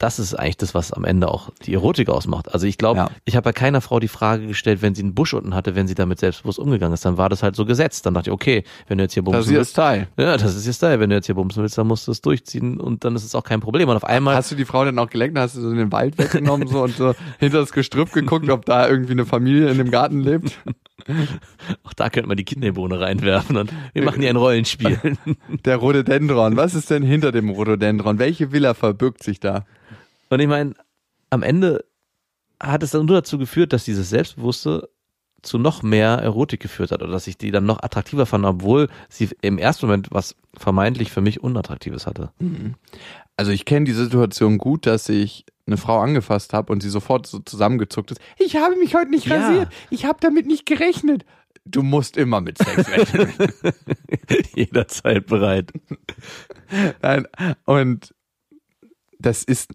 das 0.01 0.17
ist 0.17 0.33
eigentlich 0.33 0.57
das, 0.57 0.73
was 0.73 0.91
am 0.91 1.03
Ende 1.05 1.27
auch 1.27 1.51
die 1.65 1.73
Erotik 1.75 2.09
ausmacht. 2.09 2.51
Also 2.53 2.65
ich 2.65 2.77
glaube, 2.79 2.97
Ja. 2.97 3.09
ich 3.25 3.35
habe 3.35 3.43
bei 3.43 3.53
keiner 3.53 3.81
Frau 3.81 3.99
die 3.99 4.07
Frage 4.07 4.47
gestellt, 4.47 4.81
wenn 4.81 4.95
sie 4.95 5.03
einen 5.03 5.13
Busch 5.13 5.33
unten 5.35 5.53
hatte, 5.53 5.75
wenn 5.75 5.87
sie 5.87 5.93
damit 5.93 6.19
selbstbewusst 6.19 6.57
umgegangen 6.57 6.93
ist, 6.93 7.05
dann 7.05 7.17
war 7.17 7.29
das 7.29 7.43
halt 7.43 7.55
so 7.55 7.65
gesetzt. 7.65 8.05
Dann 8.07 8.15
dachte 8.15 8.31
ich, 8.31 8.33
okay, 8.33 8.63
wenn 8.87 8.97
du 8.97 9.03
jetzt 9.03 9.13
hier 9.13 9.21
Das 9.23 9.31
bumsen 9.31 9.53
willst, 9.55 9.69
ist 9.71 9.73
Teil. 9.75 10.07
ja, 10.17 10.37
das 10.37 10.55
ist 10.55 10.65
ihr 10.65 10.73
Style. 10.73 10.99
Wenn 10.99 11.11
du 11.11 11.15
jetzt 11.17 11.27
hier 11.27 11.35
bumsen 11.35 11.61
willst, 11.61 11.77
dann 11.77 11.85
musst 11.87 12.07
du 12.07 12.11
es 12.11 12.21
durchziehen 12.21 12.79
und 12.79 13.05
dann 13.05 13.15
ist 13.15 13.23
es 13.23 13.35
auch 13.35 13.43
kein 13.43 13.59
Problem. 13.59 13.89
Und 13.89 13.95
auf 13.95 14.03
einmal, 14.03 14.35
Hast 14.35 14.49
du 14.51 14.55
die 14.55 14.65
Frau 14.65 14.83
denn 14.85 14.97
auch 14.97 15.09
geleckt? 15.09 15.37
Hast 15.37 15.55
du 15.55 15.61
so 15.61 15.69
in 15.69 15.77
den 15.77 15.91
Wald 15.91 16.17
weggenommen 16.17 16.67
so 16.67 16.81
und 16.81 16.95
so 16.95 17.13
hinter 17.39 17.59
das 17.59 17.71
Gestrüpp 17.71 18.11
geguckt, 18.11 18.49
ob 18.49 18.65
da 18.65 18.87
irgendwie 18.89 19.11
eine 19.13 19.25
Familie 19.27 19.69
in 19.69 19.77
dem 19.77 19.91
Garten 19.91 20.21
lebt? 20.21 20.57
auch 21.83 21.93
da 21.93 22.09
könnte 22.09 22.27
man 22.27 22.37
die 22.37 22.43
Kidneybohne 22.45 22.99
reinwerfen 22.99 23.57
und 23.57 23.71
wir 23.93 24.03
machen 24.03 24.21
hier 24.21 24.29
ein 24.29 24.35
Rollenspiel. 24.35 24.99
Der 25.65 25.77
Rhododendron. 25.77 26.57
Was 26.57 26.73
ist 26.75 26.89
denn 26.89 27.03
hinter 27.03 27.31
dem 27.31 27.49
Rhododendron? 27.49 28.19
Welche 28.19 28.51
Villa 28.51 28.73
verbirgt 28.73 29.23
sich 29.23 29.39
da? 29.39 29.65
Und 30.31 30.39
ich 30.39 30.47
meine, 30.47 30.73
am 31.29 31.43
Ende 31.43 31.83
hat 32.61 32.81
es 32.83 32.91
dann 32.91 33.05
nur 33.05 33.17
dazu 33.17 33.37
geführt, 33.37 33.73
dass 33.73 33.83
dieses 33.85 34.09
Selbstbewusste 34.09 34.89
zu 35.41 35.57
noch 35.57 35.81
mehr 35.83 36.09
Erotik 36.19 36.59
geführt 36.61 36.91
hat 36.91 37.01
oder 37.01 37.11
dass 37.11 37.25
ich 37.27 37.37
die 37.37 37.51
dann 37.51 37.65
noch 37.65 37.81
attraktiver 37.81 38.25
fand, 38.25 38.45
obwohl 38.45 38.87
sie 39.09 39.29
im 39.41 39.57
ersten 39.57 39.87
Moment 39.87 40.07
was 40.11 40.35
vermeintlich 40.55 41.11
für 41.11 41.21
mich 41.21 41.41
Unattraktives 41.43 42.05
hatte. 42.05 42.31
Also 43.37 43.51
ich 43.51 43.65
kenne 43.65 43.85
die 43.85 43.91
Situation 43.93 44.57
gut, 44.59 44.85
dass 44.85 45.09
ich 45.09 45.45
eine 45.65 45.77
Frau 45.77 45.99
angefasst 45.99 46.53
habe 46.53 46.71
und 46.71 46.81
sie 46.81 46.89
sofort 46.89 47.25
so 47.27 47.39
zusammengezuckt 47.39 48.11
ist. 48.11 48.21
Ich 48.37 48.55
habe 48.57 48.75
mich 48.75 48.93
heute 48.95 49.09
nicht 49.09 49.25
Ja. 49.25 49.47
rasiert. 49.47 49.69
Ich 49.89 50.05
habe 50.05 50.19
damit 50.21 50.45
nicht 50.45 50.65
gerechnet. 50.67 51.25
Du 51.65 51.81
musst 51.81 52.17
immer 52.17 52.39
mit 52.39 52.57
Sex 52.59 52.87
rechnen. 52.89 53.33
Jederzeit 54.55 55.25
bereit. 55.25 55.71
Nein. 57.01 57.27
Und 57.65 58.13
das 59.19 59.43
ist 59.43 59.71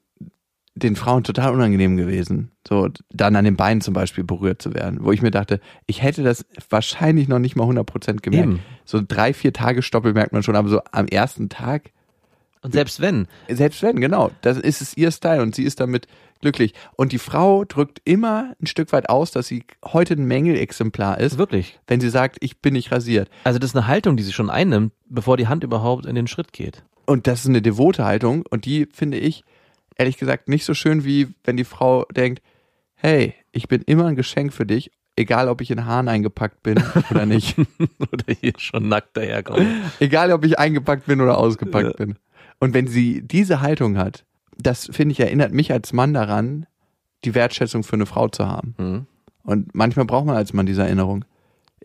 den 0.76 0.94
Frauen 0.94 1.24
total 1.24 1.54
unangenehm 1.54 1.96
gewesen, 1.96 2.52
so 2.68 2.88
dann 3.10 3.34
an 3.34 3.46
den 3.46 3.56
Beinen 3.56 3.80
zum 3.80 3.94
Beispiel 3.94 4.24
berührt 4.24 4.60
zu 4.60 4.74
werden, 4.74 4.98
wo 5.02 5.10
ich 5.10 5.22
mir 5.22 5.30
dachte, 5.30 5.58
ich 5.86 6.02
hätte 6.02 6.22
das 6.22 6.44
wahrscheinlich 6.68 7.28
noch 7.28 7.38
nicht 7.38 7.56
mal 7.56 7.66
100% 7.66 8.20
gemerkt. 8.20 8.46
Eben. 8.46 8.60
So 8.84 9.00
drei, 9.06 9.32
vier 9.32 9.54
Tage 9.54 9.80
Stoppel 9.80 10.12
merkt 10.12 10.32
man 10.32 10.42
schon, 10.42 10.54
aber 10.54 10.68
so 10.68 10.80
am 10.92 11.06
ersten 11.06 11.48
Tag, 11.48 11.92
Und 12.60 12.72
selbst 12.72 13.00
wenn, 13.00 13.26
selbst 13.48 13.82
wenn, 13.82 14.00
genau, 14.00 14.30
das 14.42 14.58
ist 14.58 14.82
es 14.82 14.96
ihr 14.96 15.10
Style 15.10 15.40
und 15.40 15.54
sie 15.54 15.64
ist 15.64 15.80
damit 15.80 16.08
glücklich. 16.42 16.74
Und 16.96 17.12
die 17.12 17.18
Frau 17.18 17.64
drückt 17.64 18.02
immer 18.04 18.52
ein 18.60 18.66
Stück 18.66 18.92
weit 18.92 19.08
aus, 19.08 19.30
dass 19.30 19.46
sie 19.46 19.64
heute 19.82 20.12
ein 20.12 20.26
Mängelexemplar 20.26 21.18
ist, 21.18 21.38
wirklich. 21.38 21.80
wenn 21.86 22.00
sie 22.00 22.10
sagt, 22.10 22.36
ich 22.40 22.58
bin 22.60 22.74
nicht 22.74 22.92
rasiert. 22.92 23.30
Also 23.44 23.58
das 23.58 23.70
ist 23.70 23.76
eine 23.76 23.86
Haltung, 23.86 24.18
die 24.18 24.22
sie 24.22 24.32
schon 24.32 24.50
einnimmt, 24.50 24.92
bevor 25.08 25.38
die 25.38 25.48
Hand 25.48 25.64
überhaupt 25.64 26.04
in 26.04 26.14
den 26.14 26.26
Schritt 26.26 26.52
geht. 26.52 26.84
Und 27.06 27.26
das 27.26 27.40
ist 27.40 27.48
eine 27.48 27.62
devote 27.62 28.04
Haltung 28.04 28.44
und 28.50 28.66
die 28.66 28.88
finde 28.92 29.16
ich 29.18 29.44
ehrlich 29.96 30.16
gesagt 30.16 30.48
nicht 30.48 30.64
so 30.64 30.74
schön, 30.74 31.04
wie 31.04 31.28
wenn 31.44 31.56
die 31.56 31.64
Frau 31.64 32.04
denkt, 32.14 32.42
hey, 32.94 33.34
ich 33.52 33.68
bin 33.68 33.82
immer 33.82 34.06
ein 34.06 34.16
Geschenk 34.16 34.52
für 34.52 34.66
dich, 34.66 34.90
egal 35.16 35.48
ob 35.48 35.60
ich 35.60 35.70
in 35.70 35.84
Haaren 35.86 36.08
eingepackt 36.08 36.62
bin 36.62 36.82
oder 37.10 37.26
nicht. 37.26 37.56
Oder 38.12 38.34
hier 38.40 38.52
schon 38.58 38.88
nackt 38.88 39.16
daherkommen. 39.16 39.82
egal 40.00 40.32
ob 40.32 40.44
ich 40.44 40.58
eingepackt 40.58 41.06
bin 41.06 41.20
oder 41.20 41.38
ausgepackt 41.38 41.96
bin. 41.96 42.16
Und 42.58 42.74
wenn 42.74 42.86
sie 42.86 43.22
diese 43.22 43.60
Haltung 43.60 43.98
hat, 43.98 44.24
das 44.58 44.88
finde 44.92 45.12
ich 45.12 45.20
erinnert 45.20 45.52
mich 45.52 45.72
als 45.72 45.92
Mann 45.92 46.14
daran, 46.14 46.66
die 47.24 47.34
Wertschätzung 47.34 47.82
für 47.82 47.94
eine 47.94 48.06
Frau 48.06 48.28
zu 48.28 48.46
haben. 48.46 48.74
Mhm. 48.78 49.06
Und 49.42 49.74
manchmal 49.74 50.06
braucht 50.06 50.26
man 50.26 50.36
als 50.36 50.52
Mann 50.52 50.66
diese 50.66 50.82
Erinnerung. 50.82 51.24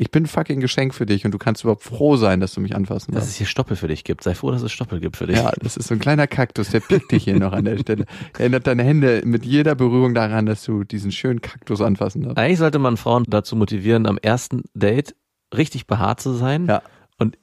Ich 0.02 0.10
bin 0.10 0.26
fucking 0.26 0.60
Geschenk 0.62 0.95
für 0.95 1.06
dich 1.06 1.26
und 1.26 1.32
du 1.32 1.38
kannst 1.38 1.62
überhaupt 1.64 1.84
froh 1.84 2.16
sein, 2.16 2.39
dass 2.39 2.56
du 2.56 2.60
mich 2.60 2.76
anfassen 2.76 3.14
Dass 3.14 3.22
es 3.26 3.28
darfst. 3.30 3.38
hier 3.38 3.45
Stoppel 3.45 3.78
für 3.78 3.88
dich 3.88 4.04
gibt. 4.04 4.24
Sei 4.24 4.34
froh, 4.34 4.49
dass 4.49 4.64
es 4.64 4.72
Stoppel 4.72 4.99
gibt 4.99 5.16
für 5.16 5.28
dich. 5.28 5.38
Ja, 5.38 5.52
das 5.62 5.78
ist 5.78 5.89
so 5.89 5.93
ein 5.93 5.99
kleiner 5.99 6.26
Kaktus, 6.26 6.70
der 6.70 6.80
pickt 6.80 7.12
dich 7.12 7.26
hier 7.26 7.38
noch 7.38 7.54
an 7.54 7.66
der 7.66 7.78
Stelle. 7.78 8.06
Erinnert 8.39 8.66
deine 8.66 8.82
Hände 8.84 9.22
mit 9.26 9.45
jeder 9.45 9.76
Berührung 9.76 10.16
daran, 10.16 10.47
dass 10.47 10.64
du 10.64 10.84
diesen 10.84 11.12
schönen 11.12 11.39
Kaktus 11.41 11.82
anfassen 11.82 12.24
darfst. 12.24 12.39
Eigentlich 12.39 12.58
sollte 12.58 12.80
man 12.80 12.97
Frauen 12.97 13.26
dazu 13.28 13.56
motivieren, 13.56 14.08
am 14.08 14.18
ersten 14.18 14.64
Date 14.74 15.14
richtig 15.56 15.86
behaart 15.86 16.20
zu 16.20 16.34
sein 16.34 16.66
Ja. 16.66 16.82
und 17.20 17.38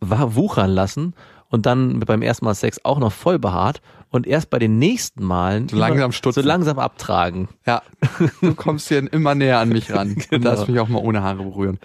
wuchern 0.00 0.70
lassen 0.70 1.12
und 1.50 1.66
dann 1.66 2.00
beim 2.00 2.22
ersten 2.22 2.44
Mal 2.44 2.54
Sex 2.54 2.84
auch 2.84 2.98
noch 2.98 3.12
voll 3.12 3.38
behaart 3.38 3.80
und 4.10 4.26
erst 4.26 4.50
bei 4.50 4.58
den 4.58 4.78
nächsten 4.78 5.24
Malen 5.24 5.68
So 5.68 5.76
langsam 5.76 6.12
stutzen. 6.12 6.42
so 6.42 6.48
langsam 6.48 6.78
abtragen. 6.78 7.48
Ja, 7.66 7.82
du 8.40 8.54
kommst 8.54 8.88
hier 8.88 9.12
immer 9.12 9.34
näher 9.34 9.58
an 9.58 9.68
mich 9.70 9.92
ran 9.92 10.08
und 10.16 10.28
Genau. 10.30 10.50
darfst 10.50 10.68
mich 10.68 10.78
auch 10.80 10.88
mal 10.88 10.98
ohne 11.02 11.22
Haare 11.22 11.42
berühren. 11.44 11.78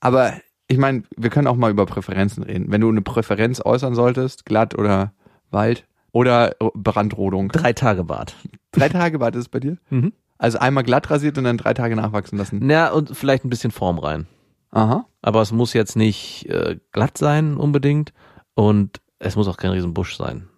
Aber 0.00 0.32
ich 0.68 0.78
meine, 0.78 1.02
wir 1.16 1.30
können 1.30 1.46
auch 1.46 1.56
mal 1.56 1.70
über 1.70 1.86
Präferenzen 1.86 2.42
reden. 2.42 2.66
Wenn 2.70 2.80
du 2.80 2.88
eine 2.88 3.02
Präferenz 3.02 3.60
äußern 3.64 3.94
solltest, 3.94 4.44
glatt 4.44 4.76
oder 4.78 5.12
Wald 5.50 5.86
oder 6.12 6.54
Brandrodung. 6.74 7.48
Drei 7.48 7.72
Tage 7.72 8.04
Bart. 8.04 8.34
Drei 8.72 8.88
Tage 8.88 9.18
war 9.20 9.30
das 9.30 9.48
bei 9.48 9.60
dir? 9.60 9.78
Mhm. 9.90 10.12
Also 10.36 10.58
einmal 10.58 10.84
glatt 10.84 11.10
rasiert 11.10 11.36
und 11.38 11.44
dann 11.44 11.56
drei 11.58 11.74
Tage 11.74 11.96
nachwachsen 11.96 12.38
lassen. 12.38 12.68
Ja, 12.70 12.90
und 12.92 13.16
vielleicht 13.16 13.44
ein 13.44 13.50
bisschen 13.50 13.70
Form 13.70 13.98
rein. 13.98 14.26
Aha. 14.70 15.06
Aber 15.22 15.40
es 15.42 15.50
muss 15.52 15.72
jetzt 15.72 15.96
nicht 15.96 16.46
äh, 16.50 16.76
glatt 16.92 17.18
sein 17.18 17.56
unbedingt 17.56 18.12
und 18.54 19.00
es 19.18 19.36
muss 19.36 19.48
auch 19.48 19.56
kein 19.56 19.70
Riesenbusch 19.72 20.16
sein. 20.16 20.48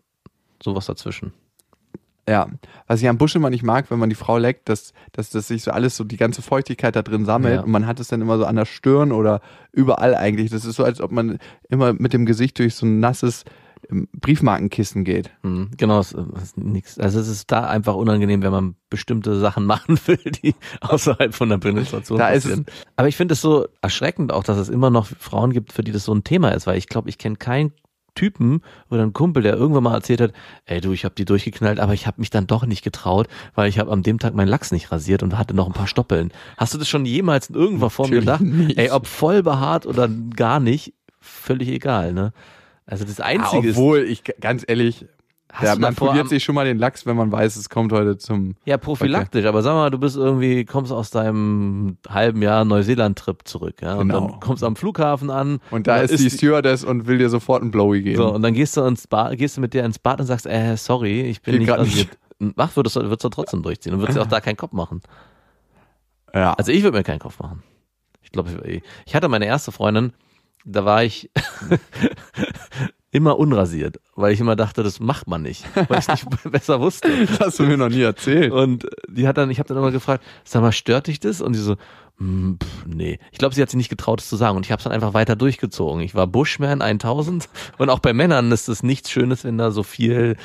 Sowas 0.62 0.86
dazwischen. 0.86 1.32
Ja, 2.28 2.48
was 2.86 3.00
ich 3.02 3.08
am 3.08 3.18
Busch 3.18 3.34
immer 3.34 3.50
nicht 3.50 3.64
mag, 3.64 3.90
wenn 3.90 3.98
man 3.98 4.08
die 4.10 4.14
Frau 4.14 4.38
leckt, 4.38 4.68
dass, 4.68 4.92
dass 5.12 5.30
das 5.30 5.48
sich 5.48 5.62
so 5.64 5.70
alles 5.72 5.96
so 5.96 6.04
die 6.04 6.18
ganze 6.18 6.42
Feuchtigkeit 6.42 6.94
da 6.94 7.02
drin 7.02 7.24
sammelt 7.24 7.54
Ja. 7.56 7.62
und 7.62 7.70
man 7.70 7.86
hat 7.86 7.98
es 7.98 8.08
dann 8.08 8.20
immer 8.20 8.38
so 8.38 8.44
an 8.44 8.56
der 8.56 8.66
Stirn 8.66 9.10
oder 9.10 9.40
überall 9.72 10.14
eigentlich. 10.14 10.50
Das 10.50 10.64
ist 10.64 10.76
so, 10.76 10.84
als 10.84 11.00
ob 11.00 11.10
man 11.10 11.38
immer 11.68 11.92
mit 11.94 12.12
dem 12.12 12.26
Gesicht 12.26 12.58
durch 12.58 12.74
so 12.76 12.86
ein 12.86 13.00
nasses 13.00 13.44
ähm, 13.90 14.06
Briefmarkenkissen 14.12 15.02
geht. 15.02 15.30
Mhm, 15.42 15.70
genau, 15.76 15.98
es 15.98 16.12
ist 16.42 16.56
nichts. 16.58 17.00
Also 17.00 17.18
es 17.18 17.26
ist 17.26 17.50
da 17.50 17.66
einfach 17.66 17.94
unangenehm, 17.94 18.42
wenn 18.42 18.52
man 18.52 18.76
bestimmte 18.90 19.40
Sachen 19.40 19.64
machen 19.66 19.98
will, 20.06 20.18
die 20.44 20.54
außerhalb 20.82 21.34
von 21.34 21.48
der 21.48 21.58
Penetration 21.58 22.18
Da 22.18 22.28
ist 22.28 22.44
passieren. 22.44 22.66
Aber 22.94 23.08
ich 23.08 23.16
finde 23.16 23.32
es 23.32 23.40
so 23.40 23.66
erschreckend 23.80 24.30
auch, 24.30 24.44
dass 24.44 24.58
es 24.58 24.68
immer 24.68 24.90
noch 24.90 25.06
Frauen 25.06 25.52
gibt, 25.52 25.72
für 25.72 25.82
die 25.82 25.90
das 25.90 26.04
so 26.04 26.14
ein 26.14 26.22
Thema 26.22 26.50
ist, 26.50 26.66
weil 26.68 26.78
ich 26.78 26.86
glaube, 26.86 27.08
ich 27.08 27.18
kenne 27.18 27.36
keinen 27.36 27.72
Typen 28.14 28.62
oder 28.90 29.02
einen 29.02 29.12
Kumpel, 29.12 29.42
der 29.42 29.54
irgendwann 29.54 29.84
mal 29.84 29.94
erzählt 29.94 30.20
hat, 30.20 30.32
ey 30.66 30.80
du, 30.80 30.92
ich 30.92 31.04
habe 31.04 31.14
die 31.14 31.24
durchgeknallt, 31.24 31.80
aber 31.80 31.94
ich 31.94 32.06
habe 32.06 32.20
mich 32.20 32.30
dann 32.30 32.46
doch 32.46 32.66
nicht 32.66 32.82
getraut, 32.82 33.28
weil 33.54 33.68
ich 33.68 33.78
habe 33.78 33.90
am 33.90 34.02
dem 34.02 34.18
Tag 34.18 34.34
meinen 34.34 34.48
Lachs 34.48 34.72
nicht 34.72 34.92
rasiert 34.92 35.22
und 35.22 35.38
hatte 35.38 35.54
noch 35.54 35.66
ein 35.66 35.72
paar 35.72 35.86
Stoppeln. 35.86 36.32
Hast 36.56 36.74
du 36.74 36.78
das 36.78 36.88
schon 36.88 37.06
jemals 37.06 37.48
in 37.50 37.54
irgendeiner 37.56 37.90
Form 37.90 38.10
Natürlich 38.10 38.24
gedacht? 38.24 38.40
nicht. 38.42 38.78
Ey, 38.78 38.90
ob 38.90 39.06
voll 39.06 39.42
behaart 39.42 39.86
oder 39.86 40.08
gar 40.08 40.60
nicht, 40.60 40.94
völlig 41.20 41.68
egal, 41.68 42.12
ne? 42.12 42.32
Also 42.86 43.04
das 43.04 43.20
Einzige 43.20 43.68
ist, 43.68 43.76
Obwohl, 43.76 44.00
ich 44.00 44.24
ganz 44.40 44.64
ehrlich, 44.66 45.06
Hast 45.52 45.64
ja, 45.64 45.74
man 45.76 45.96
am- 45.98 46.28
sich 46.28 46.44
schon 46.44 46.54
mal 46.54 46.64
den 46.64 46.78
Lachs, 46.78 47.06
wenn 47.06 47.16
man 47.16 47.32
weiß, 47.32 47.56
es 47.56 47.68
kommt 47.68 47.92
heute 47.92 48.16
zum. 48.18 48.54
Ja, 48.64 48.78
prophylaktisch, 48.78 49.44
aber 49.46 49.62
sag 49.62 49.72
mal, 49.74 49.90
du 49.90 49.98
bist 49.98 50.16
irgendwie, 50.16 50.64
kommst 50.64 50.92
aus 50.92 51.10
deinem 51.10 51.96
halben 52.08 52.40
Jahr 52.42 52.64
Neuseeland-Trip 52.64 53.40
zurück, 53.48 53.82
ja, 53.82 53.94
und 53.96 54.08
Genau. 54.08 54.28
dann 54.28 54.40
kommst 54.40 54.62
du 54.62 54.66
am 54.66 54.76
Flughafen 54.76 55.28
an. 55.30 55.58
Und 55.70 55.86
da 55.86 55.96
ist, 55.98 56.18
die 56.18 56.30
Stewardess 56.30 56.84
und 56.84 57.06
will 57.08 57.18
dir 57.18 57.28
sofort 57.28 57.62
einen 57.62 57.70
Blowy 57.72 58.02
geben. 58.02 58.16
So, 58.16 58.32
und 58.32 58.42
dann 58.42 58.54
gehst 58.54 58.76
du 58.76 58.82
ins 58.82 59.06
Bad, 59.06 59.36
gehst 59.38 59.56
du 59.56 59.60
mit 59.60 59.74
dir 59.74 59.84
ins 59.84 59.98
Bad 59.98 60.20
und 60.20 60.26
sagst, 60.26 60.46
äh, 60.46 60.76
sorry, 60.76 61.22
ich 61.22 61.42
bin 61.42 61.52
Geht 61.52 61.60
nicht 61.62 61.68
grad 61.68 61.80
rasiert. 61.80 62.08
Mach, 62.38 62.74
würdest 62.76 62.96
du, 62.96 63.00
würdest 63.02 63.24
du 63.24 63.28
trotzdem 63.28 63.62
durchziehen 63.62 63.92
und 63.92 64.00
würdest 64.00 64.16
dir 64.18 64.22
auch 64.22 64.26
da 64.26 64.40
keinen 64.40 64.56
Kopf 64.56 64.72
machen. 64.72 65.00
ja. 66.32 66.52
Also 66.54 66.70
ich 66.72 66.82
würde 66.82 66.96
mir 66.96 67.04
keinen 67.04 67.18
Kopf 67.18 67.38
machen. 67.40 67.62
Ich 68.22 68.30
glaube, 68.30 68.50
ich, 68.66 68.82
ich 69.04 69.14
hatte 69.14 69.28
meine 69.28 69.46
erste 69.46 69.72
Freundin, 69.72 70.12
da 70.64 70.84
war 70.84 71.02
ich 71.04 71.30
immer 73.12 73.38
unrasiert, 73.38 74.00
weil 74.14 74.32
ich 74.32 74.40
immer 74.40 74.56
dachte, 74.56 74.82
das 74.82 75.00
macht 75.00 75.26
man 75.26 75.42
nicht, 75.42 75.64
weil 75.88 75.98
ich 75.98 76.08
nicht 76.08 76.26
besser 76.52 76.80
wusste. 76.80 77.08
das 77.26 77.40
hast 77.40 77.58
du 77.58 77.64
mir 77.64 77.76
noch 77.76 77.88
nie 77.88 78.02
erzählt. 78.02 78.52
Und 78.52 78.86
die 79.08 79.26
hat 79.26 79.36
dann, 79.36 79.50
ich 79.50 79.58
habe 79.58 79.68
dann 79.68 79.78
immer 79.78 79.90
gefragt, 79.90 80.24
sag 80.44 80.62
mal, 80.62 80.72
stört 80.72 81.08
dich 81.08 81.18
das? 81.20 81.40
Und 81.40 81.54
die 81.54 81.58
so, 81.58 81.76
"Hm, 82.18 82.58
pff, 82.62 82.86
nee. 82.86 83.18
Ich 83.32 83.38
glaube, 83.38 83.54
sie 83.54 83.62
hat 83.62 83.70
sich 83.70 83.78
nicht 83.78 83.88
getraut, 83.88 84.20
es 84.20 84.28
zu 84.28 84.36
sagen. 84.36 84.56
Und 84.56 84.64
ich 84.66 84.72
habe 84.72 84.78
es 84.78 84.84
dann 84.84 84.92
einfach 84.92 85.14
weiter 85.14 85.34
durchgezogen. 85.36 86.02
Ich 86.02 86.14
war 86.14 86.26
Bushman 86.26 86.82
1000 86.82 87.48
und 87.78 87.90
auch 87.90 87.98
bei 87.98 88.12
Männern 88.12 88.52
ist 88.52 88.68
es 88.68 88.82
nichts 88.82 89.10
Schönes, 89.10 89.44
wenn 89.44 89.58
da 89.58 89.70
so 89.70 89.82
viel 89.82 90.36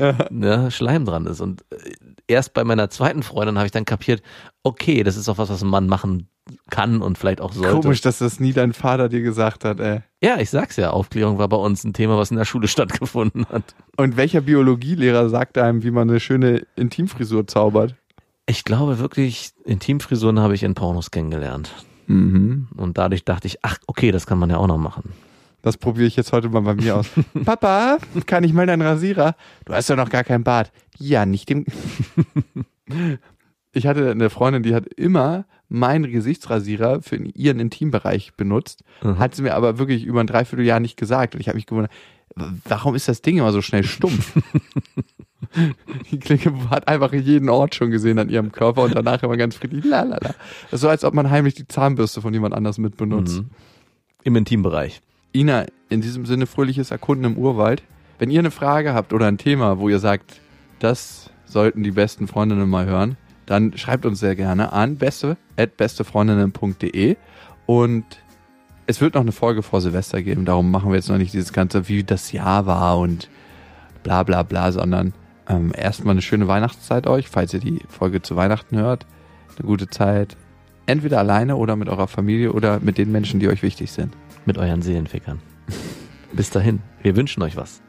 ne, 0.30 0.70
Schleim 0.70 1.04
dran 1.04 1.26
ist. 1.26 1.40
Und 1.40 1.64
äh, 1.70 1.92
erst 2.26 2.54
bei 2.54 2.64
meiner 2.64 2.90
zweiten 2.90 3.22
Freundin 3.22 3.58
habe 3.58 3.66
ich 3.66 3.72
dann 3.72 3.84
kapiert, 3.84 4.22
okay, 4.62 5.02
das 5.02 5.16
ist 5.16 5.28
auch 5.28 5.38
was, 5.38 5.50
was 5.50 5.62
ein 5.62 5.68
Mann 5.68 5.86
machen 5.86 6.28
kann 6.70 7.02
und 7.02 7.18
vielleicht 7.18 7.40
auch 7.40 7.52
sollte. 7.52 7.80
Komisch, 7.80 8.00
dass 8.00 8.18
das 8.18 8.40
nie 8.40 8.52
dein 8.52 8.72
Vater 8.72 9.08
dir 9.08 9.22
gesagt 9.22 9.64
hat, 9.64 9.78
ey. 9.80 10.00
Ja, 10.22 10.38
ich 10.38 10.50
sag's 10.50 10.76
ja, 10.76 10.90
Aufklärung 10.90 11.38
war 11.38 11.48
bei 11.48 11.56
uns 11.56 11.84
ein 11.84 11.92
Thema, 11.92 12.16
was 12.16 12.30
in 12.30 12.36
der 12.36 12.44
Schule 12.44 12.68
stattgefunden 12.68 13.46
hat. 13.46 13.74
Und 13.96 14.16
welcher 14.16 14.40
Biologielehrer 14.40 15.28
sagt 15.28 15.58
einem, 15.58 15.82
wie 15.82 15.90
man 15.90 16.08
eine 16.08 16.20
schöne 16.20 16.66
Intimfrisur 16.76 17.46
zaubert? 17.46 17.94
Ich 18.46 18.64
glaube 18.64 18.98
wirklich, 18.98 19.52
Intimfrisuren 19.64 20.40
habe 20.40 20.54
ich 20.54 20.62
in 20.62 20.74
Pornos 20.74 21.10
kennengelernt. 21.10 21.72
Mhm. 22.06 22.68
Und 22.76 22.98
dadurch 22.98 23.24
dachte 23.24 23.46
ich, 23.46 23.58
ach, 23.62 23.78
okay, 23.86 24.10
das 24.10 24.26
kann 24.26 24.38
man 24.38 24.50
ja 24.50 24.56
auch 24.56 24.66
noch 24.66 24.78
machen. 24.78 25.12
Das 25.62 25.76
probiere 25.76 26.06
ich 26.06 26.16
jetzt 26.16 26.32
heute 26.32 26.48
mal 26.48 26.60
bei 26.62 26.74
mir 26.74 26.96
aus. 26.96 27.06
Papa, 27.44 27.98
kann 28.26 28.44
ich 28.44 28.52
mal 28.52 28.66
deinen 28.66 28.82
Rasierer? 28.82 29.34
Du 29.64 29.74
hast 29.74 29.88
ja 29.88 29.96
noch 29.96 30.08
gar 30.10 30.24
kein 30.24 30.42
Bart. 30.42 30.72
Ja, 30.98 31.26
nicht 31.26 31.48
dem. 31.48 31.64
ich 33.72 33.86
hatte 33.86 34.10
eine 34.10 34.30
Freundin, 34.30 34.62
die 34.62 34.74
hat 34.74 34.86
immer 34.86 35.44
meinen 35.68 36.10
Gesichtsrasierer 36.10 37.02
für 37.02 37.16
ihren 37.16 37.60
Intimbereich 37.60 38.32
benutzt, 38.36 38.82
Mhm. 39.02 39.18
hat 39.18 39.34
sie 39.34 39.42
mir 39.42 39.54
aber 39.54 39.78
wirklich 39.78 40.04
über 40.04 40.20
ein 40.20 40.26
Dreivierteljahr 40.26 40.80
nicht 40.80 40.96
gesagt. 40.96 41.34
Und 41.34 41.40
ich 41.40 41.48
habe 41.48 41.56
mich 41.56 41.66
gewundert, 41.66 41.92
warum 42.64 42.94
ist 42.94 43.06
das 43.08 43.22
Ding 43.22 43.38
immer 43.38 43.52
so 43.52 43.62
schnell 43.62 43.84
stumpf? 43.84 44.32
die 46.10 46.18
Klinge 46.18 46.70
hat 46.70 46.88
einfach 46.88 47.12
jeden 47.12 47.48
Ort 47.48 47.74
schon 47.74 47.90
gesehen 47.90 48.18
an 48.18 48.28
ihrem 48.28 48.50
Körper 48.52 48.82
und 48.82 48.94
danach 48.94 49.22
immer 49.22 49.36
ganz 49.36 49.56
friedlich, 49.56 49.84
la 49.84 50.02
la 50.02 50.16
la. 50.20 50.34
Das 50.64 50.74
ist 50.74 50.80
so, 50.80 50.88
als 50.88 51.04
ob 51.04 51.14
man 51.14 51.30
heimlich 51.30 51.54
die 51.54 51.66
Zahnbürste 51.68 52.20
von 52.20 52.32
jemand 52.34 52.54
anders 52.54 52.78
mit 52.78 52.96
benutzt. 52.96 53.38
Mhm. 53.42 53.50
Im 54.22 54.36
Intimbereich. 54.36 55.00
Ina, 55.34 55.66
in 55.88 56.00
diesem 56.00 56.26
Sinne 56.26 56.46
fröhliches 56.46 56.90
Erkunden 56.90 57.32
im 57.32 57.38
Urwald. 57.38 57.82
Wenn 58.18 58.30
ihr 58.30 58.40
eine 58.40 58.50
Frage 58.50 58.94
habt 58.94 59.12
oder 59.12 59.26
ein 59.26 59.38
Thema, 59.38 59.78
wo 59.78 59.88
ihr 59.88 59.98
sagt, 59.98 60.40
das 60.78 61.30
sollten 61.44 61.82
die 61.82 61.92
besten 61.92 62.26
Freundinnen 62.26 62.68
mal 62.68 62.86
hören, 62.86 63.16
dann 63.46 63.76
schreibt 63.76 64.06
uns 64.06 64.20
sehr 64.20 64.36
gerne 64.36 64.72
an 64.72 64.96
beste 64.96 65.36
at 65.56 65.76
bestefreundinnen.de 65.76 67.16
und 67.66 68.04
es 68.86 69.00
wird 69.00 69.14
noch 69.14 69.22
eine 69.22 69.32
Folge 69.32 69.62
vor 69.62 69.80
Silvester 69.80 70.22
geben, 70.22 70.44
darum 70.44 70.70
machen 70.70 70.90
wir 70.90 70.96
jetzt 70.96 71.08
noch 71.08 71.18
nicht 71.18 71.32
dieses 71.32 71.52
ganze, 71.52 71.88
wie 71.88 72.02
das 72.02 72.32
Jahr 72.32 72.66
war 72.66 72.98
und 72.98 73.28
bla 74.02 74.22
bla 74.22 74.42
bla, 74.42 74.72
sondern 74.72 75.12
ähm, 75.48 75.72
erstmal 75.76 76.12
eine 76.12 76.22
schöne 76.22 76.48
Weihnachtszeit 76.48 77.06
euch, 77.06 77.28
falls 77.28 77.54
ihr 77.54 77.60
die 77.60 77.80
Folge 77.88 78.22
zu 78.22 78.36
Weihnachten 78.36 78.76
hört. 78.76 79.06
Eine 79.56 79.66
gute 79.66 79.88
Zeit, 79.88 80.36
entweder 80.86 81.18
alleine 81.18 81.56
oder 81.56 81.76
mit 81.76 81.88
eurer 81.88 82.08
Familie 82.08 82.52
oder 82.52 82.80
mit 82.80 82.98
den 82.98 83.12
Menschen, 83.12 83.40
die 83.40 83.48
euch 83.48 83.62
wichtig 83.62 83.92
sind. 83.92 84.14
Mit 84.46 84.58
euren 84.58 84.82
Seelenfickern. 84.82 85.40
Bis 86.32 86.50
dahin. 86.50 86.80
Wir 87.02 87.16
wünschen 87.16 87.42
euch 87.42 87.56
was. 87.56 87.80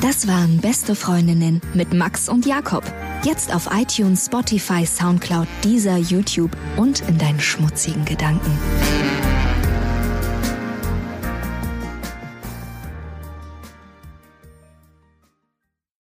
Das 0.00 0.26
waren 0.26 0.58
Beste 0.60 0.96
Freundinnen 0.96 1.60
mit 1.74 1.94
Max 1.94 2.28
und 2.28 2.44
Jakob. 2.44 2.82
Jetzt 3.22 3.54
auf 3.54 3.68
iTunes, 3.72 4.26
Spotify, 4.26 4.84
Soundcloud, 4.84 5.46
dieser 5.62 5.96
YouTube 5.96 6.50
und 6.76 7.08
in 7.08 7.18
deinen 7.18 7.38
schmutzigen 7.38 8.04
Gedanken. 8.04 8.50